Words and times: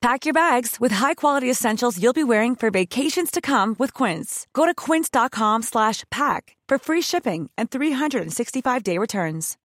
Pack 0.00 0.24
your 0.24 0.32
bags 0.32 0.80
with 0.80 0.92
high-quality 0.92 1.50
essentials 1.50 2.02
you'll 2.02 2.14
be 2.14 2.24
wearing 2.24 2.56
for 2.56 2.70
vacations 2.70 3.30
to 3.30 3.42
come 3.42 3.76
with 3.78 3.92
Quince. 3.92 4.46
Go 4.54 4.64
to 4.64 4.74
quince.com 4.74 5.60
slash 5.60 6.04
pack 6.10 6.56
for 6.66 6.78
free 6.78 7.02
shipping 7.02 7.50
and 7.58 7.70
365-day 7.70 8.96
returns. 8.96 9.58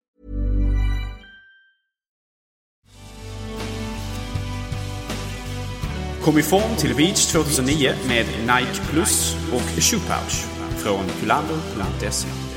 Kom 6.23 6.37
i 6.37 6.41
form 6.41 6.75
till 6.77 6.95
Beach 6.95 7.31
2009 7.31 7.95
med 8.07 8.25
Nike 8.41 8.81
Plus 8.89 9.35
och 9.53 9.83
Shoe 9.83 9.99
Pouch 9.99 10.45
från 10.77 11.07
kulander.se. 11.19 12.52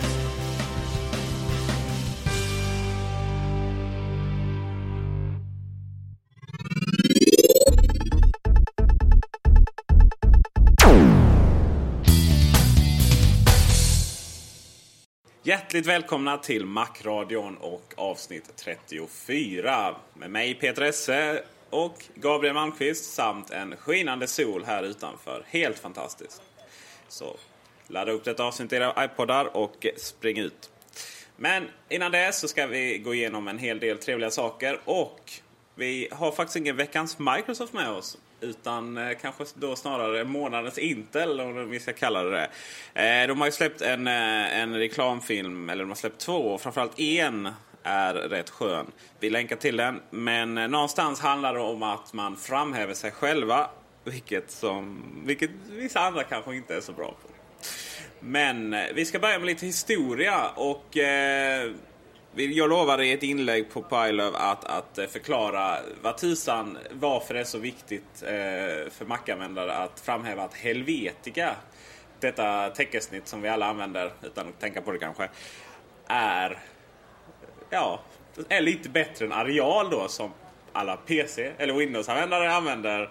Hjärtligt 15.46 15.86
välkomna 15.86 16.38
till 16.38 16.66
Macradion 16.66 17.56
och 17.56 17.94
avsnitt 17.96 18.56
34 18.56 19.96
med 20.14 20.30
mig 20.30 20.54
Peter 20.54 20.82
Esse 20.82 21.42
och 21.70 22.04
Gabriel 22.14 22.54
Malmqvist 22.54 23.14
samt 23.14 23.50
en 23.50 23.76
skinande 23.76 24.26
sol 24.26 24.64
här 24.64 24.82
utanför. 24.82 25.44
Helt 25.46 25.78
fantastiskt. 25.78 26.42
Så 27.08 27.36
ladda 27.86 28.12
upp 28.12 28.24
detta 28.24 28.44
avsnitt 28.44 28.72
i 28.72 28.76
era 28.76 29.04
iPodar 29.04 29.56
och 29.56 29.86
spring 29.96 30.38
ut. 30.38 30.70
Men 31.36 31.68
innan 31.88 32.12
det 32.12 32.34
så 32.34 32.48
ska 32.48 32.66
vi 32.66 32.98
gå 32.98 33.14
igenom 33.14 33.48
en 33.48 33.58
hel 33.58 33.80
del 33.80 33.98
trevliga 33.98 34.30
saker 34.30 34.80
och 34.84 35.32
vi 35.74 36.08
har 36.12 36.32
faktiskt 36.32 36.56
ingen 36.56 36.76
veckans 36.76 37.18
Microsoft 37.18 37.72
med 37.72 37.90
oss. 37.90 38.18
Utan 38.40 38.98
eh, 38.98 39.16
kanske 39.20 39.44
då 39.54 39.76
snarare 39.76 40.24
månadens 40.24 40.78
Intel, 40.78 41.40
om 41.40 41.70
vi 41.70 41.80
ska 41.80 41.92
kalla 41.92 42.22
det 42.22 42.30
det. 42.30 42.48
Eh, 43.22 43.28
de 43.28 43.40
har 43.40 43.46
ju 43.46 43.52
släppt 43.52 43.80
en, 43.80 44.06
eh, 44.06 44.60
en 44.60 44.74
reklamfilm, 44.74 45.70
eller 45.70 45.84
de 45.84 45.90
har 45.90 45.96
släppt 45.96 46.20
två. 46.20 46.58
Framförallt 46.58 47.00
en 47.00 47.48
är 47.86 48.14
rätt 48.14 48.50
skön. 48.50 48.86
Vi 49.20 49.30
länkar 49.30 49.56
till 49.56 49.76
den. 49.76 50.00
Men 50.10 50.58
eh, 50.58 50.68
någonstans 50.68 51.20
handlar 51.20 51.54
det 51.54 51.60
om 51.60 51.82
att 51.82 52.12
man 52.12 52.36
framhäver 52.36 52.94
sig 52.94 53.10
själva. 53.10 53.70
Vilket, 54.04 54.50
som, 54.50 55.02
vilket 55.24 55.50
vissa 55.70 56.00
andra 56.00 56.24
kanske 56.24 56.56
inte 56.56 56.76
är 56.76 56.80
så 56.80 56.92
bra 56.92 57.06
på. 57.22 57.28
Men 58.20 58.74
eh, 58.74 58.84
vi 58.94 59.04
ska 59.04 59.18
börja 59.18 59.38
med 59.38 59.46
lite 59.46 59.66
historia. 59.66 60.48
och... 60.54 60.96
Eh, 60.96 61.70
jag 62.36 62.70
lovade 62.70 63.06
i 63.06 63.12
ett 63.12 63.22
inlägg 63.22 63.70
på 63.70 63.82
Pilöv 63.82 64.36
att, 64.36 64.64
att 64.64 64.98
förklara 65.12 65.78
vad 66.02 66.18
tusan, 66.18 66.78
varför 66.92 67.34
det 67.34 67.40
är 67.40 67.44
så 67.44 67.58
viktigt 67.58 68.22
eh, 68.22 68.90
för 68.90 69.04
Mac-användare 69.04 69.72
att 69.72 70.00
framhäva 70.00 70.42
att 70.42 70.54
Helvetica, 70.54 71.56
detta 72.20 72.70
teckensnitt 72.70 73.28
som 73.28 73.42
vi 73.42 73.48
alla 73.48 73.66
använder 73.66 74.12
utan 74.22 74.48
att 74.48 74.60
tänka 74.60 74.82
på 74.82 74.92
det 74.92 74.98
kanske, 74.98 75.28
är, 76.06 76.58
ja, 77.70 78.00
är 78.48 78.60
lite 78.60 78.88
bättre 78.88 79.24
än 79.24 79.32
Areal 79.32 79.90
då 79.90 80.08
som 80.08 80.30
alla 80.72 80.96
PC 80.96 81.52
eller 81.58 81.74
Windows-användare 81.74 82.52
använder. 82.52 83.10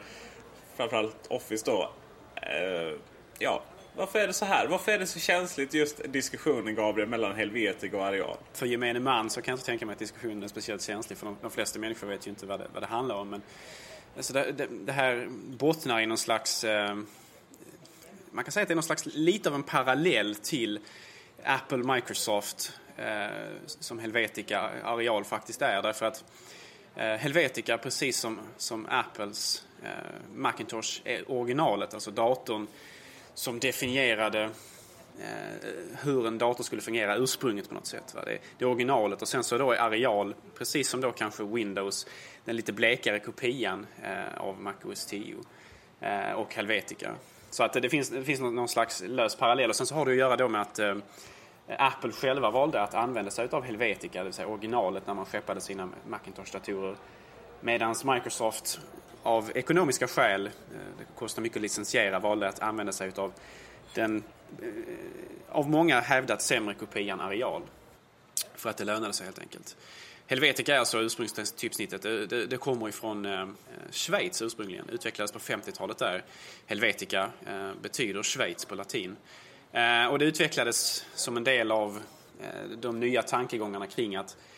Framförallt 0.75 1.27
Office 1.27 1.65
då. 1.65 1.91
Eh, 2.35 2.97
ja, 3.39 3.63
varför 3.95 4.19
är 4.19 4.27
det 4.27 4.33
så 4.33 4.45
här? 4.45 4.67
Varför 4.67 4.91
är 4.91 4.99
det 4.99 5.07
så 5.07 5.19
känsligt 5.19 5.73
just 5.73 6.01
diskussionen 6.13 6.75
Gabriel 6.75 7.09
mellan 7.09 7.35
Helvetic 7.35 7.93
och 7.93 8.05
Areal? 8.05 8.37
För 8.53 8.65
gemene 8.65 8.99
man 8.99 9.29
så 9.29 9.41
kan 9.41 9.51
jag 9.51 9.55
inte 9.55 9.65
tänka 9.65 9.85
mig 9.85 9.93
att 9.93 9.99
diskussionen 9.99 10.43
är 10.43 10.47
speciellt 10.47 10.81
känslig 10.81 11.17
för 11.17 11.25
de, 11.25 11.37
de 11.41 11.51
flesta 11.51 11.79
människor 11.79 12.07
vet 12.07 12.27
ju 12.27 12.29
inte 12.29 12.45
vad 12.45 12.59
det, 12.59 12.67
vad 12.73 12.83
det 12.83 12.87
handlar 12.87 13.15
om. 13.15 13.29
Men, 13.29 13.41
alltså 14.17 14.33
det, 14.33 14.51
det, 14.51 14.67
det 14.85 14.91
här 14.91 15.27
bottnar 15.47 16.01
i 16.01 16.05
någon 16.05 16.17
slags... 16.17 16.63
Eh, 16.63 16.95
man 18.31 18.43
kan 18.43 18.51
säga 18.51 18.61
att 18.61 18.67
det 18.67 18.73
är 18.73 18.75
någon 18.75 18.83
slags, 18.83 19.05
lite 19.05 19.49
av 19.49 19.55
en 19.55 19.63
parallell 19.63 20.35
till 20.35 20.79
Apple, 21.43 21.77
Microsoft 21.77 22.79
eh, 22.97 23.27
som 23.65 23.99
Helvetica 23.99 24.69
Areal 24.83 25.23
faktiskt 25.23 25.61
är. 25.61 25.81
Därför 25.81 26.05
att 26.05 26.23
eh, 26.95 27.05
Helvetica, 27.05 27.77
precis 27.77 28.19
som, 28.19 28.39
som 28.57 28.85
Apples 28.89 29.65
eh, 29.83 29.89
Macintosh, 30.35 31.01
är 31.03 31.31
originalet, 31.31 31.93
alltså 31.93 32.11
datorn 32.11 32.67
som 33.35 33.59
definierade 33.59 34.43
eh, 35.19 35.69
hur 36.03 36.27
en 36.27 36.37
dator 36.37 36.63
skulle 36.63 36.81
fungera, 36.81 37.15
ursprunget 37.15 37.69
på 37.69 37.75
något 37.75 37.87
sätt. 37.87 38.15
Va? 38.15 38.21
Det, 38.25 38.37
det 38.57 38.65
är 38.65 38.69
originalet 38.69 39.21
och 39.21 39.27
sen 39.27 39.43
så 39.43 39.57
då 39.57 39.71
är 39.71 39.77
Areal, 39.77 40.35
precis 40.57 40.89
som 40.89 41.01
då 41.01 41.11
kanske 41.11 41.43
Windows, 41.43 42.07
den 42.45 42.55
lite 42.55 42.73
blekare 42.73 43.19
kopian 43.19 43.87
eh, 44.03 44.37
av 44.37 44.61
Mac 44.61 44.73
OS 44.83 45.05
10 45.05 45.35
eh, 45.99 46.31
och 46.31 46.55
Helvetica. 46.55 47.11
Så 47.49 47.63
att 47.63 47.73
det 47.73 47.89
finns, 47.89 48.09
det 48.09 48.23
finns 48.23 48.39
någon, 48.39 48.55
någon 48.55 48.67
slags 48.67 49.03
lös 49.07 49.35
parallell 49.35 49.69
och 49.69 49.75
sen 49.75 49.87
så 49.87 49.95
har 49.95 50.05
det 50.05 50.11
att 50.11 50.17
göra 50.17 50.35
då 50.35 50.47
med 50.47 50.61
att 50.61 50.79
eh, 50.79 50.95
Apple 51.67 52.11
själva 52.11 52.51
valde 52.51 52.81
att 52.81 52.93
använda 52.93 53.31
sig 53.31 53.47
av 53.51 53.63
Helvetica, 53.63 54.19
det 54.19 54.23
vill 54.23 54.33
säga 54.33 54.47
originalet 54.47 55.07
när 55.07 55.13
man 55.13 55.25
skeppade 55.25 55.61
sina 55.61 55.89
Macintosh-datorer. 56.07 56.95
Medan 57.61 57.95
Microsoft 58.05 58.79
av 59.25 59.51
ekonomiska 59.55 60.07
skäl, 60.07 60.45
eh, 60.45 60.51
det 60.97 61.05
kostar 61.15 61.41
mycket 61.41 61.55
att 61.55 61.61
licensiera, 61.61 62.19
valde 62.19 62.47
att 62.47 62.59
använda 62.59 62.93
sig 62.93 63.11
av 63.15 63.33
den 63.93 64.23
eh, 64.61 64.67
av 65.49 65.69
många 65.69 65.99
hävdat 65.99 66.41
sämre 66.41 66.73
kopian 66.73 67.21
Areal. 67.21 67.61
För 68.55 68.69
att 68.69 68.77
det 68.77 68.83
lönade 68.83 69.13
sig 69.13 69.25
helt 69.25 69.39
enkelt. 69.39 69.77
Helvetica 70.27 70.75
är 70.75 70.79
alltså 70.79 71.01
ursprungstypsnittet. 71.01 72.01
Det, 72.01 72.25
det, 72.25 72.45
det 72.45 72.57
kommer 72.57 72.89
ifrån 72.89 73.25
eh, 73.25 73.47
Schweiz 73.91 74.41
ursprungligen. 74.41 74.89
Utvecklades 74.89 75.31
på 75.31 75.39
50-talet 75.39 75.97
där. 75.97 76.23
Helvetica 76.65 77.29
eh, 77.47 77.71
betyder 77.81 78.23
Schweiz 78.23 78.65
på 78.65 78.75
latin. 78.75 79.15
Eh, 79.71 80.05
och 80.05 80.19
det 80.19 80.25
utvecklades 80.25 81.05
som 81.15 81.37
en 81.37 81.43
del 81.43 81.71
av 81.71 82.01
eh, 82.41 82.77
de 82.77 82.99
nya 82.99 83.21
tankegångarna 83.21 83.87
kring 83.87 84.15
att 84.15 84.37
Eh, 84.37 84.54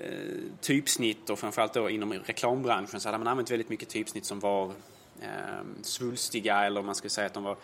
Eh, 0.00 0.08
typsnitt 0.60 1.30
och 1.30 1.38
framförallt 1.38 1.74
då 1.74 1.90
inom 1.90 2.12
reklambranschen 2.12 3.00
så 3.00 3.08
hade 3.08 3.18
man 3.18 3.26
använt 3.26 3.50
väldigt 3.50 3.68
mycket 3.68 3.88
typsnitt 3.88 4.24
som 4.24 4.40
var 4.40 4.72
eh, 5.22 5.28
svulstiga 5.82 6.64
eller 6.64 6.82
man 6.82 6.94
skulle 6.94 7.10
säga 7.10 7.26
att 7.26 7.34
de 7.34 7.44
var 7.44 7.56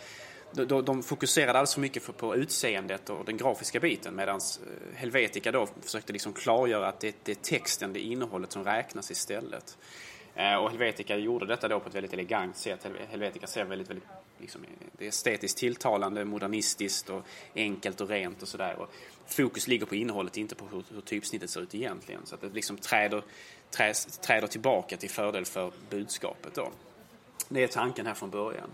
de, 0.52 0.84
de 0.84 1.02
fokuserade 1.02 1.50
alldeles 1.50 1.74
för 1.74 1.80
mycket 1.80 2.16
på 2.16 2.36
utseendet 2.36 3.10
och 3.10 3.24
den 3.24 3.36
grafiska 3.36 3.80
biten 3.80 4.14
medan 4.14 4.36
eh, 4.36 4.96
Helvetica 4.96 5.52
då 5.52 5.68
försökte 5.82 6.12
liksom 6.12 6.32
klargöra 6.32 6.88
att 6.88 7.00
det, 7.00 7.16
det 7.24 7.32
är 7.32 7.36
texten, 7.36 7.92
det 7.92 8.00
är 8.00 8.12
innehållet 8.12 8.52
som 8.52 8.64
räknas 8.64 9.10
istället. 9.10 9.78
Eh, 10.34 10.54
och 10.54 10.70
Helvetica 10.70 11.16
gjorde 11.16 11.46
detta 11.46 11.68
då 11.68 11.80
på 11.80 11.88
ett 11.88 11.94
väldigt 11.94 12.12
elegant 12.12 12.56
sätt. 12.56 12.86
Helvetica 13.10 13.46
ser 13.46 13.64
väldigt, 13.64 13.90
väldigt 13.90 14.08
liksom, 14.38 14.60
det 14.98 15.04
är 15.04 15.08
estetiskt 15.08 15.58
tilltalande, 15.58 16.24
modernistiskt 16.24 17.10
och 17.10 17.22
enkelt 17.54 18.00
och 18.00 18.08
rent 18.08 18.42
och 18.42 18.48
sådär. 18.48 18.86
Fokus 19.32 19.68
ligger 19.68 19.86
på 19.86 19.94
innehållet, 19.94 20.36
inte 20.36 20.54
på 20.54 20.64
hur, 20.72 20.84
hur 20.94 21.00
typsnittet 21.00 21.50
ser 21.50 21.60
ut 21.60 21.74
egentligen. 21.74 22.26
Så 22.26 22.34
att 22.34 22.40
det 22.40 22.48
liksom 22.48 22.76
träder, 22.76 23.22
träs, 23.70 24.18
träder 24.18 24.46
tillbaka 24.46 24.96
till 24.96 25.10
fördel 25.10 25.44
för 25.44 25.72
budskapet 25.90 26.54
då. 26.54 26.70
Det 27.48 27.62
är 27.62 27.68
tanken 27.68 28.06
här 28.06 28.14
från 28.14 28.30
början. 28.30 28.70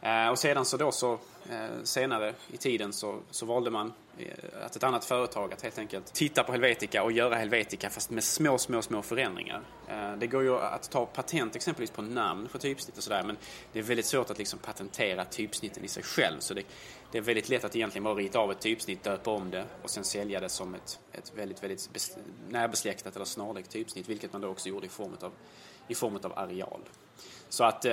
Eh, 0.00 0.28
och 0.28 0.38
sedan 0.38 0.64
så 0.64 0.76
då 0.76 0.92
så 0.92 1.12
eh, 1.50 1.82
senare 1.82 2.34
i 2.52 2.56
tiden 2.56 2.92
så, 2.92 3.18
så 3.30 3.46
valde 3.46 3.70
man 3.70 3.92
eh, 4.18 4.64
att 4.64 4.76
ett 4.76 4.82
annat 4.82 5.04
företag 5.04 5.52
att 5.52 5.62
helt 5.62 5.78
enkelt 5.78 6.14
titta 6.14 6.44
på 6.44 6.52
Helvetica 6.52 7.02
och 7.02 7.12
göra 7.12 7.34
Helvetica 7.34 7.90
fast 7.90 8.10
med 8.10 8.24
små, 8.24 8.58
små, 8.58 8.82
små 8.82 9.02
förändringar. 9.02 9.62
Eh, 9.88 10.12
det 10.16 10.26
går 10.26 10.42
ju 10.42 10.58
att 10.58 10.90
ta 10.90 11.06
patent 11.06 11.56
exempelvis 11.56 11.90
på 11.90 12.02
namn 12.02 12.48
för 12.48 12.58
typsnitt 12.58 12.96
och 12.96 13.02
sådär 13.02 13.22
men 13.26 13.36
det 13.72 13.78
är 13.78 13.82
väldigt 13.82 14.06
svårt 14.06 14.30
att 14.30 14.38
liksom 14.38 14.58
patentera 14.58 15.24
typsnitten 15.24 15.84
i 15.84 15.88
sig 15.88 16.02
själv. 16.02 16.40
Så 16.40 16.54
det, 16.54 16.62
det 17.16 17.20
är 17.20 17.22
väldigt 17.22 17.48
lätt 17.48 17.64
att 17.64 17.76
egentligen 17.76 18.04
bara 18.04 18.14
rita 18.14 18.38
av 18.38 18.50
ett 18.50 18.60
typsnitt, 18.60 19.04
döpa 19.04 19.30
om 19.30 19.50
det 19.50 19.64
och 19.82 19.90
sen 19.90 20.04
sälja 20.04 20.40
det 20.40 20.48
som 20.48 20.74
ett, 20.74 21.00
ett 21.12 21.32
väldigt, 21.36 21.62
väldigt 21.62 22.18
närbesläktat 22.48 23.16
eller 23.16 23.24
snarlikt 23.24 23.70
typsnitt, 23.70 24.08
vilket 24.08 24.32
man 24.32 24.42
då 24.42 24.48
också 24.48 24.68
gjorde 24.68 24.86
i 24.86 24.88
form 24.88 25.16
av, 25.20 25.32
i 25.88 25.94
form 25.94 26.18
av 26.22 26.38
areal. 26.38 26.80
Så 27.48 27.64
att 27.64 27.84
eh, 27.84 27.92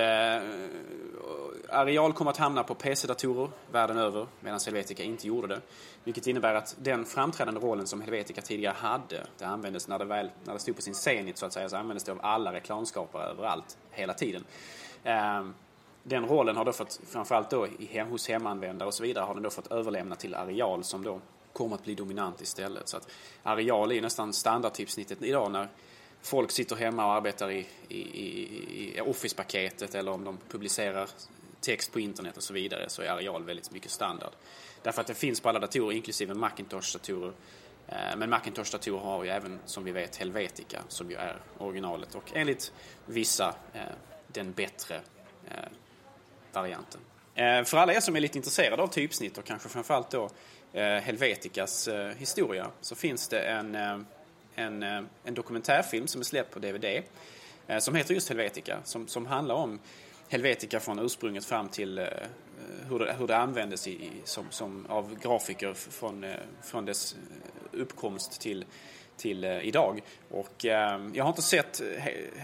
Areal 1.68 2.12
kommer 2.12 2.30
att 2.30 2.36
hamna 2.36 2.62
på 2.62 2.74
PC-datorer 2.74 3.50
världen 3.72 3.98
över 3.98 4.26
medan 4.40 4.60
Helvetica 4.64 5.02
inte 5.02 5.26
gjorde 5.26 5.46
det. 5.46 5.60
Vilket 6.04 6.26
innebär 6.26 6.54
att 6.54 6.76
den 6.78 7.04
framträdande 7.04 7.60
rollen 7.60 7.86
som 7.86 8.00
Helvetica 8.00 8.40
tidigare 8.40 8.74
hade, 8.76 9.26
det 9.38 9.44
användes 9.44 9.88
när 9.88 9.98
det, 9.98 10.04
väl, 10.04 10.30
när 10.44 10.52
det 10.52 10.58
stod 10.58 10.76
på 10.76 10.82
sin 10.82 10.94
zenit 10.94 11.38
så 11.38 11.46
att 11.46 11.52
säga, 11.52 11.68
så 11.68 11.76
användes 11.76 12.04
det 12.04 12.12
av 12.12 12.20
alla 12.22 12.52
reklamskapare 12.52 13.24
överallt, 13.24 13.78
hela 13.90 14.14
tiden. 14.14 14.44
Eh, 15.04 15.44
den 16.06 16.26
rollen 16.26 16.56
har 16.56 16.64
då 16.64 16.72
fått, 16.72 17.00
framförallt 17.06 17.50
då 17.50 17.68
hos 18.10 18.28
hemanvändare 18.28 18.86
och 18.86 18.94
så 18.94 19.02
vidare, 19.02 19.24
har 19.24 19.34
den 19.34 19.42
då 19.42 19.50
fått 19.50 19.72
överlämna 19.72 20.16
till 20.16 20.34
Areal 20.34 20.84
som 20.84 21.02
då 21.02 21.20
kommer 21.52 21.74
att 21.74 21.84
bli 21.84 21.94
dominant 21.94 22.40
istället. 22.40 22.88
Så 22.88 22.96
att 22.96 23.08
Areal 23.42 23.92
är 23.92 24.02
nästan 24.02 24.32
standardtypsnittet 24.32 25.22
idag 25.22 25.50
när 25.50 25.68
folk 26.22 26.50
sitter 26.50 26.76
hemma 26.76 27.06
och 27.06 27.12
arbetar 27.12 27.50
i, 27.50 27.66
i, 27.88 27.98
i, 27.98 29.00
Office-paketet 29.00 29.94
eller 29.94 30.12
om 30.12 30.24
de 30.24 30.38
publicerar 30.48 31.08
text 31.60 31.92
på 31.92 32.00
internet 32.00 32.36
och 32.36 32.42
så 32.42 32.52
vidare 32.52 32.88
så 32.88 33.02
är 33.02 33.08
areal 33.08 33.44
väldigt 33.44 33.72
mycket 33.72 33.90
standard. 33.90 34.32
Därför 34.82 35.00
att 35.00 35.06
det 35.06 35.14
finns 35.14 35.40
på 35.40 35.48
alla 35.48 35.58
datorer, 35.58 35.96
inklusive 35.96 36.34
Macintosh-datorer. 36.34 37.32
Eh, 37.88 38.16
men 38.16 38.30
Macintosh-datorer 38.30 39.00
har 39.00 39.24
ju 39.24 39.30
även, 39.30 39.58
som 39.64 39.84
vi 39.84 39.92
vet, 39.92 40.16
Helvetica 40.16 40.82
som 40.88 41.10
ju 41.10 41.16
är 41.16 41.36
originalet 41.58 42.14
och 42.14 42.30
enligt 42.34 42.72
vissa 43.06 43.54
eh, 43.72 43.80
den 44.26 44.52
bättre 44.52 45.00
eh, 45.50 45.68
varianten. 46.54 47.00
Eh, 47.34 47.64
för 47.64 47.76
alla 47.76 47.94
er 47.94 48.00
som 48.00 48.16
är 48.16 48.20
lite 48.20 48.38
intresserade 48.38 48.82
av 48.82 48.86
typsnitt 48.86 49.38
och 49.38 49.44
kanske 49.44 49.68
framförallt 49.68 50.10
då 50.10 50.30
eh, 50.72 50.82
Helveticas 50.82 51.88
eh, 51.88 52.08
historia 52.16 52.70
så 52.80 52.94
finns 52.94 53.28
det 53.28 53.40
en 53.40 54.06
en, 54.56 54.82
en 55.24 55.34
dokumentärfilm 55.34 56.06
som 56.06 56.20
är 56.20 56.24
släppt 56.24 56.54
på 56.54 56.58
DVD 56.58 57.02
som 57.78 57.94
heter 57.94 58.14
just 58.14 58.28
Helvetica, 58.28 58.78
som, 58.84 59.06
som 59.06 59.26
handlar 59.26 59.54
om 59.54 59.80
Helvetica 60.28 60.80
från 60.80 60.98
ursprunget 60.98 61.44
fram 61.44 61.68
till 61.68 62.06
hur, 62.88 62.98
det, 62.98 63.16
hur 63.18 63.26
det 63.26 63.36
användes 63.36 63.88
i, 63.88 64.10
som, 64.24 64.46
som, 64.50 64.86
av 64.88 65.18
grafiker 65.22 65.74
från, 65.74 66.26
från 66.62 66.84
dess 66.84 67.16
uppkomst 67.72 68.40
till, 68.40 68.64
till 69.16 69.44
eh, 69.44 69.58
idag. 69.58 70.02
Och 70.30 70.64
eh, 70.64 71.00
jag 71.12 71.24
har 71.24 71.28
inte 71.28 71.42
sett 71.42 71.82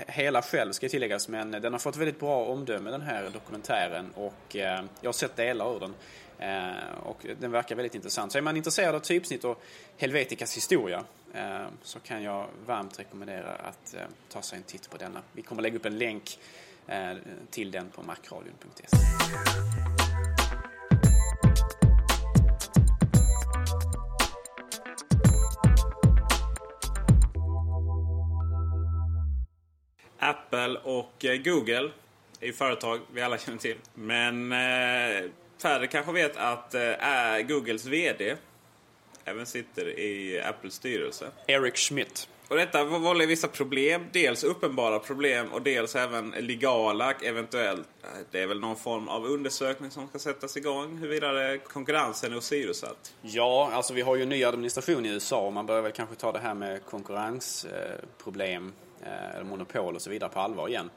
hela 0.06 0.42
själv 0.42 0.72
ska 0.72 0.88
tilläggas 0.88 1.28
men 1.28 1.50
den 1.50 1.72
har 1.72 1.78
fått 1.78 1.96
väldigt 1.96 2.20
bra 2.20 2.44
omdöme 2.44 2.90
den 2.90 3.02
här 3.02 3.30
dokumentären 3.32 4.10
och 4.14 4.56
eh, 4.56 4.84
jag 5.00 5.08
har 5.08 5.12
sett 5.12 5.36
delar 5.36 5.76
ur 5.76 5.80
den. 5.80 5.94
Och 7.02 7.26
den 7.40 7.50
verkar 7.50 7.76
väldigt 7.76 7.94
intressant. 7.94 8.32
Så 8.32 8.38
är 8.38 8.42
man 8.42 8.56
intresserad 8.56 8.94
av 8.94 9.00
typsnitt 9.00 9.44
och 9.44 9.62
Helveticas 9.96 10.56
historia 10.56 11.04
så 11.82 12.00
kan 12.00 12.22
jag 12.22 12.46
varmt 12.66 12.98
rekommendera 12.98 13.52
att 13.52 13.94
ta 14.32 14.42
sig 14.42 14.58
en 14.58 14.62
titt 14.62 14.90
på 14.90 14.96
denna. 14.96 15.22
Vi 15.32 15.42
kommer 15.42 15.62
lägga 15.62 15.76
upp 15.76 15.86
en 15.86 15.98
länk 15.98 16.38
till 17.50 17.70
den 17.70 17.90
på 17.90 18.02
macradion.se. 18.02 18.96
Apple 30.30 30.78
och 30.78 31.24
Google 31.44 31.90
är 32.40 32.46
ju 32.46 32.52
företag 32.52 33.00
vi 33.12 33.22
alla 33.22 33.38
känner 33.38 33.58
till. 33.58 33.76
Men 33.94 34.52
färre 35.62 35.86
kanske 35.86 36.12
vet 36.12 36.36
att 36.36 36.74
äh, 36.74 37.46
Googles 37.48 37.84
VD 37.84 38.36
även 39.24 39.46
sitter 39.46 39.98
i 39.98 40.42
Apples 40.42 40.74
styrelse. 40.74 41.30
Eric 41.46 41.76
Schmidt. 41.76 42.28
Och 42.48 42.56
detta 42.56 42.84
vållar 42.84 43.26
vissa 43.26 43.48
problem. 43.48 44.06
Dels 44.12 44.44
uppenbara 44.44 44.98
problem 44.98 45.52
och 45.52 45.62
dels 45.62 45.96
även 45.96 46.30
legala 46.30 47.12
eventuellt. 47.12 47.88
Det 48.30 48.40
är 48.40 48.46
väl 48.46 48.60
någon 48.60 48.76
form 48.76 49.08
av 49.08 49.24
undersökning 49.24 49.90
som 49.90 50.08
ska 50.08 50.18
sättas 50.18 50.56
igång 50.56 50.96
huruvida 50.96 51.58
konkurrensen 51.58 52.32
är 52.32 52.36
åsidosatt. 52.36 53.14
Ja, 53.22 53.70
alltså 53.72 53.94
vi 53.94 54.00
har 54.00 54.16
ju 54.16 54.22
en 54.22 54.28
ny 54.28 54.44
administration 54.44 55.06
i 55.06 55.08
USA 55.08 55.46
och 55.46 55.52
man 55.52 55.66
börjar 55.66 55.82
väl 55.82 55.92
kanske 55.92 56.14
ta 56.14 56.32
det 56.32 56.38
här 56.38 56.54
med 56.54 56.84
konkurrensproblem, 56.84 58.66
eh, 58.66 58.72
Eh, 59.02 59.44
monopol 59.44 59.94
och 59.94 60.02
så 60.02 60.10
vidare 60.10 60.30
på 60.30 60.40
allvar 60.40 60.68
igen. 60.68 60.90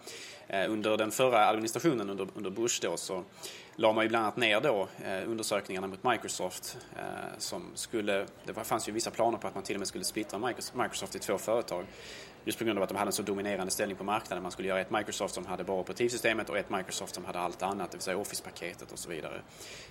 Eh, 0.47 0.71
under 0.71 0.97
den 0.97 1.11
förra 1.11 1.47
administrationen 1.47 2.09
under, 2.09 2.27
under 2.35 2.49
Bush 2.49 2.81
då 2.81 2.97
så 2.97 3.23
la 3.75 3.93
man 3.93 4.05
ju 4.05 4.09
bland 4.09 4.25
annat 4.25 4.37
ner 4.37 4.61
då 4.61 4.87
eh, 5.05 5.29
undersökningarna 5.29 5.87
mot 5.87 6.03
Microsoft 6.03 6.77
eh, 6.95 7.03
som 7.37 7.71
skulle, 7.75 8.25
det 8.45 8.53
fanns 8.63 8.89
ju 8.89 8.91
vissa 8.91 9.11
planer 9.11 9.37
på 9.37 9.47
att 9.47 9.55
man 9.55 9.63
till 9.63 9.75
och 9.75 9.79
med 9.79 9.87
skulle 9.87 10.03
splittra 10.03 10.53
Microsoft 10.73 11.15
i 11.15 11.19
två 11.19 11.37
företag. 11.37 11.85
Just 12.45 12.59
på 12.59 12.65
grund 12.65 12.79
av 12.79 12.83
att 12.83 12.89
de 12.89 12.97
hade 12.97 13.09
en 13.09 13.13
så 13.13 13.23
dominerande 13.23 13.71
ställning 13.71 13.97
på 13.97 14.03
marknaden. 14.03 14.43
Man 14.43 14.51
skulle 14.51 14.67
göra 14.67 14.81
ett 14.81 14.91
Microsoft 14.91 15.33
som 15.33 15.45
hade 15.45 15.63
bara 15.63 15.79
operativsystemet 15.79 16.49
och 16.49 16.57
ett 16.57 16.69
Microsoft 16.69 17.15
som 17.15 17.25
hade 17.25 17.39
allt 17.39 17.63
annat, 17.63 17.91
det 17.91 17.97
vill 17.97 18.03
säga 18.03 18.17
Office-paketet 18.17 18.91
och 18.91 18.99
så 18.99 19.09
vidare. 19.09 19.35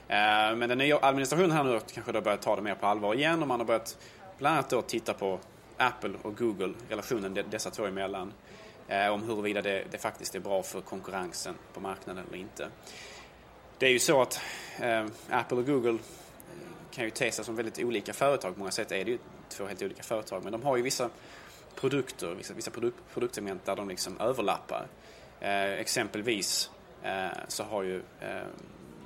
Eh, 0.08 0.56
men 0.56 0.68
den 0.68 0.78
nya 0.78 0.98
administrationen 1.02 1.50
här 1.50 1.64
nu 1.64 1.80
kanske 1.94 2.12
då 2.12 2.20
börjat 2.20 2.42
ta 2.42 2.56
det 2.56 2.62
mer 2.62 2.74
på 2.74 2.86
allvar 2.86 3.14
igen 3.14 3.42
och 3.42 3.48
man 3.48 3.60
har 3.60 3.66
börjat 3.66 3.98
bland 4.38 4.56
annat 4.56 4.70
då 4.70 4.82
titta 4.82 5.14
på 5.14 5.38
Apple 5.76 6.12
och 6.22 6.36
Google, 6.36 6.74
relationen 6.88 7.38
dessa 7.50 7.70
två 7.70 7.86
emellan. 7.86 8.32
Eh, 8.88 9.08
om 9.08 9.22
huruvida 9.22 9.62
det, 9.62 9.84
det 9.90 9.98
faktiskt 9.98 10.34
är 10.34 10.40
bra 10.40 10.62
för 10.62 10.80
konkurrensen 10.80 11.54
på 11.74 11.80
marknaden 11.80 12.24
eller 12.28 12.38
inte. 12.38 12.68
Det 13.78 13.86
är 13.86 13.90
ju 13.90 13.98
så 13.98 14.22
att 14.22 14.40
eh, 14.80 15.06
Apple 15.30 15.58
och 15.58 15.66
Google 15.66 15.90
eh, 15.90 15.98
kan 16.90 17.04
ju 17.04 17.10
te 17.10 17.32
sig 17.32 17.44
som 17.44 17.56
väldigt 17.56 17.78
olika 17.78 18.12
företag. 18.12 18.54
På 18.54 18.58
många 18.58 18.70
sätt 18.70 18.92
är 18.92 19.04
det 19.04 19.10
ju 19.10 19.18
två 19.48 19.66
helt 19.66 19.82
olika 19.82 20.02
företag. 20.02 20.42
Men 20.44 20.52
de 20.52 20.62
har 20.62 20.76
ju 20.76 20.82
vissa 20.82 21.10
produkter, 21.74 22.34
vissa, 22.34 22.54
vissa 22.54 22.70
produk, 22.70 22.94
produktsegment 23.12 23.64
där 23.64 23.76
de 23.76 23.88
liksom 23.88 24.20
överlappar. 24.20 24.86
Eh, 25.40 25.72
exempelvis 25.72 26.70
eh, 27.02 27.38
så 27.48 27.62
har 27.64 27.82
ju 27.82 28.02
eh, 28.20 28.46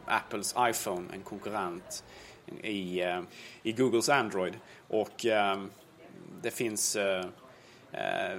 Apples 0.07 0.55
iPhone 0.59 1.15
en 1.15 1.23
konkurrent 1.23 2.05
i, 2.63 3.03
eh, 3.03 3.21
i 3.63 3.73
Googles 3.73 4.09
Android. 4.09 4.55
Och 4.89 5.27
eh, 5.27 5.63
det 6.43 6.51
finns 6.51 6.97
eh, 6.97 7.25
eh, 7.93 8.39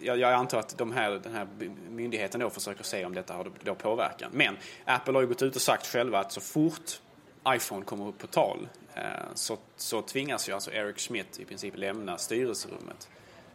jag, 0.00 0.18
jag, 0.18 0.32
antar 0.32 0.58
att 0.58 0.78
de 0.78 0.92
här, 0.92 1.10
den 1.10 1.34
här 1.34 1.46
myndigheten 1.90 2.40
då 2.40 2.50
försöker 2.50 2.84
se 2.84 3.04
om 3.04 3.14
detta 3.14 3.34
har 3.34 3.50
då 3.62 3.74
påverkan. 3.74 4.30
Men 4.32 4.56
Apple 4.84 5.14
har 5.14 5.20
ju 5.20 5.26
gått 5.26 5.42
ut 5.42 5.56
och 5.56 5.62
sagt 5.62 5.86
själva 5.86 6.18
att 6.18 6.32
så 6.32 6.40
fort 6.40 7.00
iPhone 7.48 7.84
kommer 7.84 8.08
upp 8.08 8.18
på 8.18 8.26
tal 8.26 8.68
eh, 8.94 9.02
så, 9.34 9.58
så 9.76 10.02
tvingas 10.02 10.48
ju 10.48 10.52
alltså 10.52 10.72
Eric 10.72 10.98
Schmidt 10.98 11.40
i 11.40 11.44
princip 11.44 11.76
lämna 11.76 12.18
styrelserummet. 12.18 13.08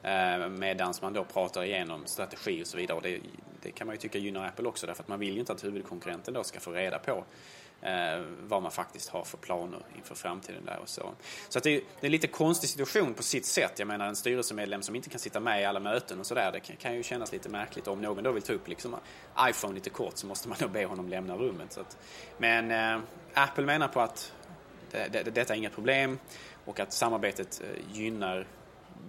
Eh, 0.04 0.50
Medan 0.50 0.94
man 1.02 1.14
då 1.14 1.24
pratar 1.24 1.64
igenom 1.64 2.06
strategi 2.06 2.64
och 2.64 2.68
så 2.68 2.78
vidare. 2.78 2.98
Och 2.98 3.04
det, 3.04 3.20
det, 3.62 3.72
kan 3.72 3.88
man 3.88 3.96
ju 3.96 4.00
tycka 4.00 4.18
gynnar 4.18 4.48
Apple 4.48 4.68
också 4.68 4.88
därför 4.88 5.04
att 5.04 5.08
man 5.10 5.20
vill 5.20 5.34
ju 5.34 5.40
inte 5.40 5.52
att 5.54 5.64
huvudkonkurrenten 5.64 6.34
då 6.34 6.44
ska 6.44 6.60
få 6.60 6.72
reda 6.72 7.00
på 7.00 7.24
eh, 7.84 8.22
vad 8.48 8.62
man 8.62 8.72
faktiskt 8.72 9.10
har 9.10 9.24
för 9.24 9.38
planer 9.38 9.80
inför 9.98 10.16
framtiden 10.16 10.66
där 10.66 10.80
och 10.82 10.90
så. 10.90 11.12
Så 11.50 11.58
att 11.58 11.64
det, 11.64 11.70
är, 11.70 11.82
det 12.00 12.06
är 12.06 12.06
en 12.06 12.12
lite 12.12 12.28
konstig 12.28 12.70
situation 12.70 13.14
på 13.14 13.24
sitt 13.24 13.46
sätt. 13.46 13.80
Jag 13.80 13.88
menar 13.88 14.08
en 14.08 14.16
styrelsemedlem 14.16 14.82
som 14.82 14.96
inte 14.96 15.10
kan 15.10 15.20
sitta 15.20 15.40
med 15.40 15.62
i 15.62 15.66
alla 15.66 15.80
möten 15.80 16.20
och 16.20 16.26
sådär. 16.26 16.52
Det 16.52 16.60
kan, 16.60 16.76
kan, 16.76 16.96
ju 16.96 17.04
kännas 17.04 17.32
lite 17.32 17.50
märkligt. 17.50 17.88
Om 17.88 18.02
någon 18.02 18.24
då 18.24 18.32
vill 18.32 18.44
ta 18.44 18.54
upp 18.54 18.68
liksom 18.68 18.96
iPhone 19.50 19.74
lite 19.74 19.90
kort 19.90 20.18
så 20.18 20.28
måste 20.28 20.50
man 20.50 20.58
då 20.60 20.68
be 20.68 20.86
honom 20.86 21.10
lämna 21.10 21.36
rummet. 21.36 21.74
Så 21.74 21.82
att, 21.82 21.98
men 22.38 22.72
eh, 22.72 23.00
Apple 23.34 23.66
menar 23.66 23.88
på 23.88 24.02
att 24.02 24.34
det, 24.92 25.08
det, 25.12 25.24
detta 25.24 25.54
är 25.54 25.58
inget 25.58 25.74
problem 25.74 26.20
och 26.66 26.80
att 26.80 26.94
samarbetet 26.94 27.62
eh, 27.62 27.98
gynnar 27.98 28.48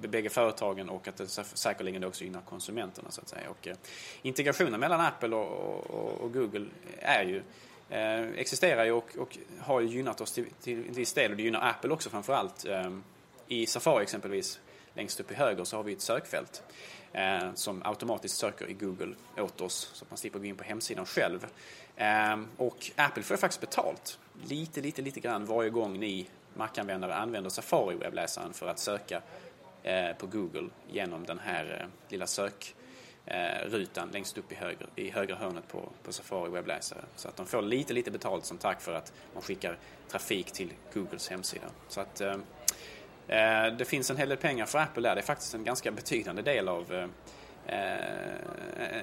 bägge 0.00 0.30
företagen 0.30 0.88
och 0.88 1.08
att 1.08 1.16
det 1.16 1.28
säkerligen 1.28 2.04
också 2.04 2.24
gynnar 2.24 2.40
konsumenterna 2.40 3.10
så 3.10 3.20
att 3.20 3.28
säga. 3.28 3.50
Och, 3.50 3.68
eh, 3.68 3.76
integrationen 4.22 4.80
mellan 4.80 5.00
Apple 5.00 5.36
och, 5.36 5.90
och, 5.90 6.20
och 6.20 6.32
Google 6.32 6.66
är 6.98 7.24
ju 7.24 7.42
Eh, 7.90 8.22
existerar 8.22 8.84
ju 8.84 8.92
och, 8.92 9.16
och, 9.18 9.38
har 9.60 9.80
ju 9.80 9.88
gynnat 9.88 10.20
oss 10.20 10.32
till, 10.32 10.46
till 10.62 10.88
en 10.88 10.94
viss 10.94 11.12
del 11.12 11.30
och 11.30 11.36
det 11.36 11.42
gynnar 11.42 11.68
Apple 11.68 11.90
också 11.90 12.10
framförallt. 12.10 12.64
Eh, 12.64 12.90
I 13.48 13.66
Safari 13.66 14.02
exempelvis 14.02 14.60
längst 14.94 15.20
upp 15.20 15.30
i 15.30 15.34
höger 15.34 15.64
så 15.64 15.76
har 15.76 15.82
vi 15.84 15.92
ett 15.92 16.00
sökfält 16.00 16.62
eh, 17.12 17.54
som 17.54 17.82
automatiskt 17.84 18.36
söker 18.36 18.70
i 18.70 18.72
Google 18.72 19.14
åt 19.36 19.60
oss 19.60 19.90
så 19.94 20.04
att 20.04 20.10
man 20.10 20.18
slipper 20.18 20.38
gå 20.38 20.44
in 20.44 20.56
på 20.56 20.64
hemsidan 20.64 21.06
själv. 21.06 21.46
Eh, 21.96 22.38
och 22.56 22.90
Apple 22.96 23.22
får 23.22 23.36
faktiskt 23.36 23.60
betalt 23.60 24.18
lite, 24.48 24.80
lite, 24.80 25.02
lite 25.02 25.20
grann 25.20 25.44
varje 25.44 25.70
gång 25.70 26.00
ni 26.00 26.26
Mac-användare 26.54 27.14
använder 27.14 27.50
Safari-webbläsaren 27.50 28.52
för 28.52 28.68
att 28.68 28.78
söka 28.78 29.22
eh, 29.82 30.12
på 30.18 30.26
Google 30.26 30.68
genom 30.90 31.24
den 31.26 31.38
här 31.38 31.80
eh, 31.80 32.10
lilla 32.10 32.26
sök 32.26 32.74
eh, 33.26 33.68
rutan 33.68 34.08
längst 34.12 34.38
upp 34.38 34.52
i 34.52 34.54
höger, 34.54 34.86
i 34.96 35.10
högra 35.10 35.36
hörnet 35.36 35.68
på, 35.68 35.88
på 36.02 36.12
Safari 36.12 36.50
webbläsare. 36.50 37.04
Så 37.16 37.28
att 37.28 37.36
de 37.36 37.46
får 37.46 37.62
lite, 37.62 37.92
lite 37.92 38.10
betalt 38.10 38.44
som 38.44 38.58
tack 38.58 38.80
för 38.80 38.94
att 38.94 39.12
man 39.34 39.42
skickar 39.42 39.78
trafik 40.08 40.52
till 40.52 40.72
Googles 40.94 41.28
hemsida. 41.28 41.66
Så 41.88 42.00
att 42.00 42.20
eh, 42.20 42.36
eh 43.28 43.66
det 43.78 43.84
finns 43.84 44.10
en 44.10 44.16
hel 44.16 44.28
del 44.28 44.38
pengar 44.38 44.66
för 44.66 44.78
Apple 44.78 45.08
där. 45.08 45.14
Det 45.14 45.20
är 45.20 45.26
faktiskt 45.26 45.54
en 45.54 45.64
ganska 45.64 45.90
betydande 45.90 46.42
del 46.42 46.68
av 46.68 46.94
eh, 46.94 47.08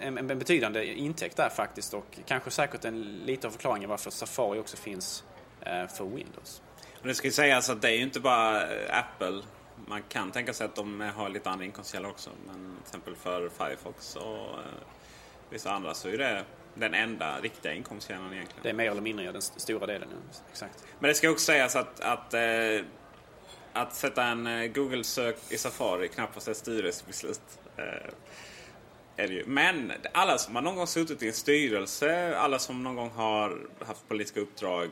en, 0.02 0.18
en, 0.18 0.28
betydande 0.28 0.86
intäkt 0.86 1.38
där 1.38 1.50
faktiskt 1.50 1.94
och 1.94 2.20
kanske 2.26 2.52
säkert 2.52 2.86
en 2.86 3.02
lite 3.02 3.48
av 3.48 3.52
förklaringen 3.52 3.90
varför 3.90 4.12
Safari 4.12 4.60
också 4.60 4.78
finns 4.78 5.24
eh, 5.62 5.88
för 5.88 6.06
Windows. 6.06 6.62
Men 7.00 7.08
det 7.08 7.16
ska 7.16 7.28
ju 7.28 7.32
sägas 7.32 7.70
att 7.70 7.82
det 7.82 7.90
är 7.90 7.96
ju 7.96 8.04
inte 8.04 8.20
bara 8.20 8.62
Apple 8.90 9.42
man 9.88 10.04
kan 10.10 10.32
tänka 10.32 10.54
sig 10.54 10.66
att 10.66 10.76
de 10.76 11.02
har 11.02 11.30
lite 11.30 11.50
andra 11.50 11.66
inkomstkällor 11.66 12.10
också. 12.10 12.30
Men 12.48 12.76
till 12.76 12.86
exempel 12.86 13.16
för 13.16 13.50
Firefox 13.50 14.16
och 14.16 14.50
eh, 14.50 14.66
vissa 15.50 15.72
andra 15.72 15.94
så 15.94 16.10
är 16.10 16.18
det 16.18 16.46
den 16.76 16.94
enda 16.94 17.40
riktiga 17.40 17.74
inkomstkällan 17.74 18.34
egentligen. 18.34 18.64
Det 18.64 18.70
är 18.70 18.74
mer 18.74 18.92
eller 18.92 19.02
mindre 19.02 19.32
den 19.32 19.42
stora 19.42 19.86
delen. 19.86 20.10
Exakt. 20.52 20.86
Men 21.00 21.08
det 21.08 21.16
ska 21.16 21.30
också 21.30 21.46
sägas 21.46 21.76
att, 21.76 22.00
att, 22.00 22.34
eh, 22.34 22.86
att 23.74 23.96
sätta 23.96 24.24
en 24.24 24.48
eh, 24.48 24.68
Google-sök 24.68 25.38
i 25.50 25.58
Safari 25.58 26.08
knappast 26.08 26.48
är 26.48 26.52
ett 26.52 26.58
styrelsebeslut. 26.58 27.42
Eh. 27.78 28.14
Men 29.46 29.94
alla 30.14 30.38
som 30.38 30.56
har 30.56 30.62
någon 30.62 30.76
gång 30.76 30.88
suttit 30.88 31.24
i 31.24 31.28
en 31.28 31.34
styrelse, 31.34 32.38
alla 32.38 32.60
som 32.60 32.84
någon 32.84 32.96
gång 32.96 33.10
har 33.10 33.58
haft 33.86 34.08
politiska 34.08 34.40
uppdrag 34.40 34.90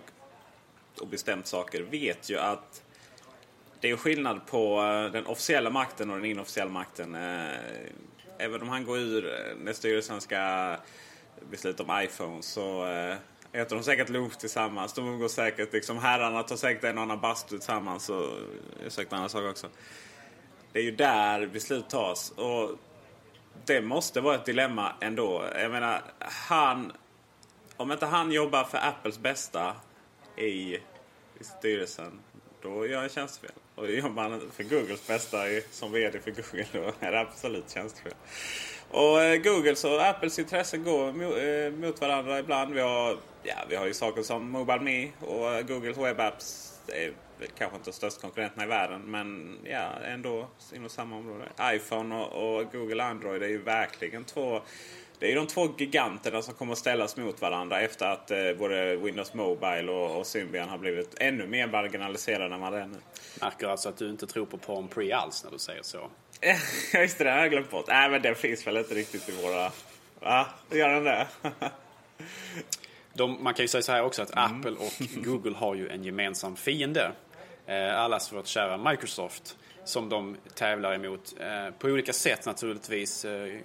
och 1.01 1.08
bestämt 1.08 1.48
saker 1.48 1.81
vet 1.81 2.29
ju 2.29 2.38
att 2.38 2.84
det 3.81 3.89
är 3.89 3.98
skillnad 3.98 4.45
på 4.45 4.81
eh, 4.81 5.12
den 5.12 5.25
officiella 5.25 5.69
makten 5.69 6.09
och 6.09 6.15
den 6.15 6.25
inofficiella 6.25 6.71
makten. 6.71 7.15
Eh, 7.15 7.59
även 8.38 8.62
om 8.62 8.69
han 8.69 8.86
går 8.86 8.98
ur 8.98 9.25
eh, 9.25 9.57
när 9.57 9.74
styrelsen 9.74 10.21
ska 10.21 10.75
besluta 11.50 11.83
om 11.83 12.01
iPhone 12.03 12.41
så 12.41 12.86
äter 13.51 13.75
de 13.75 13.83
säkert 13.83 14.09
lunch 14.09 14.38
tillsammans. 14.38 14.93
De 14.93 15.07
umgås 15.07 15.33
säkert. 15.33 15.74
Liksom, 15.74 15.98
herrarna 15.98 16.43
tar 16.43 16.55
säkert 16.55 16.83
en 16.83 16.98
och 16.98 17.03
annan 17.03 17.19
bastu 17.19 17.57
tillsammans. 17.57 18.09
Och 18.09 18.25
säkert 18.88 19.13
andra 19.13 19.29
saker 19.29 19.50
också. 19.50 19.67
Det 20.71 20.79
är 20.79 20.83
ju 20.83 20.91
där 20.91 21.48
beslut 21.48 21.89
tas. 21.89 22.31
Och 22.31 22.71
det 23.65 23.81
måste 23.81 24.21
vara 24.21 24.36
ett 24.36 24.45
dilemma 24.45 24.93
ändå. 25.01 25.45
Jag 25.55 25.71
menar, 25.71 26.01
han... 26.19 26.91
Om 27.77 27.91
inte 27.91 28.05
han 28.05 28.31
jobbar 28.31 28.63
för 28.63 28.77
Apples 28.77 29.19
bästa 29.19 29.75
i, 30.36 30.75
i 30.75 30.79
styrelsen, 31.41 32.19
då 32.62 32.88
gör 32.88 33.00
han 33.00 33.09
tjänstefel. 33.09 33.51
Och 33.79 33.91
jobbar 33.91 34.29
man 34.29 34.51
för 34.55 34.63
Googles 34.63 35.07
bästa 35.07 35.38
som 35.71 35.91
VD 35.91 36.19
för 36.19 36.31
Google 36.31 36.65
då 36.74 36.93
är 37.00 37.12
det 37.12 37.19
absolut 37.19 37.69
tjänstefel. 37.69 38.13
Och 38.91 39.21
eh, 39.21 39.41
Googles 39.41 39.83
och 39.83 40.05
Apples 40.05 40.39
intressen 40.39 40.83
går 40.83 41.07
eh, 41.07 41.71
mot 41.71 42.01
varandra 42.01 42.39
ibland. 42.39 42.74
Vi 42.74 42.81
har, 42.81 43.17
ja, 43.43 43.55
vi 43.69 43.75
har 43.75 43.86
ju 43.86 43.93
saker 43.93 44.21
som 44.21 44.50
Mobile 44.50 44.79
Me 44.79 45.07
och 45.19 45.53
eh, 45.53 45.62
Googles 45.62 45.98
Web 45.98 46.19
Apps. 46.19 46.79
Det 46.86 47.05
är 47.05 47.13
kanske 47.57 47.77
inte 47.77 47.89
de 47.89 47.93
största 47.93 48.21
konkurrenterna 48.21 48.63
i 48.63 48.67
världen 48.67 49.01
men 49.01 49.57
ja, 49.63 49.91
ändå 50.05 50.48
inom 50.75 50.89
samma 50.89 51.15
område. 51.15 51.45
iPhone 51.63 52.15
och, 52.15 52.59
och 52.59 52.71
Google 52.71 53.03
Android 53.03 53.43
är 53.43 53.48
ju 53.48 53.62
verkligen 53.62 54.24
två 54.24 54.62
det 55.19 55.31
är 55.31 55.35
de 55.35 55.47
två 55.47 55.69
giganterna 55.77 56.41
som 56.41 56.53
kommer 56.53 56.73
att 56.73 56.79
ställas 56.79 57.17
mot 57.17 57.41
varandra 57.41 57.81
efter 57.81 58.05
att 58.05 58.31
eh, 58.31 58.53
både 58.59 58.95
Windows 58.95 59.33
Mobile 59.33 59.91
och, 59.91 60.17
och 60.17 60.27
Symbian 60.27 60.69
har 60.69 60.77
blivit 60.77 61.15
ännu 61.19 61.47
mer 61.47 61.67
marginaliserade 61.67 62.55
än 62.55 62.61
vad 62.61 62.73
det 62.73 62.79
är 62.79 62.88
nu. 62.88 62.97
Märker 63.41 63.67
alltså 63.67 63.89
att 63.89 63.97
du 63.97 64.09
inte 64.09 64.27
tror 64.27 64.45
på 64.45 64.57
Palm 64.57 64.88
Pre 64.88 65.15
alls 65.15 65.43
när 65.43 65.51
du 65.51 65.57
säger 65.57 65.83
så. 65.83 65.99
Ja, 66.93 66.99
just 66.99 67.17
det. 67.17 67.23
Det 67.23 67.31
har 67.31 67.38
jag 67.38 67.51
glömt 67.51 67.71
bort. 67.71 67.85
Nej, 67.88 68.09
men 68.09 68.21
den 68.21 68.35
finns 68.35 68.67
väl 68.67 68.77
inte 68.77 68.93
riktigt 68.95 69.29
i 69.29 69.31
våra... 69.31 69.71
Va? 70.19 70.47
Gör 70.71 70.89
den 70.89 71.03
det? 71.03 71.27
De, 73.13 73.43
man 73.43 73.53
kan 73.53 73.63
ju 73.63 73.67
säga 73.67 73.81
så 73.81 73.91
här 73.91 74.03
också 74.03 74.21
att 74.21 74.35
mm. 74.35 74.59
Apple 74.59 74.71
och 74.71 75.23
Google 75.23 75.55
har 75.55 75.75
ju 75.75 75.89
en 75.89 76.03
gemensam 76.03 76.55
fiende. 76.55 77.11
Eh, 77.65 77.99
allas 77.99 78.33
vårt 78.33 78.47
kära 78.47 78.77
Microsoft 78.77 79.57
som 79.83 80.09
de 80.09 80.38
tävlar 80.55 80.93
emot 80.93 81.36
eh, 81.39 81.74
på 81.79 81.88
olika 81.88 82.13
sätt 82.13 82.45
naturligtvis. 82.45 83.25
Eh, 83.25 83.59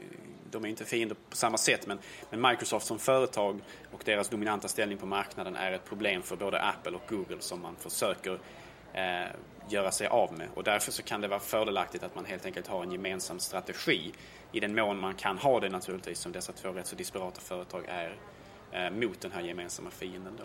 de 0.50 0.64
är 0.64 0.68
inte 0.68 0.84
fiender 0.84 1.16
på 1.30 1.36
samma 1.36 1.58
sätt 1.58 1.86
men, 1.86 1.98
men, 2.30 2.40
Microsoft 2.40 2.86
som 2.86 2.98
företag 2.98 3.60
och 3.92 4.02
deras 4.04 4.28
dominanta 4.28 4.68
ställning 4.68 4.98
på 4.98 5.06
marknaden 5.06 5.56
är 5.56 5.72
ett 5.72 5.84
problem 5.84 6.22
för 6.22 6.36
både 6.36 6.60
Apple 6.60 6.92
och 6.92 7.02
Google 7.08 7.40
som 7.40 7.62
man 7.62 7.76
försöker 7.76 8.38
eh, 8.92 9.26
göra 9.68 9.90
sig 9.90 10.06
av 10.06 10.38
med. 10.38 10.48
Och 10.54 10.64
därför 10.64 10.92
så 10.92 11.02
kan 11.02 11.20
det 11.20 11.28
vara 11.28 11.40
fördelaktigt 11.40 12.04
att 12.04 12.14
man 12.14 12.24
helt 12.24 12.46
enkelt 12.46 12.66
har 12.66 12.82
en 12.82 12.92
gemensam 12.92 13.38
strategi 13.38 14.12
i 14.52 14.60
den 14.60 14.74
mån 14.74 15.00
man 15.00 15.14
kan 15.14 15.38
ha 15.38 15.60
det 15.60 15.68
naturligtvis 15.68 16.18
som 16.18 16.32
dessa 16.32 16.52
två 16.52 16.72
rätt 16.72 16.86
så 16.86 16.96
disparata 16.96 17.40
företag 17.40 17.84
är 17.88 18.16
eh, 18.72 18.90
mot 18.90 19.20
den 19.20 19.32
här 19.32 19.42
gemensamma 19.42 19.90
fienden 19.90 20.32
då. 20.38 20.44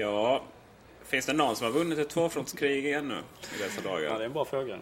Ja, 0.00 0.42
finns 1.02 1.26
det 1.26 1.32
någon 1.32 1.56
som 1.56 1.66
har 1.66 1.72
vunnit 1.72 1.98
ett 1.98 2.08
tvåfrontskrig 2.08 2.92
ännu 2.92 3.18
i 3.54 3.62
dessa 3.62 3.80
dagar? 3.80 4.00
Ja, 4.00 4.18
det 4.18 4.24
är 4.24 4.26
en 4.26 4.32
bra 4.32 4.44
fråga 4.44 4.78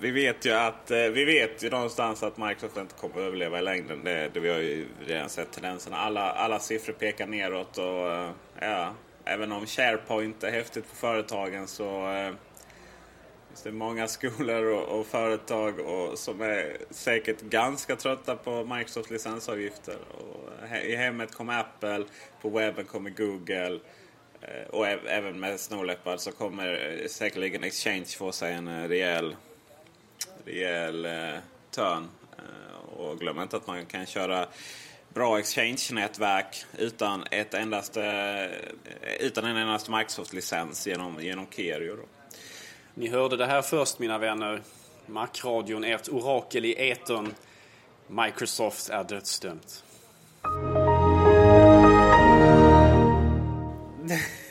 vi 0.00 0.10
vet 0.10 0.46
ju 0.46 0.52
att 0.52 0.90
eh, 0.90 0.98
vi 0.98 1.24
vet 1.24 1.62
ju 1.62 1.70
någonstans 1.70 2.22
att 2.22 2.36
Microsoft 2.36 2.76
inte 2.76 2.94
kommer 2.94 3.14
att 3.14 3.20
överleva 3.20 3.58
i 3.58 3.62
längden. 3.62 4.04
Det, 4.04 4.30
det 4.34 4.40
vi 4.40 4.48
har 4.48 4.58
ju 4.58 4.86
redan 5.06 5.28
sett 5.28 5.52
tendenserna. 5.52 5.96
Alla, 5.96 6.32
alla 6.32 6.58
siffror 6.58 6.92
pekar 6.92 7.26
neråt 7.26 7.78
och 7.78 8.12
eh, 8.12 8.30
ja, 8.60 8.94
även 9.24 9.52
om 9.52 9.66
SharePoint 9.66 10.44
är 10.44 10.50
häftigt 10.50 10.90
på 10.90 10.96
företagen 10.96 11.66
så 11.66 12.10
eh, 12.12 12.32
finns 13.48 13.62
det 13.62 13.72
många 13.72 14.08
skolor 14.08 14.64
och, 14.64 15.00
och 15.00 15.06
företag 15.06 15.80
och, 15.80 16.18
som 16.18 16.40
är 16.40 16.76
säkert 16.90 17.40
ganska 17.40 17.96
trötta 17.96 18.36
på 18.36 18.64
Microsofts 18.64 19.10
licensavgifter. 19.10 19.96
Och 20.10 20.68
I 20.84 20.96
hemmet 20.96 21.34
kommer 21.34 21.60
Apple, 21.60 22.04
på 22.42 22.50
webben 22.50 22.84
kommer 22.84 23.10
Google. 23.10 23.78
Och 24.70 24.86
även 24.86 25.40
med 25.40 25.60
Snow 25.60 25.84
Leopard 25.84 26.20
så 26.20 26.32
kommer 26.32 26.98
säkerligen 27.08 27.64
Exchange 27.64 28.06
få 28.06 28.32
sig 28.32 28.52
en 28.52 28.88
rejäl 28.88 29.36
rejäl 30.44 31.04
eh, 31.04 31.34
törn. 31.70 32.08
Eh, 32.38 32.98
och 32.98 33.18
glöm 33.18 33.40
inte 33.40 33.56
att 33.56 33.66
man 33.66 33.86
kan 33.86 34.06
köra 34.06 34.46
bra 35.14 35.38
exchange-nätverk 35.38 36.64
utan, 36.78 37.24
ett 37.30 37.54
endaste, 37.54 38.04
eh, 39.00 39.26
utan 39.26 39.44
en 39.44 39.56
endaste 39.56 39.90
Microsoft-licens 39.90 40.86
genom, 40.86 41.22
genom 41.22 41.46
Kerio. 41.50 41.96
Då. 41.96 42.02
Ni 42.94 43.08
hörde 43.08 43.36
det 43.36 43.46
här 43.46 43.62
först 43.62 43.98
mina 43.98 44.18
vänner. 44.18 44.62
Macradion, 45.06 45.84
ert 45.84 46.08
orakel 46.08 46.64
i 46.64 46.90
etern. 46.90 47.34
Microsoft 48.06 48.88
är 48.88 49.04
dödsdömt. 49.04 49.84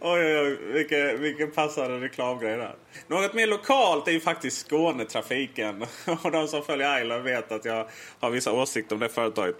oj, 0.00 0.20
oj, 0.20 0.38
oj. 0.38 0.58
Vilken, 0.72 1.20
vilken 1.20 1.50
passande 1.50 2.00
reklamgrej 2.00 2.56
där. 2.56 2.74
Något 3.06 3.34
mer 3.34 3.46
lokalt 3.46 4.08
är 4.08 4.12
ju 4.12 4.20
faktiskt 4.20 4.66
Skånetrafiken. 4.66 5.82
Och 6.22 6.30
de 6.30 6.48
som 6.48 6.62
följer 6.62 7.02
Island 7.02 7.22
vet 7.22 7.52
att 7.52 7.64
jag 7.64 7.88
har 8.20 8.30
vissa 8.30 8.52
åsikter 8.52 8.94
om 8.94 9.00
det 9.00 9.08
företaget. 9.08 9.56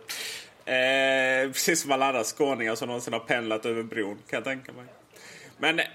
Eh, 0.65 1.53
precis 1.53 1.81
som 1.81 1.93
alla 1.93 2.07
andra 2.07 2.25
skåningar 2.25 2.75
som 2.75 2.89
någonsin 2.89 3.13
har 3.13 3.21
pendlat 3.21 3.67
över 3.67 3.83
bron, 3.83 4.19
kan 4.31 4.37
jag 4.37 4.45
tänka 4.45 4.73
mig. 4.73 4.85
Men 5.59 5.79
äh, 5.79 5.87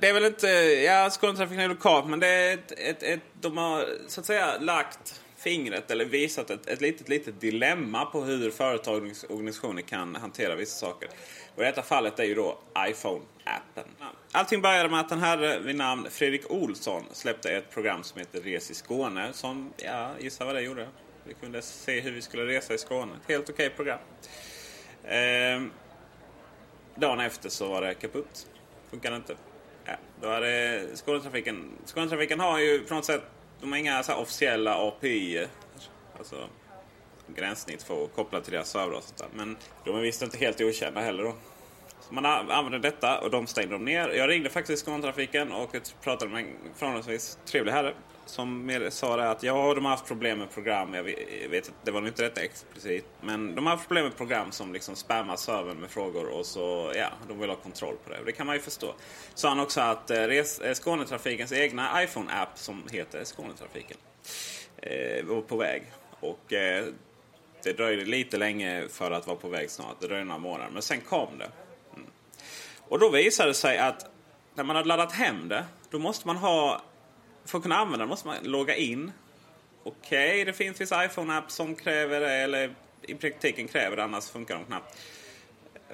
det 0.00 0.08
är 0.08 0.12
väl 0.12 0.24
inte... 0.24 0.46
Ja, 0.86 1.10
Skånetrafiken 1.10 1.64
är 1.64 1.68
lokalt, 1.68 2.06
men 2.06 2.20
det 2.20 2.26
är 2.26 2.54
ett, 2.54 2.72
ett, 2.72 3.02
ett, 3.02 3.20
de 3.40 3.56
har 3.56 3.86
så 4.08 4.20
att 4.20 4.26
säga 4.26 4.58
lagt 4.58 5.20
fingret 5.44 5.90
eller 5.90 6.04
visat 6.04 6.50
ett, 6.50 6.66
ett 6.66 6.80
litet, 6.80 7.08
litet 7.08 7.40
dilemma 7.40 8.04
på 8.04 8.22
hur 8.22 8.50
företag 8.50 9.12
och 9.28 9.34
organisationer 9.34 9.82
kan 9.82 10.14
hantera 10.14 10.54
vissa 10.54 10.86
saker. 10.86 11.08
Och 11.54 11.62
I 11.62 11.64
detta 11.64 11.82
fallet 11.82 12.18
är 12.18 12.24
ju 12.24 12.34
då 12.34 12.58
iPhone-appen. 12.78 13.84
Allting 14.32 14.62
började 14.62 14.88
med 14.88 15.00
att 15.00 15.12
en 15.12 15.18
herre 15.18 15.58
vid 15.58 15.76
namn 15.76 16.06
Fredrik 16.10 16.50
Olsson 16.50 17.02
släppte 17.12 17.50
ett 17.50 17.70
program 17.70 18.02
som 18.02 18.18
heter 18.18 18.40
Res 18.40 18.70
i 18.70 18.74
Skåne. 18.74 19.32
Som, 19.32 19.72
ja, 19.76 20.10
gissa 20.20 20.44
vad 20.44 20.54
det 20.54 20.60
gjorde. 20.60 20.88
Vi 21.24 21.34
kunde 21.34 21.62
se 21.62 22.00
hur 22.00 22.12
vi 22.12 22.22
skulle 22.22 22.46
resa 22.46 22.74
i 22.74 22.78
Skåne. 22.78 23.12
Ett 23.22 23.28
helt 23.28 23.50
okej 23.50 23.66
okay 23.66 23.76
program. 23.76 23.98
Ehm, 25.04 25.70
dagen 26.94 27.20
efter 27.20 27.48
så 27.48 27.68
var 27.68 27.82
det 27.82 27.94
kaputt. 27.94 28.46
Funkade 28.90 29.16
inte. 29.16 29.36
Ja, 29.84 29.92
då 30.20 30.28
hade 30.28 30.82
Skånetrafiken... 30.94 31.70
Skånetrafiken 31.84 32.40
har 32.40 32.58
ju 32.58 32.78
på 32.78 32.94
något 32.94 33.04
sätt... 33.04 33.22
De 33.60 33.72
har 33.72 33.78
inga 33.78 34.02
så 34.02 34.14
officiella 34.14 34.74
API. 34.88 35.46
Alltså 36.18 36.48
gränssnitt 37.26 37.82
för 37.82 38.04
att 38.04 38.14
koppla 38.14 38.40
till 38.40 38.52
deras 38.52 38.70
servrar. 38.70 39.02
Men 39.34 39.56
de 39.84 39.96
är 39.96 40.00
visst 40.00 40.22
inte 40.22 40.38
helt 40.38 40.60
okända 40.60 41.00
heller 41.00 41.22
då. 41.22 41.34
Så 42.08 42.14
man 42.14 42.26
använde 42.26 42.78
detta 42.78 43.18
och 43.18 43.30
de 43.30 43.46
stängde 43.46 43.74
dem 43.74 43.84
ner. 43.84 44.08
Jag 44.08 44.30
ringde 44.30 44.50
faktiskt 44.50 44.84
Skånetrafiken 44.84 45.52
och 45.52 45.76
pratade 46.02 46.30
med 46.30 46.44
en 46.44 46.74
förhållandevis 46.74 47.38
trevlig 47.44 47.72
herre 47.72 47.94
som 48.26 48.80
sa 48.90 49.16
det 49.16 49.30
att 49.30 49.42
ja, 49.42 49.74
de 49.74 49.84
har 49.84 49.90
haft 49.90 50.06
problem 50.06 50.38
med 50.38 50.50
program. 50.50 50.94
Jag 50.94 51.02
vet, 51.50 51.72
det 51.84 51.90
var 51.90 52.00
nog 52.00 52.08
inte 52.08 52.22
rätt 52.22 52.38
explicit. 52.38 53.06
Men 53.20 53.54
de 53.54 53.66
har 53.66 53.76
haft 53.76 53.86
problem 53.86 54.04
med 54.04 54.16
program 54.16 54.52
som 54.52 54.72
liksom 54.72 54.96
spammar 54.96 55.36
servern 55.36 55.76
med 55.76 55.90
frågor 55.90 56.28
och 56.28 56.46
så, 56.46 56.92
ja, 56.96 57.08
de 57.28 57.40
vill 57.40 57.50
ha 57.50 57.56
kontroll 57.56 57.96
på 58.04 58.10
det. 58.10 58.18
Och 58.18 58.26
det 58.26 58.32
kan 58.32 58.46
man 58.46 58.56
ju 58.56 58.62
förstå. 58.62 58.94
Sa 59.34 59.48
han 59.48 59.60
också 59.60 59.80
att 59.80 60.10
eh, 60.10 60.22
res, 60.22 60.58
eh, 60.58 60.74
Skånetrafikens 60.74 61.52
egna 61.52 62.02
iPhone-app 62.02 62.58
som 62.58 62.82
heter 62.92 63.24
Skånetrafiken 63.24 63.96
eh, 64.76 65.24
var 65.24 65.40
på 65.40 65.56
väg. 65.56 65.82
Och 66.20 66.52
eh, 66.52 66.84
det 67.62 67.72
dröjde 67.72 68.04
lite 68.04 68.36
länge 68.36 68.88
för 68.88 69.10
att 69.10 69.26
vara 69.26 69.36
på 69.36 69.48
väg 69.48 69.70
snart. 69.70 70.00
Det 70.00 70.06
dröjde 70.06 70.24
några 70.24 70.38
månader. 70.38 70.70
Men 70.72 70.82
sen 70.82 71.00
kom 71.00 71.38
det. 71.38 71.48
Och 72.88 72.98
då 72.98 73.10
visade 73.10 73.50
det 73.50 73.54
sig 73.54 73.78
att 73.78 74.06
när 74.54 74.64
man 74.64 74.76
hade 74.76 74.88
laddat 74.88 75.12
hem 75.12 75.48
det, 75.48 75.64
då 75.90 75.98
måste 75.98 76.26
man 76.26 76.36
ha 76.36 76.82
för 77.44 77.58
att 77.58 77.62
kunna 77.62 77.76
använda 77.76 78.04
det 78.04 78.08
måste 78.08 78.26
man 78.26 78.36
logga 78.42 78.76
in. 78.76 79.12
Okej, 79.82 80.28
okay, 80.28 80.44
det 80.44 80.52
finns 80.52 80.80
vissa 80.80 81.04
iPhone-app 81.04 81.50
som 81.50 81.74
kräver 81.74 82.20
det, 82.20 82.32
eller 82.32 82.74
i 83.02 83.14
praktiken 83.14 83.68
kräver 83.68 83.96
det, 83.96 84.04
annars 84.04 84.28
funkar 84.28 84.54
de 84.54 84.64
knappt. 84.64 84.98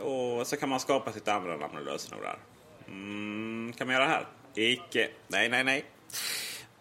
Och 0.01 0.47
så 0.47 0.57
kan 0.57 0.69
man 0.69 0.81
skapa 0.81 1.13
sitt 1.13 1.29
användarnamn 1.29 1.77
och 1.77 1.85
lösenord 1.85 2.23
där. 2.23 2.39
Mm, 2.87 3.73
kan 3.79 3.87
man 3.87 3.95
göra 3.95 4.05
det 4.05 4.11
här? 4.11 4.27
Icke. 4.55 5.09
Nej, 5.29 5.49
nej, 5.49 5.65
nej. 5.65 5.85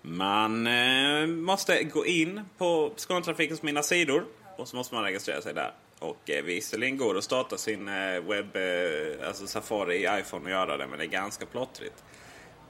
Man 0.02 0.68
eh, 0.68 1.28
måste 1.28 1.84
gå 1.84 2.06
in 2.06 2.42
på 2.58 2.94
Skånetrafikens 2.96 3.64
mina 3.64 3.84
sidor 3.84 4.26
och 4.58 4.68
så 4.68 4.76
måste 4.76 4.96
man 4.96 5.04
registrera 5.04 5.42
sig 5.42 5.54
där. 5.54 5.74
Och 6.00 6.30
eh, 6.30 6.44
visserligen 6.44 6.98
går 6.98 7.14
det 7.14 7.18
att 7.18 7.24
starta 7.24 7.58
sin 7.58 7.88
eh, 7.88 8.22
webb, 8.22 8.56
eh, 8.56 9.28
alltså 9.28 9.48
Safari 9.48 9.96
i 9.96 10.20
iPhone 10.20 10.46
och 10.46 10.52
göra 10.52 10.78
det, 10.78 10.88
men 10.88 11.00
det 11.00 11.06
är 11.06 11.10
ganska 11.10 11.46
plottrigt. 11.46 12.04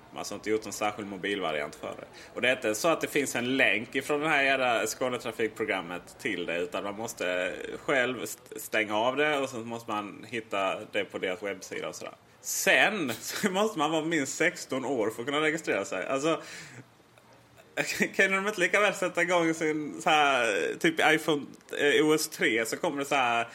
Man 0.10 0.16
har 0.16 0.20
alltså 0.20 0.36
inte 0.36 0.50
gjort 0.50 0.66
en 0.66 0.72
särskild 0.72 1.08
mobilvariant 1.08 1.76
för 1.76 1.88
det. 1.88 2.06
Och 2.34 2.42
det 2.42 2.50
är 2.50 2.56
inte 2.56 2.76
så 2.76 2.88
att 2.88 3.02
det 3.02 3.08
finns 3.08 3.36
en 3.36 3.58
länk 3.58 3.96
ifrån 3.96 4.20
det 4.22 4.30
här 4.30 4.44
jävla 4.44 4.88
Skånetrafikprogrammet 4.88 6.20
till 6.20 6.46
det. 6.46 6.58
Utan 6.58 6.84
man 6.84 6.96
måste 6.96 7.54
själv 7.86 8.26
stänga 8.56 8.98
av 8.98 9.16
det 9.16 9.38
och 9.38 9.50
sen 9.50 9.68
måste 9.68 9.92
man 9.92 10.26
hitta 10.30 10.80
det 10.92 11.04
på 11.06 11.18
deras 11.18 11.44
webbsida 11.44 11.90
och 11.90 11.96
sådär. 11.96 12.14
Sen 12.42 13.14
så 13.22 13.52
måste 13.52 13.80
man 13.80 13.92
vara 13.92 14.06
minst 14.06 14.38
16 14.38 14.86
år 14.86 15.10
för 15.10 15.22
att 15.22 15.26
kunna 15.26 15.42
registrera 15.42 15.86
sig. 15.86 16.08
Alltså, 16.08 16.42
kan 18.16 18.32
de 18.32 18.48
inte 18.48 18.60
lika 18.60 18.80
väl 18.80 18.94
sätta 18.94 19.22
igång 19.22 19.54
sin 19.54 20.02
så 20.02 20.10
här, 20.10 20.76
typ 20.80 20.96
iPhone 21.00 21.46
eh, 21.78 22.06
OS 22.06 22.30
3 22.30 22.66
så 22.66 22.78
kommer 22.78 23.00
det 23.00 23.06
så 23.06 23.16
här 23.16 23.48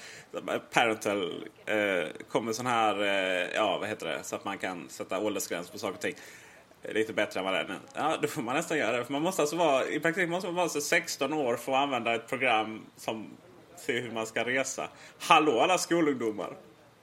parental, 0.72 1.48
eh, 1.66 2.08
kommer 2.28 2.52
sån 2.52 2.66
här, 2.66 3.02
eh, 3.02 3.54
ja 3.54 3.78
vad 3.78 3.88
heter 3.88 4.06
det, 4.06 4.18
så 4.22 4.36
att 4.36 4.44
man 4.44 4.58
kan 4.58 4.88
sätta 4.88 5.20
åldersgräns 5.20 5.70
på 5.70 5.78
saker 5.78 5.94
och 5.94 6.00
ting 6.00 6.14
lite 6.92 7.12
bättre 7.12 7.40
än 7.40 7.44
vad 7.44 7.54
det 7.54 7.60
är 7.60 7.68
nu. 7.68 7.74
Ja, 7.94 8.18
då 8.22 8.28
får 8.28 8.42
man 8.42 8.56
nästan 8.56 8.78
göra 8.78 8.96
det. 8.96 9.04
För 9.04 9.12
man 9.12 9.22
måste 9.22 9.42
alltså 9.42 9.56
vara, 9.56 9.86
I 9.86 10.00
praktiken 10.00 10.30
måste 10.30 10.46
man 10.46 10.54
vara 10.54 10.68
så 10.68 10.80
16 10.80 11.32
år 11.32 11.56
för 11.56 11.72
att 11.72 11.78
använda 11.78 12.14
ett 12.14 12.28
program 12.28 12.82
som 12.96 13.26
ser 13.76 14.02
hur 14.02 14.10
man 14.10 14.26
ska 14.26 14.44
resa. 14.44 14.88
Hallå 15.18 15.60
alla 15.60 15.78
skolungdomar! 15.78 16.56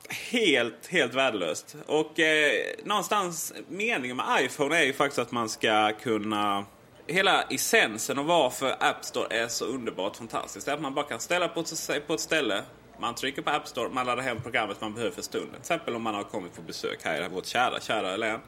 Helt, 0.09 0.87
helt 0.87 1.13
värdelöst. 1.13 1.75
Och 1.85 2.19
eh, 2.19 2.51
någonstans, 2.83 3.53
meningen 3.67 4.17
med 4.17 4.25
iPhone 4.41 4.77
är 4.77 4.83
ju 4.83 4.93
faktiskt 4.93 5.19
att 5.19 5.31
man 5.31 5.49
ska 5.49 5.91
kunna... 6.01 6.65
Hela 7.07 7.41
essensen 7.41 8.19
och 8.19 8.25
varför 8.25 8.75
App 8.79 9.05
Store 9.05 9.37
är 9.37 9.47
så 9.47 9.65
underbart 9.65 10.15
fantastiskt 10.15 10.67
är 10.67 10.73
att 10.73 10.81
man 10.81 10.93
bara 10.93 11.05
kan 11.05 11.19
ställa 11.19 11.47
på 11.47 11.63
sig 11.63 12.01
på 12.01 12.13
ett 12.13 12.19
ställe. 12.19 12.63
Man 12.99 13.15
trycker 13.15 13.41
på 13.41 13.49
App 13.49 13.67
Store, 13.67 13.89
man 13.89 14.05
laddar 14.05 14.23
hem 14.23 14.41
programmet 14.41 14.81
man 14.81 14.93
behöver 14.93 15.15
för 15.15 15.21
stunden. 15.21 15.51
Till 15.51 15.59
exempel 15.59 15.95
om 15.95 16.01
man 16.01 16.15
har 16.15 16.23
kommit 16.23 16.55
på 16.55 16.61
besök 16.61 16.99
här 17.03 17.25
i 17.25 17.27
vårt 17.27 17.45
kära, 17.45 17.79
kära 17.79 18.17
län 18.17 18.39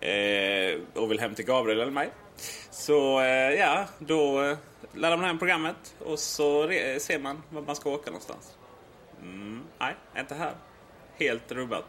eh, 0.00 0.80
och 1.02 1.10
vill 1.10 1.20
hem 1.20 1.34
till 1.34 1.44
Gabriel 1.44 1.80
eller 1.80 1.92
mig. 1.92 2.10
Så 2.70 3.20
eh, 3.20 3.52
ja, 3.52 3.84
då 3.98 4.42
eh, 4.42 4.56
laddar 4.94 5.16
man 5.16 5.26
hem 5.26 5.38
programmet 5.38 5.94
och 5.98 6.18
så 6.18 6.68
ser 6.98 7.18
man 7.18 7.42
var 7.50 7.62
man 7.62 7.76
ska 7.76 7.90
åka 7.90 8.10
någonstans. 8.10 8.56
Mm, 9.22 9.62
nej, 9.78 9.94
inte 10.18 10.34
här. 10.34 10.52
Helt 11.18 11.52
rubbat. 11.52 11.84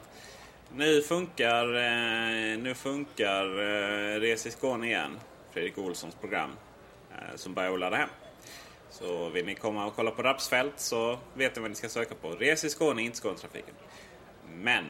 Nu 0.75 1.01
funkar, 1.01 1.75
eh, 1.75 2.57
nu 2.57 2.73
funkar 2.75 3.45
eh, 3.45 4.19
Res 4.19 4.45
i 4.45 4.51
Skåne 4.51 4.87
igen. 4.87 5.19
Fredrik 5.57 5.77
Olssons 5.77 6.15
program. 6.15 6.51
Eh, 7.11 7.35
som 7.35 7.53
börjar 7.53 7.77
ladda 7.77 7.95
hem. 7.95 8.09
Så 8.89 9.29
vill 9.29 9.45
ni 9.45 9.55
komma 9.55 9.85
och 9.85 9.95
kolla 9.95 10.11
på 10.11 10.23
Rapsfält 10.23 10.79
så 10.79 11.19
vet 11.33 11.55
ni 11.55 11.61
vad 11.61 11.71
ni 11.71 11.75
ska 11.75 11.89
söka 11.89 12.15
på. 12.15 12.31
Res 12.31 12.63
i 12.63 12.69
Skåne, 12.69 13.01
inte 13.01 13.17
Skånetrafiken. 13.17 13.73
Men 14.53 14.85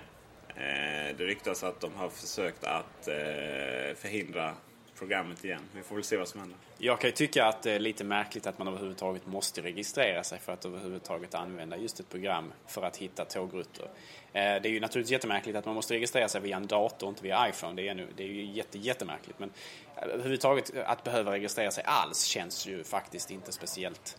Eh, 0.58 1.16
det 1.18 1.26
ryktas 1.26 1.64
att 1.64 1.80
de 1.80 1.96
har 1.96 2.10
försökt 2.10 2.64
att 2.64 3.08
eh, 3.08 3.96
förhindra 3.96 4.54
programmet 4.98 5.46
igen. 5.46 5.62
Vi 5.76 5.84
får 5.84 5.96
väl 5.96 6.04
se 6.04 6.18
vad 6.18 6.28
som 6.28 6.40
händer. 6.40 6.58
Jag 6.78 7.00
kan 7.00 7.08
ju 7.08 7.12
tycka 7.12 7.46
att 7.46 7.62
det 7.64 7.72
är 7.72 7.80
lite 7.80 8.04
märkligt 8.04 8.48
att 8.48 8.58
man 8.58 8.68
överhuvudtaget 8.68 9.26
måste 9.26 9.62
registrera 9.62 10.24
sig 10.24 10.40
för 10.40 10.54
att 10.54 10.66
överhuvudtaget 10.66 11.36
använda 11.36 11.78
just 11.78 12.00
ett 12.00 12.10
program 12.10 12.54
för 12.68 12.84
att 12.84 12.98
hitta 12.98 13.26
tågrutter. 13.26 13.86
Eh, 13.86 13.90
det 14.34 14.42
är 14.42 14.70
ju 14.70 14.80
naturligtvis 14.80 15.12
jättemärkligt 15.12 15.56
att 15.56 15.66
man 15.66 15.76
måste 15.76 15.94
registrera 15.94 16.28
sig 16.28 16.42
via 16.42 16.58
en 16.58 16.68
dator 16.68 17.08
och 17.08 17.12
inte 17.12 17.24
via 17.24 17.50
iPhone. 17.50 17.74
Det 17.74 17.88
är, 17.88 17.96
nu, 17.96 18.08
det 18.16 18.24
är 18.24 18.28
ju 18.28 18.46
jätte, 18.46 18.78
jättemärkligt. 18.78 19.40
Men 19.40 19.52
eh, 19.96 20.04
överhuvudtaget 20.04 20.72
att 20.86 21.04
behöva 21.04 21.32
registrera 21.32 21.72
sig 21.72 21.84
alls 21.88 22.24
känns 22.24 22.68
ju 22.68 22.84
faktiskt 22.84 23.32
inte 23.32 23.52
speciellt 23.52 24.18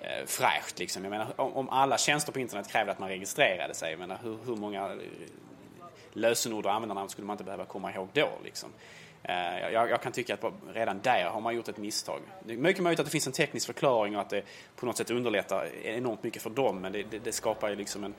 eh, 0.00 0.26
fräscht. 0.26 0.78
Liksom. 0.78 1.04
Jag 1.04 1.10
menar, 1.10 1.40
om 1.40 1.68
alla 1.68 1.98
tjänster 1.98 2.32
på 2.32 2.40
internet 2.40 2.68
krävde 2.68 2.92
att 2.92 2.98
man 2.98 3.08
registrerade 3.08 3.74
sig, 3.74 3.90
jag 3.90 3.98
menar, 3.98 4.18
hur, 4.22 4.38
hur 4.46 4.56
många 4.56 4.98
lösenord 6.12 6.66
och 6.66 6.72
användarnamn 6.72 7.08
skulle 7.08 7.26
man 7.26 7.34
inte 7.34 7.44
behöva 7.44 7.64
komma 7.64 7.92
ihåg 7.92 8.08
då. 8.12 8.28
Liksom. 8.44 8.68
Eh, 9.24 9.72
jag, 9.72 9.90
jag, 9.90 10.02
kan 10.02 10.12
tycka 10.12 10.34
att 10.34 10.52
redan 10.74 11.00
där 11.02 11.24
har 11.24 11.40
man 11.40 11.54
gjort 11.54 11.68
ett 11.68 11.76
misstag. 11.76 12.20
Det 12.44 12.52
är 12.52 12.56
mycket 12.56 12.82
möjligt 12.82 13.00
att 13.00 13.06
det 13.06 13.12
finns 13.12 13.26
en 13.26 13.32
teknisk 13.32 13.66
förklaring 13.66 14.16
och 14.16 14.22
att 14.22 14.30
det 14.30 14.42
på 14.76 14.86
något 14.86 14.96
sätt 14.96 15.10
underlättar 15.10 15.66
enormt 15.84 16.22
mycket 16.22 16.42
för 16.42 16.50
dem 16.50 16.80
men 16.80 16.92
det, 16.92 17.02
det, 17.02 17.18
det 17.18 17.32
skapar 17.32 17.70
ju 17.70 17.76
liksom 17.76 18.04
en, 18.04 18.14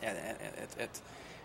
ett, 0.00 0.78
ett, 0.78 1.02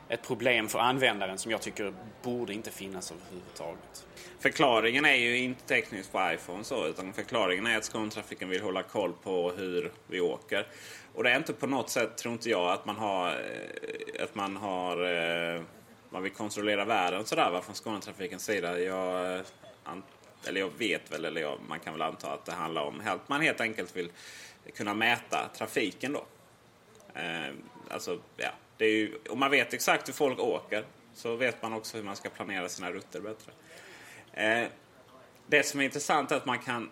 ett, 0.09 0.21
problem 0.21 0.67
för 0.67 0.79
användaren 0.79 1.37
som 1.37 1.51
jag 1.51 1.61
tycker 1.61 1.93
borde 2.23 2.53
inte 2.53 2.71
finnas 2.71 3.11
överhuvudtaget. 3.11 4.05
Förklaringen 4.39 5.05
är 5.05 5.15
ju 5.15 5.37
inte 5.37 5.63
teknisk 5.67 6.11
på 6.11 6.31
iPhone 6.33 6.63
så 6.63 6.87
utan 6.87 7.13
förklaringen 7.13 7.67
är 7.67 7.77
att 7.77 7.85
Skånetrafiken 7.85 8.49
vill 8.49 8.61
hålla 8.61 8.83
koll 8.83 9.13
på 9.23 9.51
hur 9.51 9.91
vi 10.07 10.19
åker. 10.19 10.67
Och 11.13 11.23
det 11.23 11.31
är 11.31 11.37
inte 11.37 11.53
på 11.53 11.67
något 11.67 11.89
sätt, 11.89 12.17
tror 12.17 12.33
inte 12.33 12.49
jag, 12.49 12.71
att 12.71 12.85
man 12.85 12.95
har... 12.95 13.27
Eh, 13.29 14.23
att 14.23 14.35
man 14.35 14.57
har... 14.57 15.05
Eh, 15.55 15.61
man 16.09 16.23
vill 16.23 16.31
kontrollera 16.31 16.85
världen 16.85 17.25
sådär 17.25 17.51
va, 17.51 17.61
från 17.61 17.75
Skånetrafikens 17.75 18.45
sida. 18.45 18.79
Jag, 18.79 19.35
eh, 19.35 19.41
eller 20.47 20.59
jag 20.59 20.71
vet 20.77 21.11
väl, 21.11 21.25
eller 21.25 21.41
jag, 21.41 21.59
man 21.67 21.79
kan 21.79 21.93
väl 21.93 22.01
anta 22.01 22.33
att 22.33 22.45
det 22.45 22.51
handlar 22.51 22.81
om 22.81 23.01
att 23.05 23.29
man 23.29 23.41
helt 23.41 23.61
enkelt 23.61 23.95
vill 23.95 24.11
kunna 24.75 24.93
mäta 24.93 25.49
trafiken 25.57 26.13
då. 26.13 26.25
Eh, 27.13 27.53
alltså, 27.89 28.19
ja, 28.37 28.49
det 28.77 28.85
är 28.85 28.91
ju, 28.91 29.17
om 29.29 29.39
man 29.39 29.51
vet 29.51 29.73
exakt 29.73 30.07
hur 30.07 30.13
folk 30.13 30.39
åker 30.39 30.85
så 31.13 31.35
vet 31.35 31.61
man 31.61 31.73
också 31.73 31.97
hur 31.97 32.03
man 32.03 32.15
ska 32.15 32.29
planera 32.29 32.69
sina 32.69 32.91
rutter 32.91 33.21
bättre. 33.21 33.51
Eh, 34.33 34.67
det 35.47 35.63
som 35.63 35.79
är 35.79 35.85
intressant 35.85 36.31
är 36.31 36.35
att 36.35 36.45
man 36.45 36.59
kan 36.59 36.89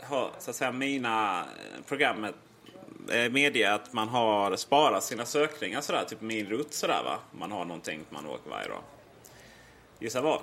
ha 0.00 0.32
så 0.38 0.50
att 0.50 0.56
säga 0.56 0.72
mina 0.72 1.40
eh, 1.40 1.82
programmet 1.86 2.34
Eh, 3.10 3.30
medge 3.30 3.74
att 3.74 3.92
man 3.92 4.08
har 4.08 4.56
sparat 4.56 5.04
sina 5.04 5.24
sökningar 5.24 5.80
sådär, 5.80 6.04
typ 6.04 6.20
min 6.20 6.46
rutt 6.46 6.74
sådär 6.74 7.02
va. 7.04 7.18
Man 7.32 7.52
har 7.52 7.64
någonting 7.64 8.00
man 8.10 8.26
åker 8.26 8.50
varje 8.50 8.68
dag. 8.68 8.82
Gissa 9.98 10.20
vad? 10.20 10.40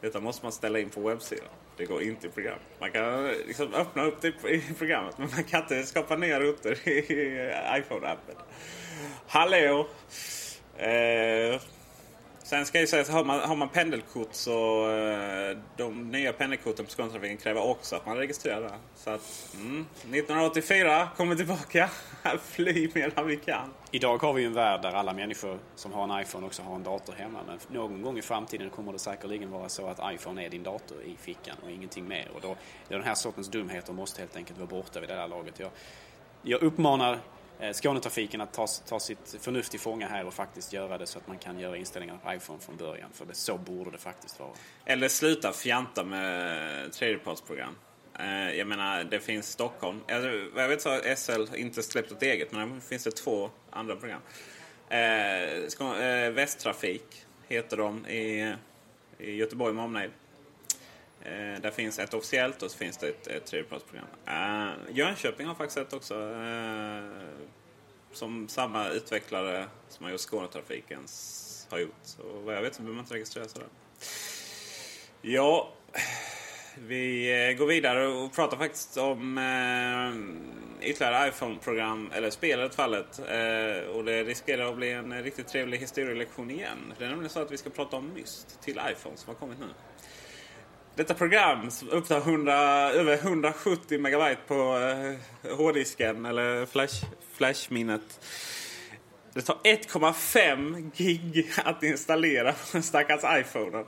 Detta 0.00 0.20
måste 0.20 0.44
man 0.44 0.52
ställa 0.52 0.78
in 0.78 0.90
på 0.90 1.00
webbsidan. 1.00 1.48
Det 1.76 1.84
går 1.84 2.02
inte 2.02 2.26
i 2.26 2.30
programmet. 2.30 2.62
Man 2.80 2.92
kan 2.92 3.26
liksom 3.26 3.74
öppna 3.74 4.04
upp 4.04 4.20
det 4.20 4.28
i 4.28 4.62
programmet 4.78 5.18
men 5.18 5.28
man 5.34 5.44
kan 5.44 5.62
inte 5.62 5.82
skapa 5.82 6.16
nya 6.16 6.40
rutter 6.40 6.88
i 6.88 7.52
iPhone-appen. 7.70 8.36
Hallå! 9.26 9.88
Eh, 10.76 11.60
Sen 12.46 12.66
ska 12.66 12.80
jag 12.80 12.88
säga 12.88 13.02
att 13.02 13.08
har 13.08 13.24
man, 13.24 13.40
har 13.40 13.56
man 13.56 13.68
pendelkort 13.68 14.28
så 14.30 14.90
eh, 14.90 15.58
de 15.76 16.10
nya 16.10 16.32
pendelkorten 16.32 16.84
på 16.84 16.90
Skånetrafiken 16.90 17.36
kräver 17.36 17.70
också 17.70 17.96
att 17.96 18.06
man 18.06 18.16
registrerar. 18.16 18.60
det. 18.60 18.72
Så 18.96 19.10
att 19.10 19.54
mm, 19.54 19.80
1984 19.80 21.08
kommer 21.16 21.36
tillbaka. 21.36 21.90
Fly 22.42 22.90
medan 22.94 23.26
vi 23.26 23.36
kan. 23.36 23.70
Idag 23.90 24.22
har 24.22 24.32
vi 24.32 24.40
ju 24.40 24.46
en 24.46 24.54
värld 24.54 24.82
där 24.82 24.92
alla 24.92 25.12
människor 25.12 25.58
som 25.74 25.92
har 25.92 26.04
en 26.04 26.22
iPhone 26.22 26.46
också 26.46 26.62
har 26.62 26.74
en 26.74 26.82
dator 26.82 27.12
hemma. 27.12 27.38
Men 27.46 27.58
någon 27.68 28.02
gång 28.02 28.18
i 28.18 28.22
framtiden 28.22 28.70
kommer 28.70 28.92
det 28.92 28.98
säkerligen 28.98 29.50
vara 29.50 29.68
så 29.68 29.86
att 29.86 30.14
iPhone 30.14 30.44
är 30.46 30.50
din 30.50 30.62
dator 30.62 31.02
i 31.02 31.16
fickan 31.16 31.56
och 31.64 31.70
ingenting 31.70 32.08
mer. 32.08 32.30
Och 32.34 32.40
då, 32.40 32.56
den 32.88 33.02
här 33.02 33.14
sortens 33.14 33.48
dumheter 33.48 33.92
måste 33.92 34.20
helt 34.20 34.36
enkelt 34.36 34.58
vara 34.58 34.68
borta 34.68 35.00
vid 35.00 35.08
det 35.08 35.14
här 35.14 35.28
laget. 35.28 35.60
Jag, 35.60 35.70
jag 36.42 36.62
uppmanar 36.62 37.18
Eh, 37.60 37.72
Skånetrafiken 37.72 38.40
att 38.40 38.52
ta, 38.52 38.66
ta 38.66 39.00
sitt 39.00 39.36
förnuft 39.40 39.74
i 39.74 39.78
fånga 39.78 40.08
här 40.08 40.26
och 40.26 40.34
faktiskt 40.34 40.72
göra 40.72 40.98
det 40.98 41.06
så 41.06 41.18
att 41.18 41.28
man 41.28 41.38
kan 41.38 41.58
göra 41.58 41.76
inställningar 41.76 42.18
på 42.24 42.34
iPhone 42.34 42.58
från 42.60 42.76
början. 42.76 43.10
För 43.12 43.26
det, 43.26 43.34
så 43.34 43.58
borde 43.58 43.90
det 43.90 43.98
faktiskt 43.98 44.40
vara. 44.40 44.50
Eller 44.84 45.08
sluta 45.08 45.52
fjanta 45.52 46.04
med 46.04 46.92
tredjepartsprogram. 46.92 47.74
Eh, 48.18 48.50
jag 48.50 48.68
menar, 48.68 49.04
det 49.04 49.20
finns 49.20 49.50
Stockholm. 49.52 50.00
Jag 50.56 50.68
vet 50.68 50.82
så 50.82 50.88
att 50.88 51.18
SL 51.18 51.54
inte 51.56 51.82
släppt 51.82 52.12
ett 52.12 52.22
eget, 52.22 52.52
men 52.52 52.74
det 52.74 52.80
finns 52.80 53.04
det 53.04 53.10
två 53.10 53.50
andra 53.70 53.96
program. 53.96 54.20
Eh, 54.88 56.30
Västtrafik 56.30 57.26
heter 57.48 57.76
de 57.76 58.06
i 58.06 58.54
Göteborg 59.18 59.74
med 59.74 59.84
omnejd. 59.84 60.10
Eh, 61.26 61.60
där 61.60 61.70
finns 61.70 61.98
ett 61.98 62.14
officiellt 62.14 62.62
och 62.62 62.70
så 62.70 62.78
finns 62.78 62.96
det 62.96 63.08
ett, 63.08 63.26
ett 63.26 63.46
tredjepartsprogram. 63.46 64.06
Eh, 64.26 64.96
Jönköping 64.96 65.46
har 65.46 65.54
faktiskt 65.54 65.78
ett 65.78 65.92
också. 65.92 66.14
Eh, 66.14 67.02
som 68.12 68.48
samma 68.48 68.88
utvecklare 68.88 69.66
som 69.88 70.04
har 70.04 70.12
gjort 70.12 70.20
Skånetrafiken 70.20 71.00
har 71.70 71.78
gjort. 71.78 71.94
Så 72.02 72.22
vad 72.44 72.56
jag 72.56 72.62
vet 72.62 72.74
så 72.74 72.82
behöver 72.82 72.96
man 72.96 73.04
inte 73.04 73.14
registrera 73.14 73.48
sig 73.48 73.60
där. 73.60 73.68
Ja, 75.22 75.72
vi 76.78 77.32
eh, 77.48 77.58
går 77.58 77.66
vidare 77.66 78.06
och 78.06 78.34
pratar 78.34 78.56
faktiskt 78.56 78.96
om 78.96 79.38
eh, 79.38 80.88
ytterligare 80.90 81.28
iPhone-program, 81.28 82.10
eller 82.14 82.30
spel 82.30 82.60
i 82.60 82.62
det 82.62 82.70
fallet. 82.70 83.18
Eh, 83.18 83.88
och 83.90 84.04
det 84.04 84.24
riskerar 84.24 84.70
att 84.70 84.76
bli 84.76 84.92
en 84.92 85.22
riktigt 85.22 85.48
trevlig 85.48 85.78
historielektion 85.78 86.50
igen. 86.50 86.94
Det 86.98 87.04
är 87.04 87.08
nämligen 87.08 87.30
så 87.30 87.42
att 87.42 87.52
vi 87.52 87.56
ska 87.56 87.70
prata 87.70 87.96
om 87.96 88.12
Myst 88.14 88.60
till 88.60 88.80
iPhone 88.90 89.16
som 89.16 89.28
har 89.28 89.34
kommit 89.34 89.58
nu. 89.58 89.66
Detta 90.96 91.14
program 91.14 91.70
upptar 91.90 92.18
100, 92.18 92.54
över 92.92 93.16
170 93.16 93.98
megabyte 94.00 94.40
på 94.46 94.78
eh, 94.78 95.56
hårddisken 95.56 96.26
eller 96.26 96.66
flash, 96.66 97.04
flashminnet. 97.32 98.20
Det 99.32 99.42
tar 99.42 99.54
1,5 99.54 100.90
gig 100.96 101.52
att 101.64 101.82
installera 101.82 102.52
på 102.52 102.58
den 102.72 102.82
stackars 102.82 103.40
iPhone. 103.40 103.84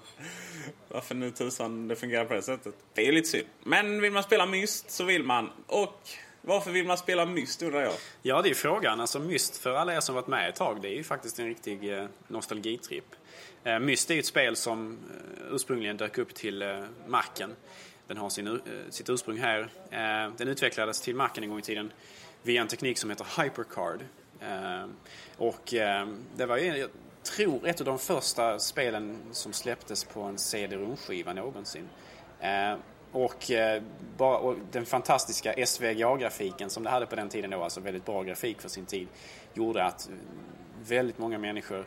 Varför 0.89 1.15
nu 1.15 1.31
tusan 1.31 1.89
det 1.89 1.97
fungerar 1.97 2.25
på 2.25 2.35
det 2.35 2.43
sättet. 2.43 2.75
Det 2.95 3.03
är 3.03 3.07
ju 3.07 3.13
lite 3.13 3.29
synd. 3.29 3.47
Men 3.65 4.01
vill 4.01 4.13
man 4.13 4.23
spela 4.23 4.47
Myst 4.47 4.91
så 4.91 5.05
vill 5.05 5.25
man. 5.25 5.51
Och 5.67 6.01
varför 6.43 6.71
vill 6.71 6.87
man 6.87 6.99
spela 6.99 7.27
Myst 7.27 7.63
undrar 7.63 7.83
jag? 7.83 7.95
Ja, 8.23 8.43
det 8.43 8.51
är 8.51 8.55
frågan. 8.55 9.01
Alltså 9.01 9.19
Myst 9.19 9.57
för 9.57 9.75
alla 9.75 9.95
er 9.95 10.01
som 10.01 10.15
varit 10.15 10.27
med 10.27 10.49
ett 10.49 10.57
tag, 10.57 10.83
det 10.83 10.89
är 10.89 10.97
ju 10.97 11.05
faktiskt 11.05 11.39
en 11.39 11.47
riktig 11.47 11.99
eh, 11.99 12.05
nostalgitripp. 12.29 13.15
Eh, 13.65 13.79
Myst 13.79 14.11
är 14.11 14.15
ju 14.15 14.21
ett 14.21 14.27
spel 14.27 14.57
som 14.57 14.93
eh, 14.93 15.55
ursprungligen 15.55 15.97
dök 15.97 16.19
upp 16.19 16.35
till 16.35 16.63
eh, 16.63 16.85
Macen. 17.07 17.57
Den 18.07 18.17
har 18.17 18.31
sin, 18.31 18.47
eh, 18.47 18.61
sitt 18.91 19.09
ursprung 19.09 19.39
här. 19.39 19.71
Den 20.37 20.49
utvecklades 20.49 21.01
till 21.01 21.17
Macen 21.17 21.45
en 21.45 21.51
gång 21.51 21.59
i 21.59 21.63
tiden 21.63 21.93
via 22.43 22.61
en 22.61 22.69
teknik 22.69 22.99
som 22.99 23.11
heter 23.11 23.43
Hypercard. 23.43 24.01
Och 25.37 25.75
det 26.37 26.47
var 26.47 26.57
ju, 26.57 26.77
jag 26.77 26.91
tror, 27.23 27.67
ett 27.67 27.81
av 27.81 27.87
de 27.87 27.99
första 27.99 28.59
spelen 28.59 29.19
som 29.33 29.53
släpptes 29.53 30.05
på 30.05 30.23
en 30.23 30.39
CD-ROM-skiva 30.39 31.33
någonsin. 31.33 31.89
Och, 33.13 33.51
och 34.19 34.57
den 34.73 34.87
fantastiska 34.87 35.67
SVGA-grafiken 35.67 36.71
som 36.71 36.83
det 36.83 36.91
hade 36.91 37.07
på 37.07 37.17
den 37.17 37.29
tiden 37.29 37.51
då, 37.51 37.63
alltså 37.63 37.81
väldigt 37.81 38.05
bra 38.05 38.23
grafik 38.23 38.61
för 38.61 38.69
sin 38.69 38.87
tid, 38.87 39.09
gjorde 39.55 39.85
att 39.85 40.11
väldigt 40.83 41.19
många 41.19 41.39
människor 41.39 41.87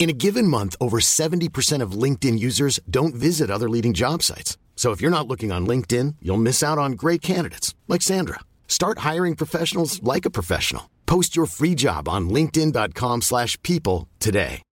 In 0.00 0.08
a 0.08 0.14
given 0.14 0.48
month, 0.48 0.76
over 0.80 0.98
70% 0.98 1.82
of 1.82 1.92
LinkedIn 1.92 2.38
users 2.38 2.80
don't 2.88 3.14
visit 3.14 3.50
other 3.50 3.68
leading 3.68 3.92
job 3.92 4.22
sites. 4.22 4.56
So 4.74 4.92
if 4.92 5.02
you're 5.02 5.10
not 5.10 5.28
looking 5.28 5.52
on 5.52 5.66
LinkedIn, 5.66 6.16
you'll 6.22 6.40
miss 6.42 6.62
out 6.62 6.78
on 6.78 6.92
great 6.92 7.20
candidates 7.20 7.74
like 7.86 8.00
Sandra. 8.00 8.40
Start 8.66 9.00
hiring 9.00 9.36
professionals 9.36 10.02
like 10.02 10.24
a 10.24 10.30
professional. 10.30 10.84
Post 11.04 11.36
your 11.36 11.46
free 11.46 11.74
job 11.74 12.08
on 12.08 12.30
linkedin.com/people 12.30 14.08
today. 14.18 14.62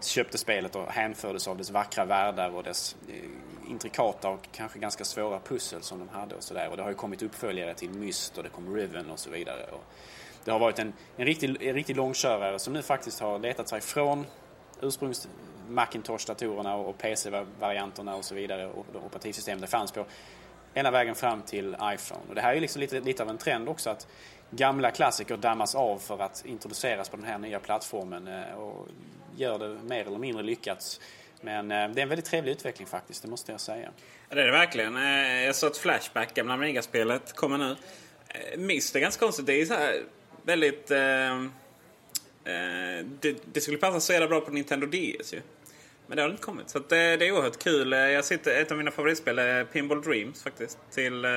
Köpte 0.00 0.38
spelet 0.38 0.76
och 0.76 0.86
hänfördes 0.86 1.48
av 1.48 1.56
dess 1.56 1.70
vackra 1.70 2.04
världar 2.04 2.50
och 2.50 2.62
dess 2.62 2.96
eh, 3.08 3.70
intrikata 3.70 4.28
och 4.28 4.48
kanske 4.52 4.78
ganska 4.78 5.04
svåra 5.04 5.40
pussel 5.40 5.82
som 5.82 5.98
de 5.98 6.08
hade 6.08 6.34
och 6.34 6.42
sådär. 6.42 6.68
Och 6.70 6.76
det 6.76 6.82
har 6.82 6.90
ju 6.90 6.96
kommit 6.96 7.22
uppföljare 7.22 7.74
till 7.74 7.90
Myst 7.90 8.38
och 8.38 8.42
det 8.42 8.48
kom 8.48 8.74
Riven 8.74 9.10
och 9.10 9.18
så 9.18 9.30
vidare. 9.30 9.62
Och 9.62 9.84
det 10.48 10.52
har 10.52 10.58
varit 10.58 10.78
en, 10.78 10.92
en, 11.16 11.26
riktig, 11.26 11.62
en 11.62 11.74
riktig 11.74 11.96
långkörare 11.96 12.58
som 12.58 12.72
nu 12.72 12.82
faktiskt 12.82 13.20
har 13.20 13.38
letat 13.38 13.68
sig 13.68 13.80
från 13.80 14.26
ursprungs 14.82 15.28
Macintosh-datorerna 15.68 16.74
och 16.74 16.98
PC-varianterna 16.98 18.16
och 18.16 18.24
så 18.24 18.34
vidare 18.34 18.66
och 18.66 18.86
de 18.92 18.98
operativsystem 18.98 19.60
det 19.60 19.66
fanns 19.66 19.92
på 19.92 20.06
hela 20.74 20.90
vägen 20.90 21.14
fram 21.14 21.42
till 21.42 21.76
iPhone. 21.82 22.20
Och 22.28 22.34
det 22.34 22.40
här 22.40 22.54
är 22.54 22.60
liksom 22.60 22.80
lite, 22.80 23.00
lite 23.00 23.22
av 23.22 23.28
en 23.28 23.38
trend 23.38 23.68
också 23.68 23.90
att 23.90 24.06
gamla 24.50 24.90
klassiker 24.90 25.36
dammas 25.36 25.74
av 25.74 25.98
för 25.98 26.18
att 26.18 26.44
introduceras 26.46 27.08
på 27.08 27.16
den 27.16 27.26
här 27.26 27.38
nya 27.38 27.60
plattformen 27.60 28.26
eh, 28.26 28.54
och 28.54 28.88
gör 29.36 29.58
det 29.58 29.68
mer 29.68 30.06
eller 30.06 30.18
mindre 30.18 30.42
lyckat. 30.42 31.00
Men 31.40 31.70
eh, 31.70 31.88
det 31.88 32.00
är 32.00 32.02
en 32.02 32.08
väldigt 32.08 32.24
trevlig 32.24 32.52
utveckling 32.52 32.86
faktiskt, 32.86 33.22
det 33.22 33.28
måste 33.28 33.52
jag 33.52 33.60
säga. 33.60 33.88
Ja, 34.28 34.34
det 34.34 34.42
är 34.42 34.46
det 34.46 34.52
verkligen. 34.52 34.96
Eh, 34.96 35.44
jag 35.44 35.54
såg 35.54 35.70
ett 35.70 35.76
Flashback, 35.76 36.34
gamla 36.34 36.54
Amiga-spelet, 36.54 37.32
kommer 37.32 37.58
nu. 37.58 37.76
Myst 38.56 38.96
är 38.96 39.00
ganska 39.00 39.24
konstigt. 39.24 39.46
Det 39.46 39.60
är 39.60 39.66
så 39.66 39.74
här 39.74 40.02
väldigt... 40.48 40.90
Eh, 40.90 41.42
eh, 42.44 43.06
det, 43.20 43.36
det, 43.52 43.60
skulle 43.60 43.78
passa 43.78 44.00
så 44.00 44.12
jävla 44.12 44.28
bra 44.28 44.40
på 44.40 44.50
Nintendo 44.50 44.86
DS 44.86 45.34
ju. 45.34 45.40
Men 46.06 46.16
det 46.16 46.22
har 46.22 46.30
inte 46.30 46.42
kommit. 46.42 46.70
Så 46.70 46.78
det, 46.78 47.12
eh, 47.12 47.18
det, 47.18 47.26
är 47.26 47.32
oerhört 47.32 47.58
kul. 47.58 47.92
Eh, 47.92 47.98
jag 47.98 48.24
sitter, 48.24 48.60
ett 48.60 48.70
av 48.70 48.78
mina 48.78 48.90
favoritspel 48.90 49.38
är 49.38 49.64
Pinball 49.64 50.02
Dreams 50.02 50.42
faktiskt. 50.42 50.78
Till 50.90 51.24
eh, 51.24 51.30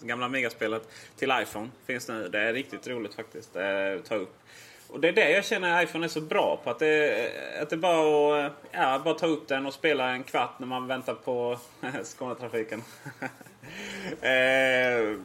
gamla 0.00 0.26
Amiga-spelet. 0.26 0.82
Till 1.16 1.32
iPhone 1.42 1.68
finns 1.86 2.08
nu. 2.08 2.28
Det 2.28 2.38
är 2.38 2.52
riktigt 2.52 2.88
roligt 2.88 3.14
faktiskt 3.14 3.56
eh, 3.56 3.94
att 3.98 4.04
ta 4.04 4.14
upp. 4.14 4.34
Och 4.88 5.00
det 5.00 5.08
är 5.08 5.12
det 5.12 5.30
jag 5.30 5.44
känner 5.44 5.82
iPhone 5.82 6.06
är 6.06 6.08
så 6.08 6.20
bra 6.20 6.60
på. 6.64 6.70
Att 6.70 6.78
det, 6.78 7.30
att 7.62 7.70
det 7.70 7.76
bara 7.76 8.46
att 8.46 8.52
eh, 8.52 8.80
ja, 8.80 9.00
bara 9.04 9.14
ta 9.14 9.26
upp 9.26 9.48
den 9.48 9.66
och 9.66 9.74
spela 9.74 10.10
en 10.10 10.22
kvart 10.22 10.58
när 10.58 10.66
man 10.66 10.86
väntar 10.86 11.14
på 11.14 11.58
Skånetrafiken. 12.04 12.82
eh, 14.20 15.18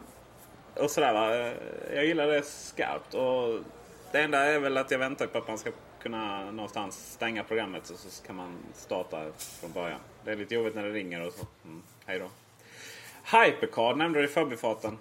och 0.79 0.91
sådär 0.91 1.13
va. 1.13 1.53
Jag 1.95 2.05
gillar 2.05 2.27
det 2.27 2.41
skarpt. 2.45 3.13
Och 3.13 3.63
det 4.11 4.21
enda 4.21 4.45
är 4.45 4.59
väl 4.59 4.77
att 4.77 4.91
jag 4.91 4.99
väntar 4.99 5.27
på 5.27 5.37
att 5.37 5.47
man 5.47 5.57
ska 5.57 5.71
kunna 5.99 6.51
någonstans 6.51 7.13
stänga 7.13 7.43
programmet 7.43 7.89
och 7.89 7.99
så 7.99 8.25
kan 8.27 8.35
man 8.35 8.57
starta 8.73 9.25
från 9.37 9.71
början. 9.71 9.99
Det 10.23 10.31
är 10.31 10.35
lite 10.35 10.55
jobbigt 10.55 10.75
när 10.75 10.83
det 10.83 10.91
ringer 10.91 11.27
och 11.27 11.33
så. 11.33 11.45
Mm, 11.65 11.83
hej 12.05 12.19
då. 12.19 12.29
Hypercard 13.37 13.97
nämnde 13.97 14.19
du 14.19 14.25
i 14.25 14.27
förbifarten. 14.27 14.97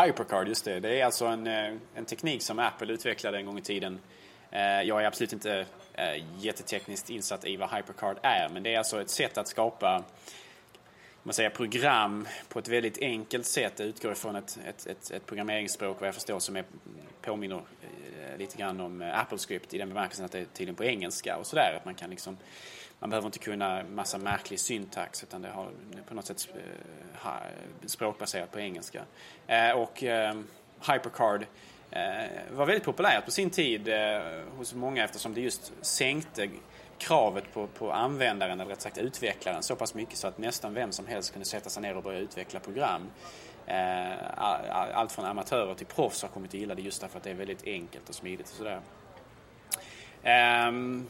Hypercard, 0.00 0.48
just 0.48 0.64
det. 0.64 0.80
Det 0.80 1.00
är 1.00 1.04
alltså 1.04 1.26
en, 1.26 1.46
eh, 1.46 1.74
en 1.94 2.04
teknik 2.04 2.42
som 2.42 2.58
Apple 2.58 2.92
utvecklade 2.92 3.38
en 3.38 3.46
gång 3.46 3.58
i 3.58 3.62
tiden. 3.62 3.98
Eh, 4.50 4.82
jag 4.82 5.02
är 5.02 5.06
absolut 5.06 5.32
inte 5.32 5.66
eh, 5.94 6.24
jättetekniskt 6.38 7.10
insatt 7.10 7.44
i 7.44 7.56
vad 7.56 7.70
Hypercard 7.70 8.16
är, 8.22 8.48
men 8.48 8.62
det 8.62 8.74
är 8.74 8.78
alltså 8.78 9.00
ett 9.00 9.10
sätt 9.10 9.38
att 9.38 9.48
skapa 9.48 10.04
man 11.22 11.34
säger, 11.34 11.50
program 11.50 12.28
på 12.48 12.58
ett 12.58 12.68
väldigt 12.68 12.98
enkelt 12.98 13.46
sätt. 13.46 13.76
Det 13.76 13.84
utgår 13.84 14.12
ifrån 14.12 14.36
ett, 14.36 14.58
ett, 14.66 14.86
ett, 14.86 15.10
ett 15.10 15.26
programmeringsspråk 15.26 16.00
vad 16.00 16.06
jag 16.06 16.14
förstår 16.14 16.38
som 16.38 16.56
är, 16.56 16.64
påminner 17.20 17.56
eh, 17.56 18.38
lite 18.38 18.58
grann 18.58 18.80
om 18.80 19.02
eh, 19.02 19.20
AppleScript 19.20 19.74
i 19.74 19.78
den 19.78 19.88
bemärkelsen 19.88 20.24
att 20.24 20.32
det 20.32 20.38
är 20.38 20.44
tydligen 20.44 20.74
på 20.74 20.84
engelska 20.84 21.36
och 21.36 21.46
sådär. 21.46 21.76
Att 21.78 21.84
man 21.84 21.94
kan 21.94 22.10
liksom 22.10 22.36
man 22.98 23.10
behöver 23.10 23.26
inte 23.26 23.38
kunna 23.38 23.84
massa 23.84 24.18
märklig 24.18 24.60
syntax 24.60 25.22
utan 25.22 25.42
det 25.42 25.48
har 25.48 25.68
på 26.08 26.14
något 26.14 26.26
sätt 26.26 26.48
eh, 26.54 27.30
språkbaserat 27.86 28.52
på 28.52 28.60
engelska. 28.60 29.02
Och 29.74 30.04
HyperCard 30.92 31.46
var 32.50 32.66
väldigt 32.66 32.84
populärt 32.84 33.24
på 33.24 33.30
sin 33.30 33.50
tid 33.50 33.88
hos 34.56 34.74
många 34.74 35.04
eftersom 35.04 35.34
det 35.34 35.40
just 35.40 35.72
sänkte 35.80 36.48
kravet 37.02 37.44
på, 37.54 37.66
på 37.66 37.92
användaren, 37.92 38.60
eller 38.60 38.70
rätt 38.70 38.80
sagt 38.80 38.98
utvecklaren, 38.98 39.62
så 39.62 39.76
pass 39.76 39.94
mycket 39.94 40.18
så 40.18 40.26
att 40.28 40.38
nästan 40.38 40.74
vem 40.74 40.92
som 40.92 41.06
helst 41.06 41.32
kunde 41.32 41.46
sätta 41.48 41.70
sig 41.70 41.82
ner 41.82 41.96
och 41.96 42.02
börja 42.02 42.18
utveckla 42.18 42.60
program. 42.60 43.10
Eh, 43.66 44.40
allt 44.94 45.12
från 45.12 45.24
amatörer 45.24 45.74
till 45.74 45.86
proffs 45.86 46.22
har 46.22 46.28
kommit 46.28 46.50
att 46.50 46.54
gilla 46.54 46.74
det 46.74 46.82
just 46.82 47.00
därför 47.00 47.18
att 47.18 47.24
det 47.24 47.30
är 47.30 47.34
väldigt 47.34 47.66
enkelt 47.66 48.08
och 48.08 48.14
smidigt 48.14 48.48
och 48.48 48.56
sådär. 48.56 48.80
Ehm, 50.22 51.06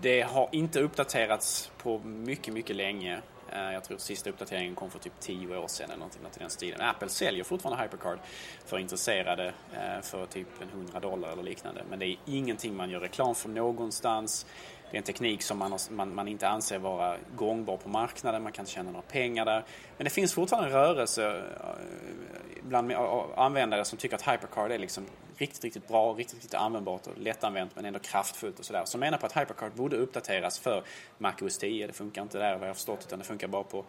det 0.00 0.22
har 0.22 0.48
inte 0.52 0.80
uppdaterats 0.80 1.70
på 1.78 1.98
mycket, 1.98 2.54
mycket 2.54 2.76
länge. 2.76 3.20
Eh, 3.52 3.72
jag 3.72 3.84
tror 3.84 3.98
sista 3.98 4.30
uppdateringen 4.30 4.74
kom 4.74 4.90
för 4.90 4.98
typ 4.98 5.20
10 5.20 5.56
år 5.56 5.68
sedan 5.68 5.84
eller 5.90 5.98
någonting 5.98 6.22
i 6.36 6.38
den 6.38 6.50
stilen. 6.50 6.80
Apple 6.80 7.08
säljer 7.08 7.44
fortfarande 7.44 7.82
HyperCard 7.82 8.18
för 8.66 8.78
intresserade 8.78 9.52
eh, 9.72 10.02
för 10.02 10.26
typ 10.26 10.62
en 10.62 10.68
100 10.68 11.00
dollar 11.00 11.28
eller 11.28 11.42
liknande. 11.42 11.82
Men 11.90 11.98
det 11.98 12.06
är 12.06 12.16
ingenting 12.26 12.76
man 12.76 12.90
gör 12.90 13.00
reklam 13.00 13.34
för 13.34 13.48
någonstans. 13.48 14.46
Det 14.90 14.96
är 14.96 14.98
en 14.98 15.04
teknik 15.04 15.42
som 15.42 15.58
man, 15.58 15.78
man, 15.90 16.14
man, 16.14 16.28
inte 16.28 16.48
anser 16.48 16.78
vara 16.78 17.16
gångbar 17.36 17.76
på 17.76 17.88
marknaden, 17.88 18.42
man 18.42 18.52
kan 18.52 18.62
inte 18.62 18.72
tjäna 18.72 18.90
några 18.90 19.02
pengar 19.02 19.44
där. 19.44 19.64
Men 19.96 20.04
det 20.04 20.10
finns 20.10 20.34
fortfarande 20.34 20.68
en 20.68 20.74
rörelse 20.74 21.42
eh, 21.60 22.62
bland 22.62 22.92
användare 23.36 23.84
som 23.84 23.98
tycker 23.98 24.16
att 24.16 24.22
HyperCard 24.22 24.70
är 24.70 24.78
liksom 24.78 25.06
riktigt, 25.36 25.64
riktigt 25.64 25.88
bra, 25.88 26.12
riktigt, 26.12 26.34
riktigt 26.34 26.54
användbart 26.54 27.06
och 27.06 27.18
lättanvänt 27.18 27.76
men 27.76 27.84
ändå 27.84 27.98
kraftfullt 27.98 28.58
och 28.58 28.64
sådär. 28.64 28.82
Som 28.84 29.00
menar 29.00 29.18
på 29.18 29.26
att 29.26 29.32
HyperCard 29.32 29.72
borde 29.72 29.96
uppdateras 29.96 30.58
för 30.58 30.82
Mac 31.18 31.32
OS 31.40 31.58
10. 31.58 31.86
Det 31.86 31.92
funkar 31.92 32.22
inte 32.22 32.38
där 32.38 32.52
vad 32.52 32.62
jag 32.62 32.68
har 32.68 32.74
förstått 32.74 33.04
utan 33.06 33.18
det 33.18 33.24
funkar 33.24 33.48
bara 33.48 33.62
på 33.62 33.84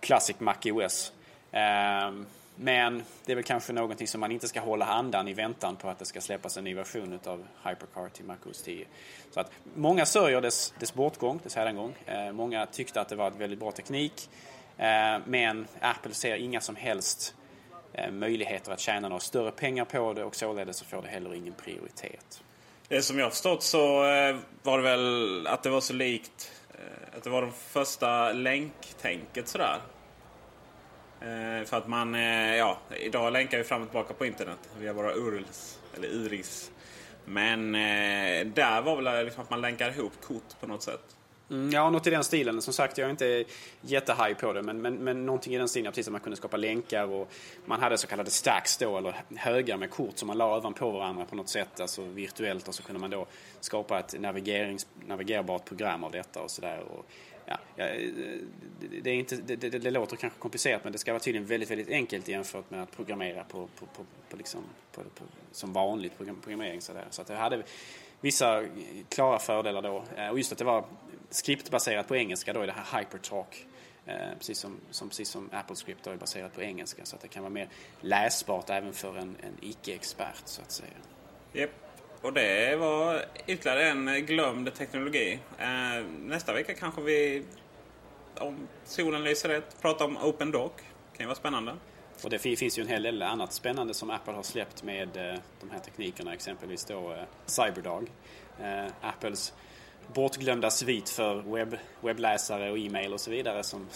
Classic 0.00 0.40
Mac 0.40 0.56
OS. 0.64 1.12
Um, 1.50 1.58
ehm, 1.58 2.26
men 2.56 3.02
det 3.24 3.32
är 3.32 3.36
väl 3.36 3.44
kanske 3.44 3.72
någonting 3.72 4.08
som 4.08 4.20
man 4.20 4.32
inte 4.32 4.48
ska 4.48 4.60
hålla 4.60 4.86
andan 4.86 5.28
i 5.28 5.32
väntan 5.32 5.76
på 5.76 5.88
att 5.88 5.98
det 5.98 6.04
ska 6.04 6.20
släppas 6.20 6.56
en 6.56 6.64
ny 6.64 6.74
version 6.74 7.20
av 7.24 7.46
Hypercar 7.64 8.08
till 8.08 8.24
MacOS 8.24 8.62
10. 8.62 8.86
Så 9.30 9.40
att 9.40 9.50
många 9.74 10.06
sörjer 10.06 10.40
dess, 10.40 10.74
dess 10.78 10.94
bortgång, 10.94 11.40
dess 11.42 11.56
hädangång. 11.56 11.94
Eh, 12.06 12.32
många 12.32 12.66
tyckte 12.66 13.00
att 13.00 13.08
det 13.08 13.16
var 13.16 13.30
en 13.30 13.38
väldigt 13.38 13.58
bra 13.58 13.72
teknik. 13.72 14.30
Eh, 14.76 15.18
men 15.26 15.66
Apple 15.80 16.14
ser 16.14 16.36
inga 16.36 16.60
som 16.60 16.76
helst 16.76 17.34
eh, 17.92 18.10
möjligheter 18.10 18.72
att 18.72 18.80
tjäna 18.80 19.08
några 19.08 19.20
större 19.20 19.50
pengar 19.50 19.84
på 19.84 20.12
det 20.12 20.24
och 20.24 20.36
således 20.36 20.76
så 20.76 20.84
får 20.84 21.02
det 21.02 21.08
heller 21.08 21.34
ingen 21.34 21.54
prioritet. 21.54 22.42
Eh, 22.88 23.00
som 23.00 23.18
jag 23.18 23.26
har 23.26 23.30
förstått 23.30 23.62
så 23.62 24.04
eh, 24.04 24.36
var 24.62 24.78
det 24.78 24.84
väl 24.84 25.46
att 25.46 25.62
det 25.62 25.70
var 25.70 25.80
så 25.80 25.92
likt 25.92 26.52
eh, 26.70 27.16
att 27.16 27.24
det 27.24 27.30
var 27.30 27.42
de 27.42 27.52
första 27.52 28.32
länktänket 28.32 29.48
sådär. 29.48 29.78
Eh, 31.22 31.64
för 31.64 31.76
att 31.76 31.88
man, 31.88 32.14
eh, 32.14 32.56
ja, 32.56 32.78
idag 33.00 33.32
länkar 33.32 33.58
vi 33.58 33.64
fram 33.64 33.82
och 33.82 33.88
tillbaka 33.88 34.14
på 34.14 34.26
internet 34.26 34.58
via 34.78 34.92
våra 34.92 35.14
URLs, 35.14 35.78
eller 35.96 36.08
URIs. 36.08 36.70
Men 37.24 37.74
eh, 37.74 38.46
där 38.46 38.82
var 38.82 38.96
väl 38.96 39.06
eh, 39.06 39.24
liksom 39.24 39.42
att 39.42 39.50
man 39.50 39.60
länkar 39.60 39.90
ihop 39.90 40.12
kort 40.22 40.60
på 40.60 40.66
något 40.66 40.82
sätt. 40.82 41.16
Mm, 41.50 41.70
ja, 41.70 41.90
något 41.90 42.06
i 42.06 42.10
den 42.10 42.24
stilen. 42.24 42.62
Som 42.62 42.72
sagt, 42.72 42.98
jag 42.98 43.06
är 43.06 43.10
inte 43.10 43.44
jättehaj 43.80 44.34
på 44.34 44.52
det. 44.52 44.62
Men, 44.62 44.82
men, 44.82 44.94
men 44.94 45.26
någonting 45.26 45.54
i 45.54 45.58
den 45.58 45.68
stilen, 45.68 45.92
precis 45.92 46.04
som 46.04 46.12
man 46.12 46.20
kunde 46.20 46.36
skapa 46.36 46.56
länkar 46.56 47.04
och 47.04 47.32
man 47.64 47.80
hade 47.80 47.98
så 47.98 48.06
kallade 48.06 48.30
stacks 48.30 48.76
då, 48.76 48.98
eller 48.98 49.14
högar 49.36 49.76
med 49.76 49.90
kort 49.90 50.18
som 50.18 50.26
man 50.26 50.38
la 50.38 50.56
ovanpå 50.56 50.90
varandra 50.90 51.24
på 51.24 51.36
något 51.36 51.48
sätt, 51.48 51.80
alltså 51.80 52.02
virtuellt. 52.02 52.68
Och 52.68 52.74
så 52.74 52.82
kunde 52.82 53.00
man 53.00 53.10
då 53.10 53.26
skapa 53.60 53.98
ett 53.98 54.20
navigerings, 54.20 54.86
navigerbart 55.06 55.64
program 55.64 56.04
av 56.04 56.12
detta 56.12 56.42
och 56.42 56.50
sådär 56.50 56.82
ja, 57.76 57.86
det, 59.02 59.10
är 59.10 59.14
inte, 59.14 59.36
det, 59.36 59.56
det, 59.56 59.70
det, 59.70 59.90
låter 59.90 60.16
kanske 60.16 60.38
komplicerat 60.38 60.84
men 60.84 60.92
det 60.92 60.98
ska 60.98 61.12
vara 61.12 61.20
tydligen 61.20 61.46
väldigt, 61.46 61.70
väldigt 61.70 61.88
enkelt 61.88 62.28
jämfört 62.28 62.70
med 62.70 62.82
att 62.82 62.96
programmera 62.96 63.44
på, 63.44 63.68
på, 63.78 63.86
på, 63.86 64.04
på 64.28 64.36
liksom, 64.36 64.60
på, 64.92 65.02
som 65.52 65.72
vanligt 65.72 66.16
program, 66.16 66.40
programmering. 66.40 66.80
Så, 66.80 66.92
där. 66.92 67.06
så 67.10 67.22
att 67.22 67.28
det 67.28 67.34
hade 67.34 67.62
vissa 68.20 68.64
klara 69.08 69.38
fördelar 69.38 69.82
då. 69.82 70.04
Eh, 70.16 70.28
och 70.28 70.38
just 70.38 70.52
att 70.52 70.58
det 70.58 70.64
var 70.64 70.84
skriptbaserat 71.30 72.08
på 72.08 72.16
engelska 72.16 72.52
då 72.52 72.62
i 72.62 72.66
det 72.66 72.72
här 72.72 72.98
HyperTalk. 72.98 73.66
Eh, 74.06 74.14
precis, 74.38 74.58
som, 74.58 74.80
som, 74.90 75.08
precis 75.08 75.28
som 75.28 75.50
Apple 75.52 75.76
Script 75.76 76.06
är 76.06 76.16
baserat 76.16 76.54
på 76.54 76.62
engelska 76.62 77.04
så 77.04 77.16
att 77.16 77.22
det 77.22 77.28
kan 77.28 77.42
vara 77.42 77.52
mer 77.52 77.68
läsbart 78.00 78.70
även 78.70 78.92
för 78.92 79.16
en, 79.16 79.36
en 79.42 79.56
icke-expert 79.60 80.42
så 80.44 80.62
att 80.62 80.70
säga. 80.70 80.90
Yep. 81.54 81.70
Och 82.22 82.32
det 82.32 82.76
var 82.76 83.24
ytterligare 83.46 83.84
en 83.88 84.26
glömd 84.26 84.74
teknologi. 84.74 85.38
Eh, 85.58 86.04
nästa 86.20 86.52
vecka 86.52 86.74
kanske 86.74 87.02
vi, 87.02 87.42
om 88.38 88.68
solen 88.84 89.24
lyser 89.24 89.48
rätt, 89.48 89.80
pratar 89.80 90.04
om 90.04 90.16
Open 90.16 90.50
Dock. 90.50 90.76
Det 90.76 91.16
kan 91.16 91.24
ju 91.24 91.26
vara 91.26 91.36
spännande. 91.36 91.76
Och 92.24 92.30
det 92.30 92.38
finns 92.38 92.78
ju 92.78 92.82
en 92.82 92.88
hel 92.88 93.02
del 93.02 93.22
annat 93.22 93.52
spännande 93.52 93.94
som 93.94 94.10
Apple 94.10 94.32
har 94.32 94.42
släppt 94.42 94.82
med 94.82 95.16
eh, 95.16 95.38
de 95.60 95.70
här 95.70 95.78
teknikerna. 95.78 96.34
Exempelvis 96.34 96.84
då 96.84 97.12
eh, 97.12 97.22
Cyberdog. 97.46 98.10
Eh, 98.60 98.86
Apples 99.00 99.54
bortglömda 100.14 100.70
svit 100.70 101.08
för 101.08 101.34
webb, 101.34 101.76
webbläsare 102.00 102.70
och 102.70 102.78
e-mail 102.78 103.12
och 103.12 103.20
så 103.20 103.30
vidare 103.30 103.62
som 103.62 103.88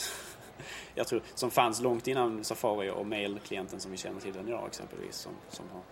jag 0.94 1.06
tror 1.06 1.22
som 1.34 1.50
fanns 1.50 1.80
långt 1.80 2.08
innan 2.08 2.44
Safari 2.44 2.90
och 2.90 3.06
mail-klienten 3.06 3.80
som 3.80 3.90
vi 3.90 3.96
känner 3.96 4.20
till 4.20 4.32
den 4.32 4.48
idag 4.48 4.66
exempelvis. 4.66 5.16
Som, 5.16 5.32
som 5.50 5.64
har 5.72 5.82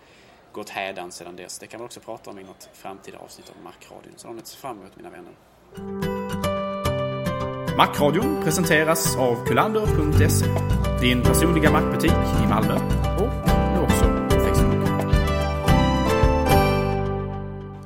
gått 0.55 0.69
hädan 0.69 1.11
sedan 1.11 1.35
dess. 1.35 1.59
Det 1.59 1.67
kan 1.67 1.79
vi 1.79 1.85
också 1.85 1.99
prata 1.99 2.29
om 2.29 2.39
i 2.39 2.43
något 2.43 2.69
framtida 2.73 3.17
avsnitt 3.17 3.49
av 3.49 3.63
Macradion. 3.63 4.13
Så 4.15 4.33
sett 4.37 4.49
fram 4.49 4.79
emot 4.79 4.95
mina 4.95 5.09
vänner. 5.09 5.33
Macradion 7.77 8.43
presenteras 8.43 9.15
av 9.15 9.45
kulander.se. 9.45 10.45
Din 11.01 11.23
personliga 11.23 11.71
Macbutik 11.71 12.11
i 12.11 12.47
Malmö 12.49 12.73
och 13.19 13.49
nu 13.73 13.81
också 13.83 14.05
på 14.29 14.39
Facebook. 14.39 14.89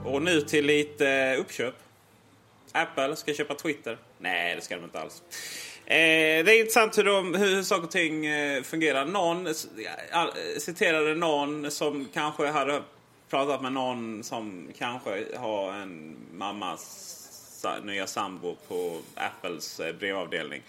Och 0.05 0.21
nu 0.21 0.41
till 0.41 0.65
lite 0.65 1.35
uppköp. 1.35 1.75
Apple 2.71 3.15
ska 3.15 3.33
köpa 3.33 3.55
Twitter. 3.55 3.97
Nej, 4.17 4.55
det 4.55 4.61
ska 4.61 4.75
de 4.75 4.83
inte 4.83 4.99
alls. 4.99 5.23
Eh, 5.89 6.45
det 6.45 6.55
är 6.55 6.59
intressant 6.59 6.97
hur, 6.97 7.03
de, 7.03 7.35
hur 7.35 7.63
saker 7.63 7.83
och 7.83 7.91
ting 7.91 8.25
eh, 8.25 8.63
fungerar. 8.63 9.05
Någon 9.05 9.47
eh, 9.47 9.53
citerade 10.57 11.15
någon 11.15 11.71
som 11.71 12.07
kanske 12.13 12.47
hade 12.47 12.81
pratat 13.29 13.61
med 13.61 13.73
någon 13.73 14.23
som 14.23 14.69
kanske 14.77 15.25
har 15.37 15.73
en 15.73 16.15
mammas 16.33 17.65
nya 17.83 18.07
sambo 18.07 18.55
på 18.67 18.97
Apples 19.15 19.79
eh, 19.79 19.95
brevavdelning. 19.95 20.61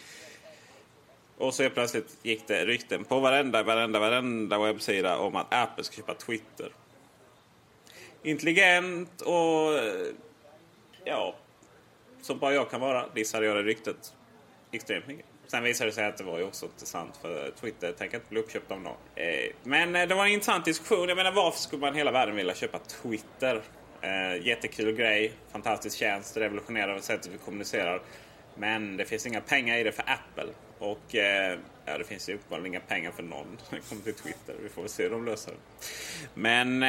Och 1.39 1.55
så 1.55 1.71
plötsligt 1.71 2.17
gick 2.23 2.47
det 2.47 2.67
rykten 2.67 3.05
på 3.05 3.21
varenda, 3.21 3.63
varenda, 3.63 3.99
varenda 3.99 4.59
webbsida 4.59 5.19
om 5.19 5.37
att 5.37 5.55
Apple 5.55 5.85
ska 5.85 5.97
köpa 5.97 6.15
Twitter. 6.15 6.73
Intelligent 8.23 9.21
och 9.21 9.79
eh, 9.79 10.07
ja, 11.05 11.35
som 12.23 12.39
bara 12.39 12.55
jag 12.55 12.71
kan 12.71 12.81
vara 12.81 13.09
dissade 13.15 13.47
jag 13.47 13.57
det 13.57 13.63
ryktet 13.63 14.15
extremt 14.73 15.07
mycket. 15.07 15.27
Sen 15.47 15.63
visade 15.63 15.91
det 15.91 15.95
sig 15.95 16.07
att 16.07 16.17
det 16.17 16.25
var 16.25 16.39
ju 16.39 16.45
också 16.45 16.67
intressant 16.67 17.17
för 17.17 17.53
Twitter 17.61 17.93
tänker 17.93 18.17
inte 18.17 18.31
bli 18.31 18.41
uppköpt 18.41 18.71
av 18.71 18.81
någon. 18.81 18.97
Eh, 19.15 19.27
men 19.63 19.97
eh, 19.97 20.09
det 20.09 20.15
var 20.15 20.27
en 20.27 20.33
intressant 20.33 20.65
diskussion. 20.65 21.09
Jag 21.09 21.17
menar 21.17 21.33
varför 21.33 21.59
skulle 21.59 21.81
man 21.81 21.95
hela 21.95 22.11
världen 22.11 22.37
vilja 22.37 22.55
köpa 22.55 22.79
Twitter? 22.79 23.63
Eh, 24.01 24.47
jättekul 24.47 24.93
grej, 24.93 25.33
fantastisk 25.53 25.99
tjänst, 25.99 26.37
revolutionerar 26.37 27.01
sättet 27.01 27.33
vi 27.33 27.39
kommunicerar. 27.39 28.03
Men 28.55 28.97
det 28.97 29.05
finns 29.05 29.27
inga 29.27 29.41
pengar 29.41 29.77
i 29.77 29.83
det 29.83 29.93
för 29.93 30.05
Apple. 30.07 30.53
Och 30.79 31.15
ja, 31.85 31.99
det 31.99 32.05
finns 32.05 32.29
ju 32.29 32.35
uppenbarligen 32.35 32.67
inga 32.67 32.81
pengar 32.81 33.11
för 33.11 33.23
någon 33.23 33.59
när 33.71 33.79
det 33.79 33.89
kommer 33.89 34.03
till 34.03 34.15
Twitter. 34.15 34.55
Vi 34.63 34.69
får 34.69 34.83
väl 34.83 34.91
se 34.91 35.03
hur 35.03 35.11
de 35.11 35.25
löser 35.25 35.53
det. 35.53 35.59
Men 36.35 36.83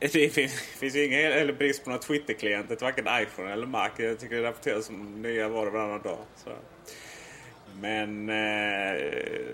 det 0.12 0.34
finns, 0.34 0.60
finns 0.60 0.96
ju 0.96 1.04
ingen 1.04 1.32
eller 1.32 1.52
brist 1.52 1.84
på 1.84 1.90
några 1.90 2.02
Twitter-klienter 2.02 2.76
till 2.76 2.84
varken 2.84 3.06
iPhone 3.22 3.52
eller 3.52 3.66
Mac. 3.66 3.90
Jag 3.96 4.18
tycker 4.18 4.36
det 4.36 4.42
rapporteras 4.42 4.86
som 4.86 5.22
nya 5.22 5.48
varor 5.48 5.70
varannan 5.70 6.02
dag. 6.02 6.18
Så. 6.36 6.50
Men 7.80 8.28
eh, 8.28 9.02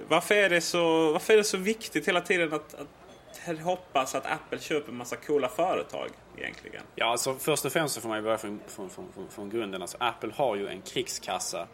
varför, 0.08 0.34
är 0.34 0.50
det 0.50 0.60
så, 0.60 1.12
varför 1.12 1.32
är 1.32 1.36
det 1.36 1.44
så 1.44 1.56
viktigt 1.56 2.08
hela 2.08 2.20
tiden 2.20 2.52
att, 2.52 2.74
att 2.74 3.58
hoppas 3.60 4.14
att 4.14 4.26
Apple 4.26 4.58
köper 4.58 4.92
en 4.92 4.96
massa 4.96 5.16
coola 5.16 5.48
företag 5.48 6.08
egentligen? 6.36 6.82
Ja, 6.94 7.06
alltså 7.06 7.34
först 7.34 7.64
och 7.64 7.72
främst 7.72 7.94
så 7.94 8.00
får 8.00 8.08
man 8.08 8.18
ju 8.18 8.24
börja 8.24 8.38
från, 8.38 8.60
från, 8.66 8.90
från, 8.90 9.28
från 9.30 9.50
grunden. 9.50 9.82
Alltså, 9.82 9.96
Apple 10.00 10.32
har 10.34 10.56
ju 10.56 10.68
en 10.68 10.82
krigskassa. 10.82 11.66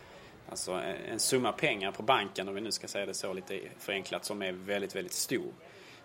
Alltså 0.49 0.73
en, 0.73 0.97
en 1.13 1.19
summa 1.19 1.53
pengar 1.53 1.93
på 1.93 2.03
banken, 2.03 2.49
om 2.49 2.55
vi 2.55 2.61
nu 2.61 2.73
ska 2.73 2.89
säga 2.89 3.07
det 3.07 3.15
så 3.15 3.33
lite 3.33 3.61
förenklat, 3.79 4.25
som 4.25 4.43
är 4.43 4.53
väldigt, 4.53 4.97
väldigt 4.97 5.13
stor. 5.13 5.53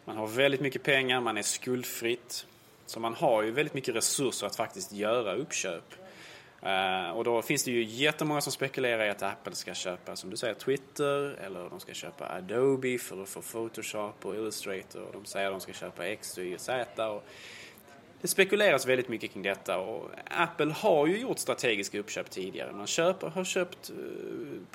Man 0.05 0.17
har 0.17 0.27
väldigt 0.27 0.61
mycket 0.61 0.83
pengar, 0.83 1.21
man 1.21 1.37
är 1.37 1.41
skuldfritt. 1.41 2.45
Så 2.87 2.99
man 2.99 3.13
har 3.13 3.43
ju 3.43 3.51
väldigt 3.51 3.73
mycket 3.73 3.95
resurser 3.95 4.47
att 4.47 4.55
faktiskt 4.55 4.91
göra 4.91 5.35
uppköp. 5.35 5.93
Uh, 6.63 7.09
och 7.09 7.23
då 7.23 7.41
finns 7.41 7.63
det 7.63 7.71
ju 7.71 7.83
jättemånga 7.83 8.41
som 8.41 8.51
spekulerar 8.51 9.05
i 9.05 9.09
att 9.09 9.23
Apple 9.23 9.55
ska 9.55 9.73
köpa, 9.73 10.15
som 10.15 10.29
du 10.29 10.37
säger, 10.37 10.53
Twitter 10.53 11.39
eller 11.45 11.69
de 11.69 11.79
ska 11.79 11.93
köpa 11.93 12.29
Adobe 12.29 12.97
för 12.97 13.23
att 13.23 13.29
få 13.29 13.41
Photoshop 13.41 14.25
och 14.25 14.35
Illustrator. 14.35 15.01
Och 15.01 15.13
de 15.13 15.25
säger 15.25 15.47
att 15.47 15.53
de 15.53 15.61
ska 15.61 15.73
köpa 15.73 16.05
X, 16.05 16.37
Y 16.37 16.55
och 16.55 16.61
Z. 16.61 17.09
Och 17.09 17.23
det 18.21 18.27
spekuleras 18.27 18.87
väldigt 18.87 19.09
mycket 19.09 19.31
kring 19.31 19.43
detta 19.43 19.77
och 19.77 20.09
Apple 20.25 20.71
har 20.71 21.07
ju 21.07 21.17
gjort 21.17 21.39
strategiska 21.39 21.99
uppköp 21.99 22.29
tidigare. 22.29 22.71
Man 22.71 22.87
köper, 22.87 23.27
har 23.27 23.43
köpt 23.43 23.89
eh, 23.89 23.95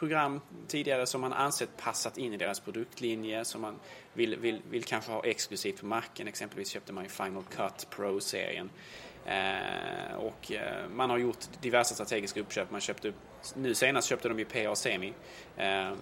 program 0.03 0.41
tidigare 0.69 1.07
som 1.07 1.21
man 1.21 1.33
ansett 1.33 1.77
passat 1.77 2.19
in 2.19 2.33
i 2.33 2.37
deras 2.37 2.61
produktlinje, 2.61 3.45
som 3.45 3.61
man 3.61 3.79
vill, 4.13 4.37
vill, 4.37 4.63
vill 4.71 4.85
kanske 4.85 5.13
ha 5.13 5.25
exklusivt 5.25 5.81
på 5.81 5.87
marken 5.87 6.29
Exempelvis 6.29 6.69
köpte 6.69 6.93
man 6.93 7.05
ju 7.05 7.11
Final 7.11 7.43
Cut 7.43 7.87
Pro-serien. 7.91 8.71
Eh, 9.27 10.15
och 10.17 10.53
eh, 10.53 10.89
man 10.89 11.11
har 11.11 11.19
gjort 11.19 11.39
diverse 11.61 11.95
strategiska 11.95 12.41
uppköp. 12.41 12.71
Man 12.71 12.81
köpte 12.81 13.09
upp, 13.09 13.15
nu 13.55 13.75
senast 13.75 14.09
köpte 14.09 14.29
de 14.29 14.39
ju 14.39 14.45
PA 14.45 14.77
Semi, 14.77 15.13
eh, 15.57 15.89
eh, 15.89 15.93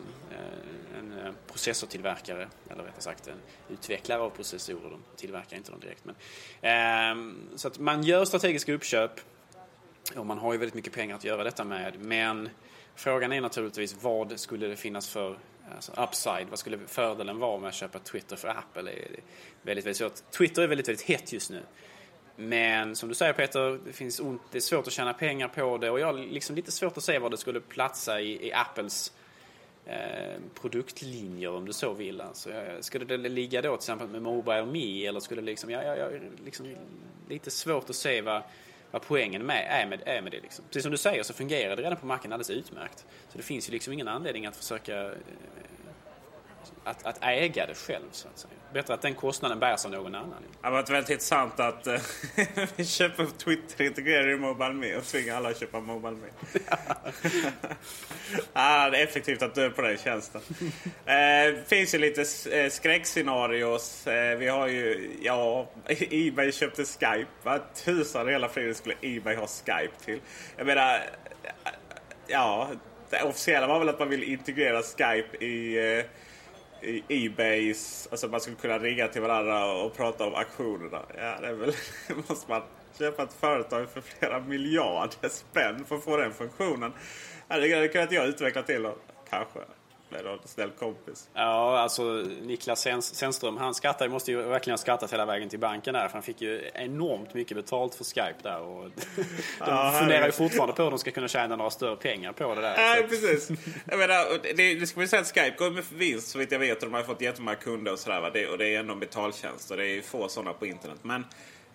en 0.99 1.19
eh, 1.19 1.33
processortillverkare, 1.47 2.49
eller 2.71 2.83
rättare 2.83 3.03
sagt 3.03 3.29
en 3.29 3.41
utvecklare 3.69 4.21
av 4.21 4.31
processorer. 4.31 4.91
De 4.91 5.03
tillverkar 5.17 5.57
inte 5.57 5.71
dem 5.71 5.81
direkt. 5.81 6.05
Men, 6.05 6.15
eh, 6.63 7.57
så 7.57 7.69
att 7.69 7.79
man 7.79 8.03
gör 8.03 8.25
strategiska 8.25 8.73
uppköp 8.73 9.21
och 10.17 10.27
man 10.27 10.39
har 10.39 10.53
ju 10.53 10.59
väldigt 10.59 10.75
mycket 10.75 10.93
pengar 10.93 11.17
att 11.17 11.25
göra 11.25 11.45
detta 11.45 11.65
med. 11.65 12.01
Men 12.01 12.49
frågan 13.01 13.33
är 13.33 13.41
naturligtvis 13.41 13.97
vad 14.03 14.41
skulle 14.41 14.67
det 14.67 14.77
finnas 14.77 15.09
för 15.09 15.39
alltså 15.75 15.93
upside? 15.93 16.49
Vad 16.51 16.59
skulle 16.59 16.79
fördelen 16.87 17.39
vara 17.39 17.59
med 17.59 17.69
att 17.69 17.75
köpa 17.75 17.99
Twitter 17.99 18.37
för 18.37 18.49
Apple? 18.49 18.83
Det 18.83 18.91
är 18.91 19.21
väldigt, 19.63 19.87
väldigt 19.87 19.97
svårt. 19.97 20.31
Twitter 20.31 20.63
är 20.63 20.67
väldigt, 20.67 20.89
väldigt 20.89 21.07
hett 21.07 21.33
just 21.33 21.51
nu. 21.51 21.63
Men 22.37 22.97
som 22.97 23.09
du 23.09 23.15
säger 23.15 23.33
Peter, 23.33 23.81
det, 23.87 23.93
finns 23.93 24.21
ont, 24.21 24.43
det 24.51 24.59
är 24.59 24.63
svårt 24.63 24.87
att 24.87 24.93
tjäna 24.93 25.13
pengar 25.13 25.49
på 25.49 25.79
det 25.79 25.91
och 25.91 26.01
jag 26.01 26.07
har 26.07 26.13
liksom 26.13 26.57
lite 26.57 26.73
svårt 26.73 26.97
att 26.97 27.05
se 27.05 27.19
var 27.19 27.31
det 27.31 27.37
skulle 27.37 27.61
platsa 27.61 28.21
i, 28.21 28.49
i 28.49 28.53
Apples 28.53 29.13
eh, 29.87 30.41
produktlinjer 30.61 31.51
om 31.51 31.67
du 31.67 31.73
så 31.73 31.93
vill. 31.93 32.21
Alltså, 32.21 32.51
skulle 32.81 33.05
det 33.05 33.17
ligga 33.17 33.63
då 33.63 33.69
till 33.69 33.83
exempel 33.83 34.09
med 34.09 34.23
Mobile 34.23 34.67
Me 34.67 35.07
eller 35.07 35.21
skulle 35.21 35.41
det 35.41 35.47
liksom, 35.47 35.71
jag, 35.71 35.85
jag, 35.85 35.99
jag 35.99 36.21
liksom 36.45 36.77
lite 37.29 37.51
svårt 37.51 37.91
att 37.91 37.97
se 37.97 38.23
vad, 38.23 38.43
vad 38.91 39.03
poängen 39.03 39.47
med, 39.47 39.67
är, 39.71 39.87
med, 39.87 40.03
är 40.07 40.23
med 40.23 40.33
det. 40.33 40.41
Liksom. 40.41 40.65
Precis 40.65 40.83
som 40.83 40.93
du 40.93 40.99
säger 40.99 41.23
så 41.23 41.33
fungerar 41.33 41.77
det 41.77 41.83
redan 41.83 41.97
på 41.97 42.07
marken 42.07 42.33
alldeles 42.33 42.51
utmärkt. 42.51 43.07
Så 43.29 43.37
det 43.37 43.43
finns 43.43 43.69
ju 43.69 43.73
liksom 43.73 43.93
ingen 43.93 44.09
anledning 44.09 44.47
att 44.47 44.57
försöka 44.57 45.07
eh, 45.07 45.13
att, 46.85 47.07
att 47.07 47.19
äga 47.25 47.67
det 47.67 47.75
själv 47.75 48.09
så 48.13 48.29
att 48.29 48.39
säga. 48.39 48.55
Bättre 48.73 48.95
att 48.95 49.03
den 49.03 49.15
kostnaden 49.15 49.59
bärs 49.59 49.85
av 49.85 49.91
någon 49.91 50.15
annan. 50.15 50.43
Det 50.61 50.67
har 50.67 50.71
varit 50.71 50.91
väldigt 50.91 51.11
intressant 51.11 51.61
att 51.61 51.87
uh, 51.87 51.97
vi 52.77 52.85
köper 52.85 53.27
Twitter 53.27 53.85
integrerar 53.85 54.29
i 54.29 54.37
Mobile 54.37 54.73
Me 54.73 54.97
och 54.97 55.05
tvingar 55.05 55.37
alla 55.37 55.49
att 55.49 55.61
köpa 55.61 55.81
Mobile 55.81 56.17
Me. 56.17 56.29
ah, 58.53 58.91
det 58.91 58.99
är 58.99 59.05
effektivt 59.05 59.43
att 59.43 59.55
dö 59.55 59.71
på 59.71 59.83
den 59.83 59.99
tjänsten. 59.99 60.41
Det 61.05 61.51
uh, 61.51 61.65
finns 61.65 61.95
ju 61.95 61.99
lite 61.99 62.21
uh, 62.21 62.71
skräckscenarios. 62.71 64.07
Vi 64.39 64.49
har 64.49 64.67
ju, 64.67 65.17
ja, 65.23 65.71
Ebay 66.11 66.53
köpte 66.53 66.85
Skype. 66.85 67.31
Vad 67.43 67.75
tusan 67.75 68.29
hela 68.29 68.49
friden 68.49 68.75
skulle 68.75 68.95
Ebay 69.03 69.37
ha 69.37 69.47
Skype 69.47 70.05
till? 70.05 70.21
Jag 70.57 70.67
menar, 70.67 71.01
ja, 72.27 72.71
det 73.11 73.23
officiella 73.23 73.67
var 73.67 73.79
väl 73.79 73.89
att 73.89 73.99
man 73.99 74.09
vill 74.09 74.23
integrera 74.23 74.83
Skype 74.83 75.45
i 75.45 76.05
Ebays, 77.09 78.09
alltså 78.11 78.29
man 78.29 78.41
skulle 78.41 78.57
kunna 78.57 78.79
ringa 78.79 79.09
till 79.09 79.23
varandra 79.23 79.73
och 79.73 79.97
prata 79.97 80.27
om 80.27 80.35
auktionerna. 80.35 81.03
Ja, 81.17 81.41
det 81.41 81.47
är 81.47 81.53
väl, 81.53 81.73
måste 82.29 82.51
man 82.51 82.63
köpa 82.99 83.23
ett 83.23 83.33
företag 83.33 83.91
för 83.91 84.01
flera 84.01 84.41
miljarder 84.41 85.29
spänn 85.29 85.85
för 85.85 85.97
att 85.97 86.05
få 86.05 86.17
den 86.17 86.33
funktionen. 86.33 86.93
Ja, 87.49 87.57
det 87.57 87.89
kunde 87.89 88.03
inte 88.03 88.15
jag 88.15 88.27
utveckla 88.27 88.63
till 88.63 88.83
då, 88.83 88.97
kanske 89.31 89.59
med 90.11 90.25
någon 90.25 90.39
snäll 90.45 90.71
kompis. 90.71 91.29
Ja, 91.35 91.79
alltså 91.79 92.03
Niklas 92.43 92.89
Sennström, 93.01 93.57
han 93.57 93.75
skrattar, 93.75 94.09
måste 94.09 94.31
ju 94.31 94.43
verkligen 94.43 94.73
ha 94.73 94.79
skrattat 94.79 95.13
hela 95.13 95.27
vägen 95.27 95.49
till 95.49 95.59
banken 95.59 95.95
där. 95.95 96.09
För 96.09 96.13
han 96.13 96.23
fick 96.23 96.41
ju 96.41 96.71
enormt 96.75 97.35
mycket 97.35 97.57
betalt 97.57 97.95
för 97.95 98.05
Skype 98.05 98.35
där. 98.43 98.61
Och 98.61 98.85
de 99.17 99.25
ja, 99.59 99.97
funderar 99.99 100.27
ju 100.27 100.33
fortfarande 100.33 100.75
på 100.75 100.83
hur 100.83 100.91
de 100.91 100.99
ska 100.99 101.11
kunna 101.11 101.29
tjäna 101.29 101.57
några 101.57 101.71
större 101.71 101.97
pengar 101.97 102.33
på 102.33 102.55
det 102.55 102.61
där. 102.61 102.97
Ja, 102.97 103.03
precis. 103.09 103.51
Jag 103.85 103.99
menar, 103.99 104.55
det, 104.57 104.75
det 104.75 104.87
ska 104.87 105.01
man 105.01 105.09
säga 105.09 105.23
att 105.23 105.35
Skype 105.35 105.55
går 105.59 105.71
med 105.71 105.85
vinst 105.95 106.29
så 106.29 106.39
vitt 106.39 106.53
jag 106.53 106.59
vet. 106.59 106.83
Och 106.83 106.91
de 106.91 106.95
har 106.95 107.03
fått 107.03 107.21
jättemånga 107.21 107.57
kunder 107.57 107.93
och 107.93 107.99
sådär. 107.99 108.51
Och 108.51 108.59
det 108.59 108.75
är 108.75 108.81
ändå 108.81 108.93
en 108.93 109.01
betaltjänst 109.01 109.71
och 109.71 109.77
det 109.77 109.83
är 109.83 109.95
ju 109.95 110.03
få 110.03 110.29
sådana 110.29 110.53
på 110.53 110.67
internet. 110.67 110.99
Men 111.03 111.25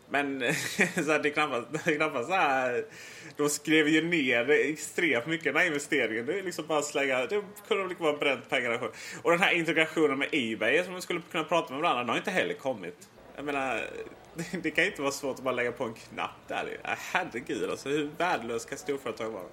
men 0.09 0.39
så 0.95 1.11
här, 1.11 1.19
det 1.19 1.29
är 1.29 1.33
knappast, 1.33 1.67
det 1.71 1.91
är 1.91 1.95
knappast 1.95 2.27
så 2.27 2.35
här. 2.35 2.85
De 3.37 3.49
skrev 3.49 3.87
ju 3.87 4.01
ner 4.01 4.49
extremt 4.49 5.27
mycket 5.27 5.45
den 5.45 5.55
här 5.55 5.67
investeringen. 5.67 6.25
Det 6.25 6.39
är 6.39 6.43
liksom 6.43 6.67
bara 6.67 6.81
slänga. 6.81 7.25
Det 7.25 7.41
kunde 7.67 7.83
de 7.83 7.89
lika 7.89 8.03
vara 8.03 8.17
bränt 8.17 8.49
pengarna 8.49 8.77
på. 8.77 8.89
Och 9.23 9.31
den 9.31 9.39
här 9.39 9.53
integrationen 9.53 10.19
med 10.19 10.27
Ebay 10.31 10.83
som 10.83 10.93
man 10.93 11.01
skulle 11.01 11.21
kunna 11.31 11.43
prata 11.43 11.73
med 11.73 11.81
varandra. 11.81 12.03
Den 12.03 12.09
har 12.09 12.17
inte 12.17 12.31
heller 12.31 12.53
kommit. 12.53 13.09
Jag 13.35 13.45
menar, 13.45 13.81
det, 14.35 14.45
det 14.63 14.71
kan 14.71 14.85
inte 14.85 15.01
vara 15.01 15.11
svårt 15.11 15.35
att 15.35 15.43
bara 15.43 15.53
lägga 15.53 15.71
på 15.71 15.83
en 15.83 15.93
knapp 15.93 16.47
där. 16.47 16.77
Herregud 16.83 17.69
alltså. 17.69 17.89
Hur 17.89 18.09
värdelös 18.17 18.65
kan 18.65 18.77
storföretag 18.77 19.29
vara? 19.29 19.43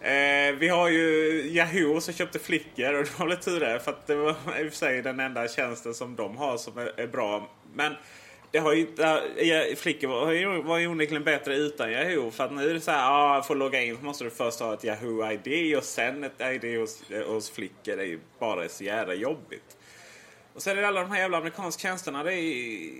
Eh, 0.00 0.54
vi 0.54 0.68
har 0.68 0.88
ju 0.88 1.42
Yahoo 1.44 2.00
som 2.00 2.14
köpte 2.14 2.38
Flickr 2.38 2.94
och 2.94 3.04
det 3.04 3.18
var 3.18 3.26
väl 3.26 3.36
tur 3.36 3.60
det. 3.60 3.80
För 3.80 3.90
att 3.90 4.06
det 4.06 4.14
var 4.14 4.30
i 4.30 4.34
och 4.34 4.72
för 4.72 4.76
sig 4.76 5.02
den 5.02 5.20
enda 5.20 5.48
tjänsten 5.48 5.94
som 5.94 6.16
de 6.16 6.36
har 6.36 6.56
som 6.56 6.78
är, 6.78 7.00
är 7.00 7.06
bra. 7.06 7.50
Men 7.74 7.94
det 8.50 8.58
har 8.58 8.72
ju, 8.72 8.86
äh, 9.00 9.76
flickor 9.76 10.08
var 10.08 10.62
var 10.62 10.78
ju 10.78 10.86
onekligen 10.86 11.24
bättre 11.24 11.56
utan 11.56 11.92
Yahoo. 11.92 12.30
För 12.30 12.44
att 12.44 12.52
nu 12.52 12.70
är 12.70 12.74
det 12.74 12.80
så 12.80 12.90
här, 12.90 13.10
ah, 13.10 13.42
för 13.42 13.54
att 13.54 13.58
logga 13.58 13.82
in 13.82 13.98
måste 14.00 14.24
du 14.24 14.30
först 14.30 14.60
ha 14.60 14.74
ett 14.74 14.84
Yahoo-ID 14.84 15.76
och 15.76 15.84
sen 15.84 16.24
ett 16.24 16.40
ID 16.40 16.78
hos, 16.80 17.02
hos 17.26 17.50
flickor. 17.50 17.96
Det 17.96 18.02
är 18.02 18.06
ju 18.06 18.20
bara 18.38 18.68
så 18.68 18.84
jävla 18.84 19.14
jobbigt. 19.14 19.76
Och 20.54 20.62
sen 20.62 20.78
är 20.78 20.82
det 20.82 20.88
alla 20.88 21.00
de 21.00 21.10
här 21.10 21.20
jävla 21.20 21.38
amerikanska 21.38 21.88
tjänsterna. 21.88 22.22
Det 22.22 22.34
är, 22.34 22.92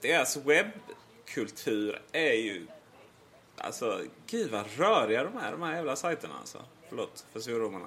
deras 0.00 0.36
webbkultur 0.36 2.00
är 2.12 2.32
ju... 2.32 2.66
Alltså, 3.56 4.00
gud 4.26 4.50
vad 4.50 4.64
röriga 4.76 5.24
de 5.24 5.36
är, 5.36 5.52
de 5.52 5.62
här 5.62 5.76
jävla 5.76 5.96
sajterna 5.96 6.34
alltså. 6.40 6.58
Förlåt 6.88 7.26
för 7.32 7.40
svordomarna. 7.40 7.86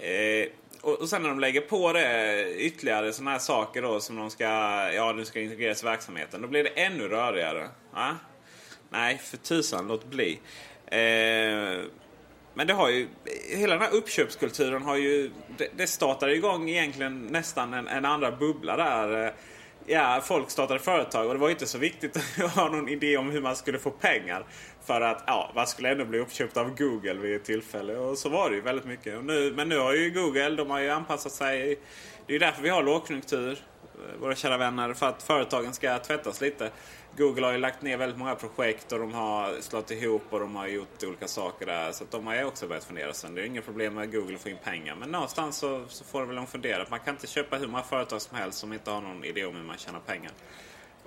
Eh, 0.00 0.48
och, 0.80 1.00
och 1.00 1.08
sen 1.08 1.22
när 1.22 1.28
de 1.28 1.40
lägger 1.40 1.60
på 1.60 1.92
det 1.92 2.54
ytterligare 2.56 3.12
sådana 3.12 3.30
här 3.30 3.38
saker 3.38 3.82
då 3.82 4.00
som 4.00 4.16
de 4.16 4.30
ska, 4.30 4.44
ja, 4.92 5.12
nu 5.16 5.24
ska 5.24 5.40
integreras 5.40 5.82
i 5.82 5.86
verksamheten. 5.86 6.42
Då 6.42 6.48
blir 6.48 6.64
det 6.64 6.70
ännu 6.70 7.08
rörigare. 7.08 7.68
Ja? 7.94 8.16
Nej, 8.90 9.18
för 9.18 9.36
tusan, 9.36 9.88
låt 9.88 10.04
bli. 10.04 10.40
Eh, 10.86 11.80
men 12.54 12.66
det 12.66 12.72
har 12.72 12.88
ju, 12.88 13.08
hela 13.56 13.74
den 13.74 13.82
här 13.82 13.94
uppköpskulturen 13.94 14.82
har 14.82 14.96
ju, 14.96 15.30
det, 15.56 15.68
det 15.76 15.86
startade 15.86 16.34
igång 16.34 16.70
egentligen 16.70 17.26
nästan 17.26 17.74
en, 17.74 17.88
en 17.88 18.04
andra 18.04 18.32
bubbla 18.32 18.76
där 18.76 19.26
eh, 19.26 19.32
ja, 19.86 20.20
folk 20.24 20.50
startade 20.50 20.80
företag 20.80 21.26
och 21.26 21.34
det 21.34 21.40
var 21.40 21.50
inte 21.50 21.66
så 21.66 21.78
viktigt 21.78 22.16
att 22.44 22.54
ha 22.54 22.68
någon 22.68 22.88
idé 22.88 23.16
om 23.16 23.30
hur 23.30 23.40
man 23.40 23.56
skulle 23.56 23.78
få 23.78 23.90
pengar. 23.90 24.46
För 24.88 25.00
att 25.00 25.24
ja, 25.26 25.50
man 25.54 25.66
skulle 25.66 25.88
ändå 25.90 26.04
bli 26.04 26.18
uppköpt 26.18 26.56
av 26.56 26.74
Google 26.78 27.14
vid 27.14 27.36
ett 27.36 27.44
tillfälle. 27.44 27.96
Och 27.96 28.18
så 28.18 28.28
var 28.28 28.50
det 28.50 28.56
ju 28.56 28.62
väldigt 28.62 28.84
mycket. 28.84 29.18
Och 29.18 29.24
nu, 29.24 29.52
men 29.56 29.68
nu 29.68 29.78
har 29.78 29.94
ju 29.94 30.10
Google, 30.10 30.50
de 30.50 30.70
har 30.70 30.80
ju 30.80 30.90
anpassat 30.90 31.32
sig. 31.32 31.78
Det 32.26 32.32
är 32.32 32.34
ju 32.34 32.38
därför 32.38 32.62
vi 32.62 32.68
har 32.68 32.82
lågkonjunktur, 32.82 33.58
eh, 33.94 34.20
våra 34.20 34.34
kära 34.34 34.58
vänner. 34.58 34.94
För 34.94 35.06
att 35.06 35.22
företagen 35.22 35.72
ska 35.72 35.98
tvättas 35.98 36.40
lite. 36.40 36.70
Google 37.16 37.46
har 37.46 37.52
ju 37.52 37.58
lagt 37.58 37.82
ner 37.82 37.96
väldigt 37.96 38.18
många 38.18 38.34
projekt 38.34 38.92
och 38.92 38.98
de 38.98 39.14
har 39.14 39.60
slått 39.60 39.90
ihop 39.90 40.22
och 40.30 40.40
de 40.40 40.56
har 40.56 40.66
gjort 40.66 41.04
olika 41.04 41.28
saker 41.28 41.66
där. 41.66 41.92
Så 41.92 42.04
de 42.10 42.26
har 42.26 42.34
ju 42.34 42.44
också 42.44 42.66
börjat 42.66 42.84
fundera 42.84 43.12
sen. 43.12 43.34
Det 43.34 43.42
är 43.42 43.46
inga 43.46 43.62
problem 43.62 43.94
med 43.94 44.12
Google 44.12 44.34
att 44.34 44.40
få 44.40 44.48
in 44.48 44.58
pengar. 44.64 44.96
Men 45.00 45.10
någonstans 45.10 45.56
så, 45.56 45.84
så 45.88 46.04
får 46.04 46.20
de 46.20 46.28
väl 46.28 46.46
fundera. 46.46 46.86
Man 46.90 47.00
kan 47.00 47.14
inte 47.14 47.26
köpa 47.26 47.56
hur 47.56 47.66
många 47.66 47.82
företag 47.82 48.22
som 48.22 48.36
helst 48.36 48.58
som 48.58 48.72
inte 48.72 48.90
har 48.90 49.00
någon 49.00 49.24
idé 49.24 49.44
om 49.44 49.56
hur 49.56 49.64
man 49.64 49.78
tjänar 49.78 50.00
pengar. 50.00 50.32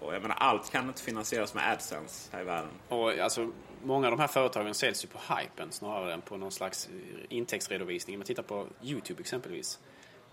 Och 0.02 0.15
jag 0.15 0.22
menar, 0.22 0.36
allt 0.36 0.72
kan 0.72 0.88
inte 0.88 1.02
finansieras 1.02 1.54
med 1.54 1.72
AdSense 1.72 2.30
här 2.32 2.41
i 2.41 2.44
världen. 2.44 2.72
Och 2.89 3.17
alltså, 3.17 3.52
många 3.84 4.08
av 4.08 4.12
de 4.12 4.20
här 4.20 4.28
företagen 4.28 4.74
säljs 4.74 5.04
ju 5.04 5.08
på 5.08 5.20
hypen 5.34 5.72
snarare 5.72 6.13
än 6.13 6.22
på 6.22 6.38
någon 6.38 6.52
slags 6.52 6.89
intäktsredovisning. 7.30 8.15
Om 8.15 8.20
man 8.20 8.26
tittar 8.26 8.44
på 8.44 8.67
YouTube 8.84 9.22
exempelvis. 9.22 9.80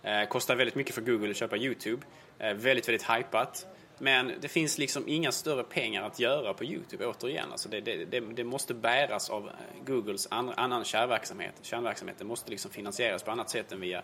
Eh, 0.02 0.28
kostar 0.28 0.56
väldigt 0.56 0.74
mycket 0.74 0.94
för 0.94 1.02
Google 1.02 1.30
att 1.30 1.36
köpa 1.36 1.56
YouTube. 1.56 2.06
Eh, 2.38 2.54
väldigt, 2.54 2.88
väldigt 2.88 3.10
hypat. 3.10 3.66
Men 3.98 4.32
det 4.40 4.48
finns 4.48 4.78
liksom 4.78 5.04
inga 5.06 5.32
större 5.32 5.62
pengar 5.62 6.02
att 6.02 6.18
göra 6.18 6.54
på 6.54 6.64
Youtube 6.64 7.06
återigen. 7.06 7.52
Alltså 7.52 7.68
det, 7.68 7.80
det, 7.80 8.04
det, 8.04 8.20
det 8.20 8.44
måste 8.44 8.74
bäras 8.74 9.30
av 9.30 9.50
Googles 9.86 10.28
an, 10.30 10.52
annan 10.56 10.84
kärnverksamhet. 10.84 11.54
Kärnverksamheten 11.62 12.26
måste 12.26 12.50
liksom 12.50 12.70
finansieras 12.70 13.22
på 13.22 13.30
annat 13.30 13.50
sätt 13.50 13.72
än 13.72 13.80
via 13.80 14.02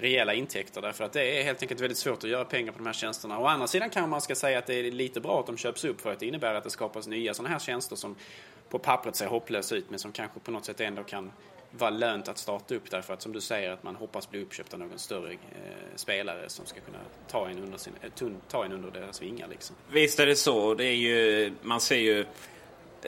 rejäla 0.00 0.34
intäkter. 0.34 0.82
Därför 0.82 1.04
att 1.04 1.12
det 1.12 1.40
är 1.40 1.44
helt 1.44 1.62
enkelt 1.62 1.80
väldigt 1.80 1.98
svårt 1.98 2.24
att 2.24 2.30
göra 2.30 2.44
pengar 2.44 2.72
på 2.72 2.78
de 2.78 2.86
här 2.86 2.92
tjänsterna. 2.92 3.38
Å 3.38 3.46
andra 3.46 3.66
sidan 3.66 3.90
kan 3.90 4.08
man 4.08 4.20
ska 4.20 4.34
säga 4.34 4.58
att 4.58 4.66
det 4.66 4.74
är 4.74 4.90
lite 4.90 5.20
bra 5.20 5.40
att 5.40 5.46
de 5.46 5.56
köps 5.56 5.84
upp 5.84 6.00
för 6.00 6.12
att 6.12 6.20
det 6.20 6.26
innebär 6.26 6.54
att 6.54 6.64
det 6.64 6.70
skapas 6.70 7.06
nya 7.06 7.34
sådana 7.34 7.52
här 7.52 7.58
tjänster 7.58 7.96
som 7.96 8.16
på 8.68 8.78
pappret 8.78 9.16
ser 9.16 9.26
hopplös 9.26 9.72
ut 9.72 9.90
men 9.90 9.98
som 9.98 10.12
kanske 10.12 10.40
på 10.40 10.50
något 10.50 10.64
sätt 10.64 10.80
ändå 10.80 11.02
kan 11.04 11.32
vara 11.70 11.90
lönt 11.90 12.28
att 12.28 12.38
starta 12.38 12.74
upp 12.74 12.90
därför 12.90 13.14
att 13.14 13.22
som 13.22 13.32
du 13.32 13.40
säger 13.40 13.70
att 13.70 13.82
man 13.82 13.96
hoppas 13.96 14.30
bli 14.30 14.42
uppköpt 14.42 14.74
av 14.74 14.80
någon 14.80 14.98
större 14.98 15.32
eh, 15.32 15.38
spelare 15.96 16.48
som 16.48 16.66
ska 16.66 16.80
kunna 16.80 16.98
ta 17.28 17.48
en 17.48 17.58
under, 17.58 17.78
sin, 17.78 17.92
eh, 18.02 18.28
ta 18.48 18.64
en 18.64 18.72
under 18.72 18.90
deras 18.90 19.22
vingar. 19.22 19.48
Liksom. 19.48 19.76
Visst 19.90 20.20
är 20.20 20.26
det 20.26 20.36
så. 20.36 20.74
Det 20.74 20.84
är 20.84 20.94
ju, 20.94 21.52
man 21.62 21.80
ser 21.80 21.96
ju... 21.96 22.24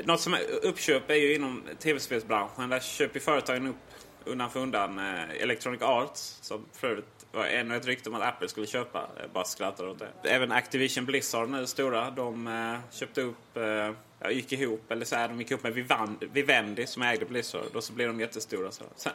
Något 0.04 0.20
som 0.20 0.34
är 0.34 0.40
uppköp 0.62 1.10
är 1.10 1.14
ju 1.14 1.34
inom 1.34 1.62
tv-spelsbranschen. 1.78 2.68
Där 2.68 2.80
köper 2.80 3.20
företagen 3.20 3.66
upp 3.66 3.76
undan 4.24 4.50
för 4.50 4.60
undan 4.60 4.98
eh, 4.98 5.42
Electronic 5.42 5.82
Arts 5.82 6.38
som 6.40 6.66
för 6.72 6.88
övrigt 6.88 7.17
var 7.32 7.44
ännu 7.44 7.76
ett 7.76 7.86
rykte 7.86 8.08
om 8.10 8.14
att 8.14 8.22
Apple 8.22 8.48
skulle 8.48 8.66
köpa. 8.66 9.08
Jag 9.20 9.30
bara 9.30 9.44
skrattar 9.44 9.88
åt 9.88 9.98
det. 9.98 10.30
Även 10.30 10.52
Activision 10.52 11.06
Blizzard 11.06 11.48
nu 11.48 11.66
stora. 11.66 12.10
De 12.10 12.46
eh, 12.46 12.78
köpte 12.90 13.22
upp, 13.22 13.56
eh, 13.56 13.62
ja, 14.20 14.30
gick 14.30 14.52
ihop, 14.52 14.90
eller 14.90 15.04
så 15.04 15.16
här, 15.16 15.28
de 15.28 15.38
gick 15.38 15.50
ihop 15.50 15.62
med 15.62 15.74
Vivendi, 15.74 16.26
Vivendi 16.32 16.86
som 16.86 17.02
ägde 17.02 17.24
Blizzard. 17.24 17.76
Och 17.76 17.84
så 17.84 17.92
blev 17.92 18.08
de 18.08 18.20
jättestora. 18.20 18.70
Så. 18.70 18.84
Sen, 18.96 19.12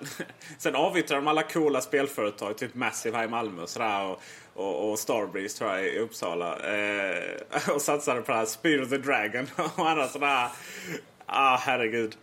sen 0.57 0.75
avyttrade 0.75 1.21
de 1.21 1.27
alla 1.27 1.43
coola 1.43 1.81
spelföretag, 1.81 2.57
typ 2.57 2.75
Massive 2.75 3.17
här 3.17 3.25
i 3.25 3.27
Malmö 3.27 3.61
och 3.61 3.69
sådär. 3.69 4.05
Och, 4.05 4.21
och, 4.53 4.91
och 4.91 4.99
Starbreeze 4.99 5.57
tror 5.57 5.71
jag 5.71 5.85
i 5.85 5.99
Uppsala. 5.99 6.59
Eh, 6.59 7.69
och 7.75 7.81
satsade 7.81 8.21
på 8.21 8.31
det 8.31 8.37
här 8.37 8.45
Speed 8.45 8.81
of 8.81 8.89
the 8.89 8.97
Dragon 8.97 9.47
och 9.75 9.89
andra 9.89 10.07
sådana 10.07 10.35
här 10.35 10.49
Ah, 11.25 11.57
herregud. 11.57 12.17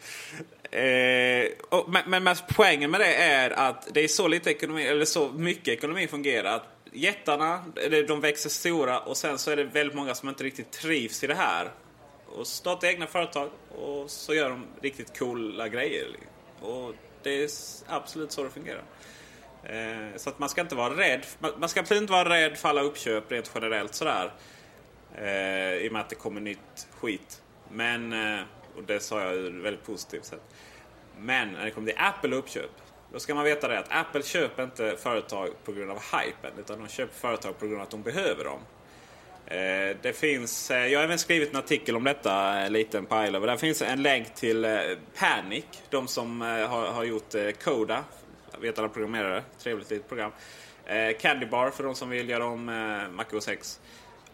Eh, 0.70 1.46
och, 1.68 1.88
men, 2.06 2.24
men 2.24 2.36
poängen 2.48 2.90
med 2.90 3.00
det 3.00 3.14
är 3.14 3.50
att 3.50 3.88
det 3.94 4.04
är 4.04 4.08
så 4.08 4.28
lite 4.28 4.50
ekonomi, 4.50 4.86
eller 4.86 5.04
så 5.04 5.28
mycket 5.28 5.68
ekonomi 5.68 6.06
fungerar. 6.06 6.56
Att 6.56 6.66
jättarna, 6.92 7.64
de 8.08 8.20
växer 8.20 8.50
stora 8.50 9.00
och 9.00 9.16
sen 9.16 9.38
så 9.38 9.50
är 9.50 9.56
det 9.56 9.64
väldigt 9.64 9.96
många 9.96 10.14
som 10.14 10.28
inte 10.28 10.44
riktigt 10.44 10.70
trivs 10.70 11.24
i 11.24 11.26
det 11.26 11.34
här. 11.34 11.70
Och 12.26 12.46
startar 12.46 12.88
egna 12.88 13.06
företag 13.06 13.50
och 13.68 14.10
så 14.10 14.34
gör 14.34 14.50
de 14.50 14.66
riktigt 14.80 15.18
coola 15.18 15.68
grejer. 15.68 16.06
Och 16.60 16.94
det 17.22 17.42
är 17.44 17.50
absolut 17.86 18.32
så 18.32 18.42
det 18.42 18.50
fungerar. 18.50 18.82
Eh, 19.64 20.16
så 20.16 20.30
att 20.30 20.38
man 20.38 20.48
ska 20.48 20.60
inte 20.60 20.74
vara 20.74 20.96
rädd. 20.96 21.26
Man 21.58 21.68
ska 21.68 21.80
absolut 21.80 22.00
inte 22.00 22.12
vara 22.12 22.28
rädd 22.28 22.56
för 22.56 22.68
alla 22.68 22.82
uppköp 22.82 23.32
rent 23.32 23.50
generellt 23.54 23.94
sådär. 23.94 24.32
Eh, 25.14 25.74
I 25.74 25.88
och 25.88 25.92
med 25.92 26.00
att 26.00 26.08
det 26.08 26.14
kommer 26.14 26.40
nytt 26.40 26.88
skit. 27.00 27.42
Men 27.72 28.12
eh, 28.12 28.40
och 28.80 28.86
det 28.86 29.00
sa 29.00 29.20
jag 29.20 29.34
ur 29.34 29.62
väldigt 29.62 29.86
positivt 29.86 30.24
sätt. 30.24 30.42
Men 31.18 31.52
när 31.52 31.64
det 31.64 31.70
kommer 31.70 31.92
till 31.92 32.00
Apple 32.00 32.36
uppköp. 32.36 32.70
Då 33.12 33.18
ska 33.18 33.34
man 33.34 33.44
veta 33.44 33.68
det 33.68 33.78
att 33.78 33.92
Apple 33.92 34.22
köper 34.22 34.62
inte 34.62 34.96
företag 34.98 35.48
på 35.64 35.72
grund 35.72 35.90
av 35.90 35.96
hypen. 35.96 36.52
Utan 36.58 36.78
de 36.78 36.88
köper 36.88 37.14
företag 37.14 37.58
på 37.58 37.66
grund 37.66 37.80
av 37.80 37.82
att 37.82 37.90
de 37.90 38.02
behöver 38.02 38.44
dem. 38.44 38.60
Eh, 39.46 39.96
det 40.02 40.12
finns, 40.16 40.70
eh, 40.70 40.86
jag 40.86 40.98
har 40.98 41.04
även 41.04 41.18
skrivit 41.18 41.50
en 41.50 41.56
artikel 41.56 41.96
om 41.96 42.04
detta, 42.04 42.34
en 42.34 42.72
liten 42.72 43.06
pile. 43.06 43.38
Där 43.38 43.56
finns 43.56 43.82
en 43.82 44.02
länk 44.02 44.34
till 44.34 44.66
Panic. 45.14 45.64
De 45.90 46.08
som 46.08 46.40
har, 46.40 46.86
har 46.92 47.04
gjort 47.04 47.34
Coda. 47.64 48.04
Jag 48.52 48.60
vet 48.60 48.78
alla 48.78 48.88
programmerare. 48.88 49.42
Trevligt 49.58 49.90
litet 49.90 50.08
program. 50.08 50.32
Candy 51.20 51.46
Bar 51.46 51.70
för 51.70 51.84
de 51.84 51.94
som 51.94 52.10
vill 52.10 52.28
göra 52.28 52.44
om 52.44 52.64
MacOS 53.12 53.44
6 53.44 53.80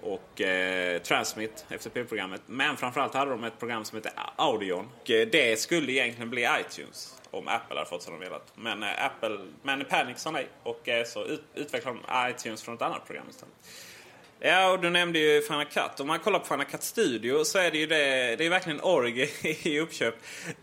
och 0.07 0.41
eh, 0.41 1.03
Transmit, 1.03 1.67
FTP-programmet. 1.69 2.43
Men 2.47 2.77
framförallt 2.77 3.15
hade 3.15 3.31
de 3.31 3.45
ett 3.45 3.59
program 3.59 3.85
som 3.85 3.97
heter 3.97 4.13
Audion. 4.37 4.89
Och, 5.03 5.11
eh, 5.11 5.29
det 5.29 5.61
skulle 5.61 5.93
egentligen 5.93 6.31
bli 6.31 6.49
iTunes 6.61 7.21
om 7.31 7.49
Apple 7.49 7.77
hade 7.77 7.89
fått 7.89 8.03
som 8.03 8.13
de 8.13 8.21
velat. 8.21 8.53
Men 8.55 8.83
eh, 8.83 9.05
Apple, 9.05 9.39
men 9.63 9.85
Panic 9.85 10.19
sa 10.19 10.31
nej 10.31 10.49
och 10.63 10.89
eh, 10.89 11.05
så 11.05 11.25
ut, 11.25 11.43
utvecklade 11.55 11.99
de 12.07 12.31
iTunes 12.31 12.63
från 12.63 12.75
ett 12.75 12.83
annat 12.83 13.07
program 13.07 13.27
istället. 13.31 13.55
Ja, 14.41 14.71
och 14.73 14.81
du 14.81 14.91
nämnde 14.91 15.19
ju 15.19 15.43
Final 15.43 15.65
Cut. 15.65 16.01
Om 16.01 16.07
man 16.07 16.19
kollar 16.19 16.39
på 16.39 16.47
Final 16.47 16.65
Cut 16.65 16.83
Studio 16.83 17.45
så 17.45 17.59
är 17.59 17.71
det 17.71 17.79
ju 17.79 17.87
det, 17.87 18.37
det 18.37 18.47
är 18.47 18.51
verkligen 18.51 18.81
orgie 18.81 19.29
i 19.63 19.81
uppköp. 19.81 20.15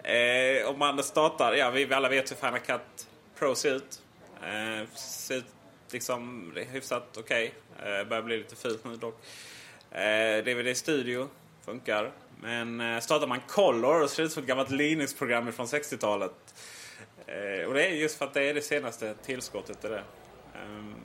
Eh, 0.03 0.69
om 0.69 0.79
man 0.79 1.03
startar, 1.03 1.53
ja 1.53 1.69
vi 1.69 1.93
alla 1.93 2.09
vet 2.09 2.31
hur 2.31 2.35
Final 2.35 2.59
Cut 2.59 3.07
Pro 3.39 3.55
ser 3.55 3.75
ut. 3.75 4.01
Eh, 4.43 4.89
ser 4.95 5.35
ut 5.35 5.45
liksom 5.91 6.51
hyfsat 6.71 7.17
okej. 7.17 7.47
Okay. 7.47 7.62
Eh, 7.79 8.07
börjar 8.07 8.23
bli 8.23 8.37
lite 8.37 8.55
fult 8.55 8.85
nu 8.85 8.95
dock. 8.95 9.21
Eh, 9.91 10.43
DVD 10.43 10.77
Studio 10.77 11.29
funkar. 11.65 12.11
Men 12.41 12.81
eh, 12.81 12.99
startar 12.99 13.27
man 13.27 13.39
Color 13.47 14.01
så 14.01 14.07
ser 14.07 14.23
det 14.23 14.27
ut 14.27 14.31
som 14.31 14.43
ett 14.43 14.49
gammalt 14.49 14.69
Linux-program 14.69 15.51
från 15.51 15.65
60-talet. 15.65 16.55
Eh, 17.25 17.67
och 17.67 17.73
det 17.73 17.87
är 17.87 17.91
just 17.91 18.17
för 18.17 18.25
att 18.25 18.33
det 18.33 18.43
är 18.43 18.53
det 18.53 18.61
senaste 18.61 19.15
tillskottet 19.25 19.81
till 19.81 19.89
det. 19.89 20.03
Um, 20.65 20.95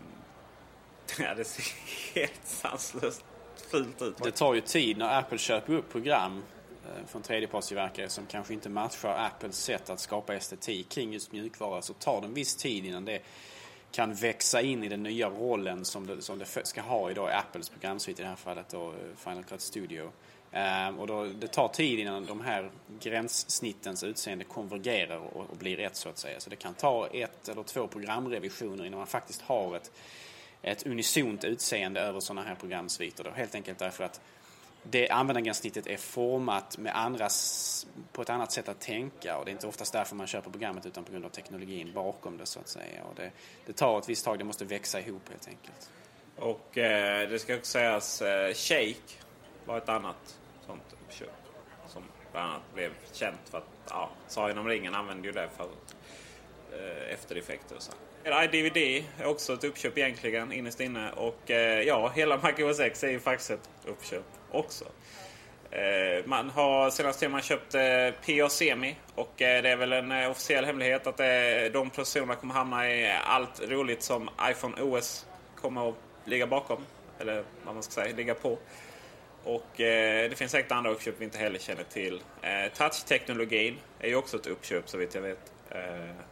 ja, 1.19 1.35
det 1.35 1.45
ser 1.45 1.65
helt 2.15 2.41
sanslöst 2.45 3.25
fult 3.71 4.03
ut. 4.03 4.17
Det 4.23 4.31
tar 4.31 4.55
ju 4.55 4.61
tid 4.61 4.99
när 4.99 5.19
Apple 5.19 5.39
köper 5.39 5.75
upp 5.75 5.93
program 5.93 6.43
eh, 6.85 7.07
från 7.07 7.23
tredjepartstillverkare 7.23 8.09
som 8.09 8.27
kanske 8.27 8.55
inte 8.55 8.69
matchar 8.69 9.27
Apples 9.27 9.57
sätt 9.57 9.91
att 9.91 10.01
skapa 10.01 10.35
estetik 10.35 10.89
kring 10.89 11.13
just 11.13 11.33
mjukvara 11.33 11.83
så 11.83 11.93
tar 11.93 12.21
det 12.21 12.27
en 12.27 12.35
viss 12.35 12.57
tid 12.57 12.85
innan 12.85 13.05
det 13.05 13.21
kan 13.93 14.15
växa 14.15 14.63
in 14.63 14.85
i 14.85 14.89
den 14.89 15.03
nya 15.03 15.31
rollen 15.31 15.85
som 15.85 16.07
det, 16.07 16.23
som 16.23 16.39
det 16.39 16.67
ska 16.67 16.81
ha 16.81 17.11
idag 17.11 17.31
i 17.31 17.33
Apples 17.33 17.69
programsvit 17.69 18.21
i 18.21 18.23
det 18.23 18.29
här 18.29 18.37
fallet 18.37 18.69
då 18.69 18.89
eh, 18.89 18.95
Final 19.17 19.45
Cut 19.45 19.61
Studio. 19.61 20.11
Um, 20.53 20.99
och 20.99 21.07
då, 21.07 21.25
det 21.25 21.47
tar 21.47 21.69
tid 21.69 21.99
innan 21.99 22.27
de 22.27 22.41
här 22.41 22.71
gränssnittens 23.01 24.05
utseende 24.05 24.45
konvergerar 24.45 25.17
och, 25.17 25.51
och, 25.51 25.57
blir 25.57 25.81
ett 25.81 25.97
så 25.97 26.09
att 26.09 26.19
säga. 26.19 26.41
Så 26.41 26.51
det 26.51 26.57
kan 26.57 26.75
ta 26.75 27.07
ett 27.07 27.49
eller 27.49 27.63
två 27.63 27.87
programrevisioner 27.87 28.85
innan 28.85 28.99
man 28.99 29.07
faktiskt 29.07 29.43
har 29.43 29.77
ett, 29.77 29.93
ett 30.63 30.87
unisont 30.87 31.45
utseende 31.45 32.01
över 32.01 32.21
sådana 32.21 32.49
här 32.49 32.55
programsviter. 32.55 33.25
Då. 33.25 33.31
Helt 33.31 33.55
enkelt 33.55 33.79
därför 33.79 34.05
att 34.05 34.21
det 34.83 35.09
användargränssnittet 35.09 35.87
är 35.87 35.97
format 35.97 36.79
med 36.79 36.97
andras, 36.97 37.87
på 38.13 38.23
ett 38.23 38.31
annat 38.31 38.53
sätt 38.53 38.69
att 38.69 38.81
tänka 38.81 39.39
och 39.39 39.45
det 39.45 39.51
är 39.51 39.53
inte 39.53 39.67
oftast 39.67 39.93
därför 39.93 40.17
man 40.17 40.27
köper 40.27 40.51
programmet 40.51 40.87
utan 40.87 41.05
på 41.05 41.13
grund 41.13 41.25
av 41.25 41.29
teknologin 41.29 41.93
bakom 41.95 42.39
det 42.39 42.47
så 42.47 42.61
att 42.61 42.69
säga. 42.69 43.05
Och 43.11 43.15
det, 43.15 43.31
det 43.67 43.73
tar 43.73 43.99
ett 43.99 44.09
visst 44.09 44.25
tag, 44.25 44.39
det 44.39 44.45
måste 44.45 44.65
växa 44.65 45.01
ihop 45.01 45.29
helt 45.29 45.49
enkelt. 45.49 45.91
Och 46.37 46.79
eh, 46.79 47.29
det 47.29 47.39
ska 47.39 47.55
också 47.55 47.71
sägas, 47.71 48.23
eh, 48.23 48.55
Shake 48.55 49.15
var 49.65 49.79
ett 49.79 49.89
annat 49.89 50.39
sånt 50.67 50.83
uppköp 50.93 51.31
som 51.87 52.03
bland 52.33 52.51
annat 52.51 52.75
blev 52.75 52.91
känt 53.13 53.49
för 53.51 53.59
att, 53.59 53.69
ja, 53.89 54.11
Sagan 54.29 54.59
om 54.59 54.69
ringen 54.69 54.95
använde 54.95 55.29
ju 55.29 55.33
det 55.33 55.49
för 55.57 55.69
eh, 56.73 57.15
eftereffekter 57.15 57.77
och 57.77 57.83
så. 57.83 57.93
DVD 58.25 58.77
är 59.19 59.27
också 59.27 59.53
ett 59.53 59.65
uppköp 59.65 59.99
egentligen 59.99 60.53
innerst 60.53 60.81
inne 60.81 61.13
och 61.13 61.51
eh, 61.51 61.83
ja, 61.83 62.09
hela 62.09 62.37
MacOS 62.37 62.81
X 62.81 63.05
är 63.05 63.11
ju 63.11 63.21
faktiskt 63.21 63.51
ett 63.51 63.71
uppköp 63.87 64.38
också. 64.51 64.85
Eh, 65.71 66.25
man 66.25 66.51
har 66.51 66.91
senaste 66.91 67.21
tiden 67.21 67.33
man 67.33 67.43
köpt 67.43 67.75
eh, 67.75 67.81
PA 68.27 68.49
Semi 68.49 68.97
och 69.15 69.43
eh, 69.43 69.63
det 69.63 69.69
är 69.69 69.77
väl 69.77 69.93
en 69.93 70.13
eh, 70.13 70.31
officiell 70.31 70.65
hemlighet 70.65 71.07
att 71.07 71.21
eh, 71.21 71.27
de 71.73 71.91
processorerna 71.91 72.35
kommer 72.35 72.55
hamna 72.55 72.91
i 72.91 73.17
allt 73.25 73.63
roligt 73.69 74.03
som 74.03 74.31
iPhone 74.51 74.83
OS 74.83 75.27
kommer 75.61 75.89
att 75.89 75.95
ligga 76.25 76.47
bakom. 76.47 76.85
Eller 77.19 77.45
vad 77.65 77.75
man 77.75 77.83
ska 77.83 77.93
säga, 77.93 78.17
ligga 78.17 78.35
på. 78.35 78.59
Och 79.45 79.81
eh, 79.81 80.31
det 80.31 80.37
finns 80.37 80.53
säkert 80.53 80.73
andra 80.73 80.91
uppköp 80.91 81.15
vi 81.19 81.25
inte 81.25 81.39
heller 81.39 81.59
känner 81.59 81.85
till. 81.85 82.23
Touch-teknologin 82.77 83.77
är 84.01 84.09
ju 84.09 84.17
också 84.17 84.37
ett 84.37 84.47
uppköp 84.47 84.89
så 84.89 84.99
vitt 84.99 85.15
jag 85.15 85.23
vet. 85.23 85.53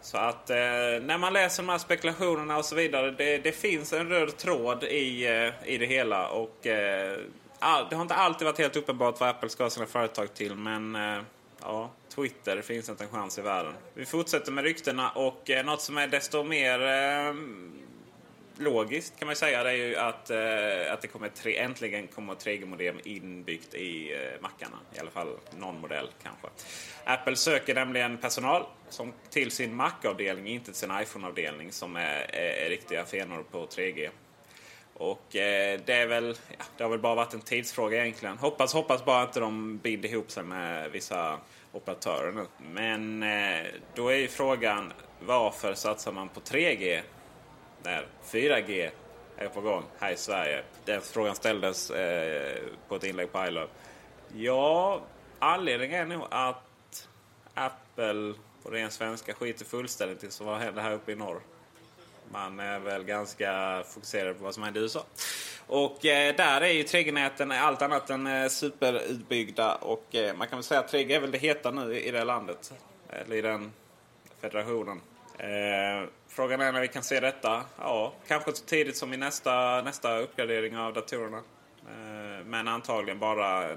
Så 0.00 0.18
att 0.18 0.48
när 0.48 1.18
man 1.18 1.32
läser 1.32 1.62
de 1.62 1.68
här 1.68 1.78
spekulationerna 1.78 2.56
och 2.56 2.64
så 2.64 2.74
vidare. 2.74 3.10
Det, 3.10 3.38
det 3.38 3.52
finns 3.52 3.92
en 3.92 4.08
röd 4.08 4.36
tråd 4.36 4.84
i, 4.84 5.26
i 5.64 5.78
det 5.78 5.86
hela. 5.86 6.28
Och 6.28 6.66
det 7.61 7.96
har 7.96 8.02
inte 8.02 8.14
alltid 8.14 8.44
varit 8.44 8.59
helt 8.59 8.76
uppenbart 8.76 9.20
vad 9.20 9.28
Apple 9.28 9.48
ska 9.48 9.62
ha 9.62 9.70
sina 9.70 9.86
företag 9.86 10.34
till. 10.34 10.54
Men 10.54 10.96
eh, 10.96 11.22
ja, 11.61 11.90
Twitter 12.09 12.62
finns 12.62 12.88
inte 12.88 13.04
en 13.04 13.11
chans 13.11 13.38
i 13.38 13.42
världen. 13.42 13.74
Vi 13.94 14.07
fortsätter 14.07 14.52
med 14.52 14.64
ryktena 14.64 15.11
och 15.11 15.50
eh, 15.50 15.64
något 15.64 15.82
som 15.82 15.98
är 15.98 16.07
desto 16.07 16.42
mer 16.42 16.80
eh, 16.80 17.34
logiskt 18.59 19.18
kan 19.18 19.26
man 19.26 19.36
säga 19.36 19.64
det 19.64 19.70
är 19.70 19.74
ju 19.74 19.96
att, 19.96 20.30
eh, 20.30 20.92
att 20.92 21.02
det 21.02 21.09
kommer 21.09 21.28
tre, 21.28 21.59
äntligen 21.59 22.07
kommer 22.07 22.34
3G-modem 22.34 22.96
inbyggt 23.04 23.74
i 23.74 24.12
eh, 24.12 24.42
mackarna. 24.42 24.76
I 24.94 24.98
alla 24.98 25.11
fall 25.11 25.28
någon 25.59 25.80
modell 25.80 26.09
kanske. 26.22 26.48
Apple 27.04 27.36
söker 27.36 27.74
nämligen 27.74 28.18
personal 28.18 28.66
som 28.88 29.12
till 29.30 29.50
sin 29.50 29.74
Mac-avdelning, 29.74 30.46
inte 30.46 30.66
till 30.66 30.74
sin 30.74 30.90
iPhone-avdelning 31.00 31.72
som 31.72 31.96
är, 31.96 32.26
är, 32.28 32.66
är 32.66 32.70
riktiga 32.70 33.04
fenor 33.04 33.44
på 33.50 33.66
3G. 33.66 34.11
Och 34.99 35.36
eh, 35.36 35.80
det 35.84 35.92
är 35.92 36.07
väl, 36.07 36.36
ja, 36.59 36.64
det 36.76 36.82
har 36.82 36.90
väl 36.90 36.99
bara 36.99 37.14
varit 37.14 37.34
en 37.34 37.40
tidsfråga 37.40 38.03
egentligen. 38.03 38.38
Hoppas, 38.38 38.74
hoppas 38.74 39.05
bara 39.05 39.22
inte 39.22 39.40
de 39.40 39.78
binder 39.78 40.09
ihop 40.09 40.30
sig 40.30 40.44
med 40.44 40.90
vissa 40.90 41.38
operatörer 41.72 42.32
nu. 42.32 42.47
Men 42.72 43.22
eh, 43.22 43.66
då 43.94 44.09
är 44.09 44.16
ju 44.16 44.28
frågan 44.28 44.92
varför 45.20 45.74
satsar 45.74 46.12
man 46.12 46.28
på 46.28 46.40
3G 46.40 47.01
när 47.82 48.07
4G 48.30 48.90
är 49.36 49.49
på 49.49 49.61
gång 49.61 49.82
här 49.99 50.12
i 50.12 50.16
Sverige? 50.16 50.62
Den 50.84 51.01
frågan 51.01 51.34
ställdes 51.34 51.90
eh, 51.90 52.62
på 52.88 52.97
ett 52.97 53.05
inlägg 53.05 53.32
på 53.32 53.47
iLove. 53.47 53.68
Ja, 54.34 55.01
anledningen 55.38 56.12
är 56.12 56.16
nog 56.16 56.26
att 56.30 57.09
Apple 57.55 58.34
på 58.62 58.70
ren 58.70 58.90
svenska 58.90 59.34
skiter 59.34 59.64
fullständigt 59.64 60.24
i 60.24 60.44
vad 60.44 60.59
händer 60.59 60.82
här 60.82 60.92
uppe 60.92 61.12
i 61.12 61.14
norr. 61.14 61.40
Man 62.32 62.60
är 62.60 62.78
väl 62.78 63.04
ganska 63.04 63.82
fokuserad 63.88 64.38
på 64.38 64.44
vad 64.44 64.54
som 64.54 64.62
händer 64.62 64.80
i 64.80 64.82
USA. 64.82 65.04
Och 65.66 66.06
eh, 66.06 66.36
där 66.36 66.60
är 66.60 66.72
ju 66.72 66.82
3G-näten 66.82 67.52
allt 67.52 67.82
annat 67.82 68.10
än 68.10 68.26
eh, 68.26 68.48
superutbyggda. 68.48 69.74
Och 69.74 70.14
eh, 70.14 70.36
man 70.36 70.48
kan 70.48 70.58
väl 70.58 70.64
säga 70.64 70.80
att 70.80 70.92
3G 70.92 71.16
är 71.16 71.20
väl 71.20 71.30
det 71.30 71.38
heta 71.38 71.70
nu 71.70 72.00
i 72.00 72.10
det 72.10 72.24
landet. 72.24 72.72
Eller 73.10 73.36
i 73.36 73.40
den 73.40 73.72
federationen. 74.40 75.00
Eh, 75.38 76.08
frågan 76.28 76.60
är 76.60 76.72
när 76.72 76.80
vi 76.80 76.88
kan 76.88 77.02
se 77.02 77.20
detta. 77.20 77.64
Ja, 77.78 78.12
kanske 78.26 78.52
så 78.52 78.64
tidigt 78.64 78.96
som 78.96 79.12
i 79.12 79.16
nästa, 79.16 79.82
nästa 79.82 80.18
uppgradering 80.18 80.76
av 80.76 80.92
datorerna. 80.92 81.42
Eh, 81.88 82.44
men 82.44 82.68
antagligen 82.68 83.18
bara... 83.18 83.76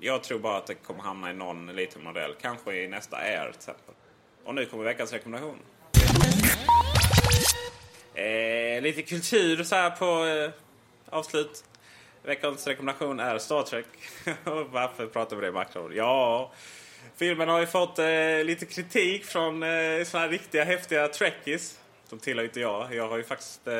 Jag 0.00 0.22
tror 0.22 0.38
bara 0.38 0.56
att 0.56 0.66
det 0.66 0.74
kommer 0.74 1.02
hamna 1.02 1.30
i 1.30 1.34
någon 1.34 1.66
liten 1.66 2.04
modell. 2.04 2.34
Kanske 2.40 2.74
i 2.74 2.88
nästa 2.88 3.16
Air 3.16 3.46
till 3.50 3.56
exempel. 3.56 3.94
Och 4.44 4.54
nu 4.54 4.66
kommer 4.66 4.84
veckans 4.84 5.12
rekommendation. 5.12 5.58
Eh, 8.16 8.82
lite 8.82 9.02
kultur 9.02 9.64
så 9.64 9.74
här 9.74 9.90
på 9.90 10.26
eh, 10.26 10.50
avslut. 11.16 11.64
Veckans 12.22 12.66
rekommendation 12.66 13.20
är 13.20 13.38
Star 13.38 13.62
Trek. 13.62 13.86
Varför 14.70 15.06
pratar 15.06 15.36
vi 15.36 15.42
det 15.42 15.48
i 15.48 15.52
makron? 15.52 15.92
Ja, 15.94 16.52
filmen 17.16 17.48
har 17.48 17.60
ju 17.60 17.66
fått 17.66 17.98
eh, 17.98 18.44
lite 18.44 18.66
kritik 18.66 19.24
från 19.24 19.62
eh, 19.62 20.04
såna 20.04 20.22
här 20.22 20.28
riktiga 20.28 20.64
häftiga 20.64 21.08
trekkies. 21.08 21.80
De 22.10 22.18
tillhör 22.18 22.44
inte 22.44 22.60
jag. 22.60 22.94
Jag 22.94 23.08
har 23.08 23.16
ju 23.16 23.24
faktiskt... 23.24 23.66
Eh, 23.66 23.74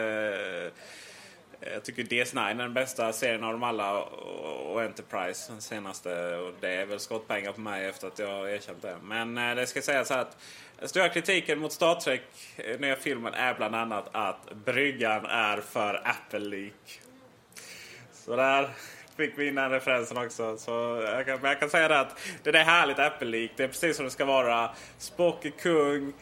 jag 1.60 1.84
tycker 1.84 2.02
DS9 2.02 2.50
är 2.50 2.54
den 2.54 2.74
bästa 2.74 3.12
serien 3.12 3.44
av 3.44 3.52
dem 3.52 3.62
alla 3.62 4.02
och, 4.02 4.72
och 4.72 4.82
Enterprise 4.82 5.52
den 5.52 5.60
senaste. 5.60 6.36
Och 6.36 6.54
det 6.60 6.68
är 6.68 6.86
väl 6.86 7.00
skottpengar 7.00 7.52
på 7.52 7.60
mig 7.60 7.86
efter 7.86 8.06
att 8.06 8.18
jag 8.18 8.28
har 8.28 8.48
erkänt 8.48 8.82
det. 8.82 8.96
Men 9.02 9.38
eh, 9.38 9.54
det 9.54 9.66
ska 9.66 9.82
sägas 9.82 10.10
här 10.10 10.18
att 10.18 10.36
den 10.78 10.88
stora 10.88 11.08
kritiken 11.08 11.58
mot 11.58 11.72
Star 11.72 11.94
Trek, 11.94 12.22
eh, 12.56 12.80
nya 12.80 12.96
filmen, 12.96 13.34
är 13.34 13.54
bland 13.54 13.74
annat 13.74 14.08
att 14.12 14.54
bryggan 14.64 15.26
är 15.26 15.60
för 15.60 16.02
Apple-lik. 16.04 17.00
Så 18.12 18.36
där 18.36 18.70
fick 19.16 19.38
vi 19.38 19.48
in 19.48 19.54
den 19.54 19.70
referensen 19.70 20.18
också. 20.18 20.56
Så 20.56 20.70
jag 21.04 21.26
kan, 21.26 21.40
men 21.40 21.50
jag 21.50 21.60
kan 21.60 21.70
säga 21.70 21.88
det 21.88 22.00
att 22.00 22.20
det 22.42 22.50
är 22.50 22.64
härligt 22.64 22.98
Apple-lik. 22.98 23.52
Det 23.56 23.64
är 23.64 23.68
precis 23.68 23.96
som 23.96 24.04
det 24.04 24.10
ska 24.10 24.24
vara. 24.24 24.70
Spock 24.98 25.44
är 25.44 25.50
kung. 25.50 26.12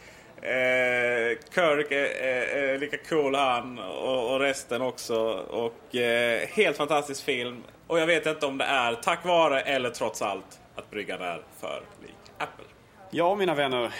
Eh, 0.41 1.37
Kirk 1.53 1.91
är, 1.91 2.05
är, 2.05 2.73
är 2.73 2.79
lika 2.79 2.97
cool 2.97 3.35
han 3.35 3.79
och, 3.79 4.33
och 4.33 4.39
resten 4.39 4.81
också. 4.81 5.17
Och 5.49 5.95
eh, 5.95 6.47
helt 6.47 6.77
fantastisk 6.77 7.23
film. 7.25 7.63
Och 7.87 7.99
jag 7.99 8.07
vet 8.07 8.25
inte 8.25 8.45
om 8.45 8.57
det 8.57 8.65
är 8.65 8.93
tack 8.93 9.25
vare 9.25 9.61
eller 9.61 9.89
trots 9.89 10.21
allt 10.21 10.59
att 10.75 10.91
bryggan 10.91 11.21
är 11.21 11.41
för 11.59 11.81
lik 12.01 12.15
Apple. 12.37 12.65
Ja, 13.11 13.35
mina 13.35 13.55
vänner. 13.55 13.93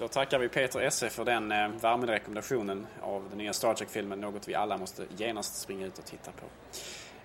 Då 0.00 0.08
tackar 0.08 0.38
vi 0.38 0.48
Peter 0.48 0.80
Esse 0.80 1.10
för 1.10 1.24
den 1.24 1.52
eh, 1.52 1.68
varma 1.68 2.06
rekommendationen 2.06 2.86
av 3.02 3.24
den 3.28 3.38
nya 3.38 3.52
Star 3.52 3.74
Trek-filmen. 3.74 4.20
Något 4.20 4.48
vi 4.48 4.54
alla 4.54 4.76
måste 4.76 5.04
genast 5.16 5.60
springa 5.60 5.86
ut 5.86 5.98
och 5.98 6.04
titta 6.04 6.30
på. 6.32 6.46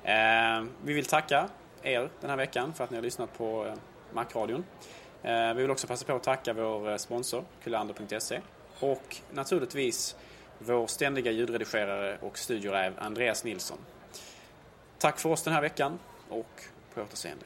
Eh, 0.09 0.63
vi 0.83 0.93
vill 0.93 1.05
tacka 1.05 1.49
er 1.83 2.09
den 2.21 2.29
här 2.29 2.37
veckan 2.37 2.73
för 2.73 2.83
att 2.83 2.89
ni 2.89 2.97
har 2.97 3.03
lyssnat 3.03 3.37
på 3.37 3.65
eh, 3.65 3.73
Macradion. 4.13 4.63
Eh, 5.23 5.53
vi 5.53 5.61
vill 5.61 5.71
också 5.71 5.87
passa 5.87 6.05
på 6.05 6.15
att 6.15 6.23
tacka 6.23 6.53
vår 6.53 6.89
eh, 6.89 6.97
sponsor, 6.97 7.43
kulander.se. 7.63 8.41
Och 8.79 9.17
naturligtvis 9.31 10.15
vår 10.59 10.87
ständiga 10.87 11.31
ljudredigerare 11.31 12.17
och 12.21 12.37
studioräv 12.37 12.93
Andreas 12.97 13.43
Nilsson. 13.43 13.77
Tack 14.97 15.19
för 15.19 15.29
oss 15.29 15.43
den 15.43 15.53
här 15.53 15.61
veckan 15.61 15.99
och 16.29 16.61
på 16.93 17.01
återseende. 17.01 17.45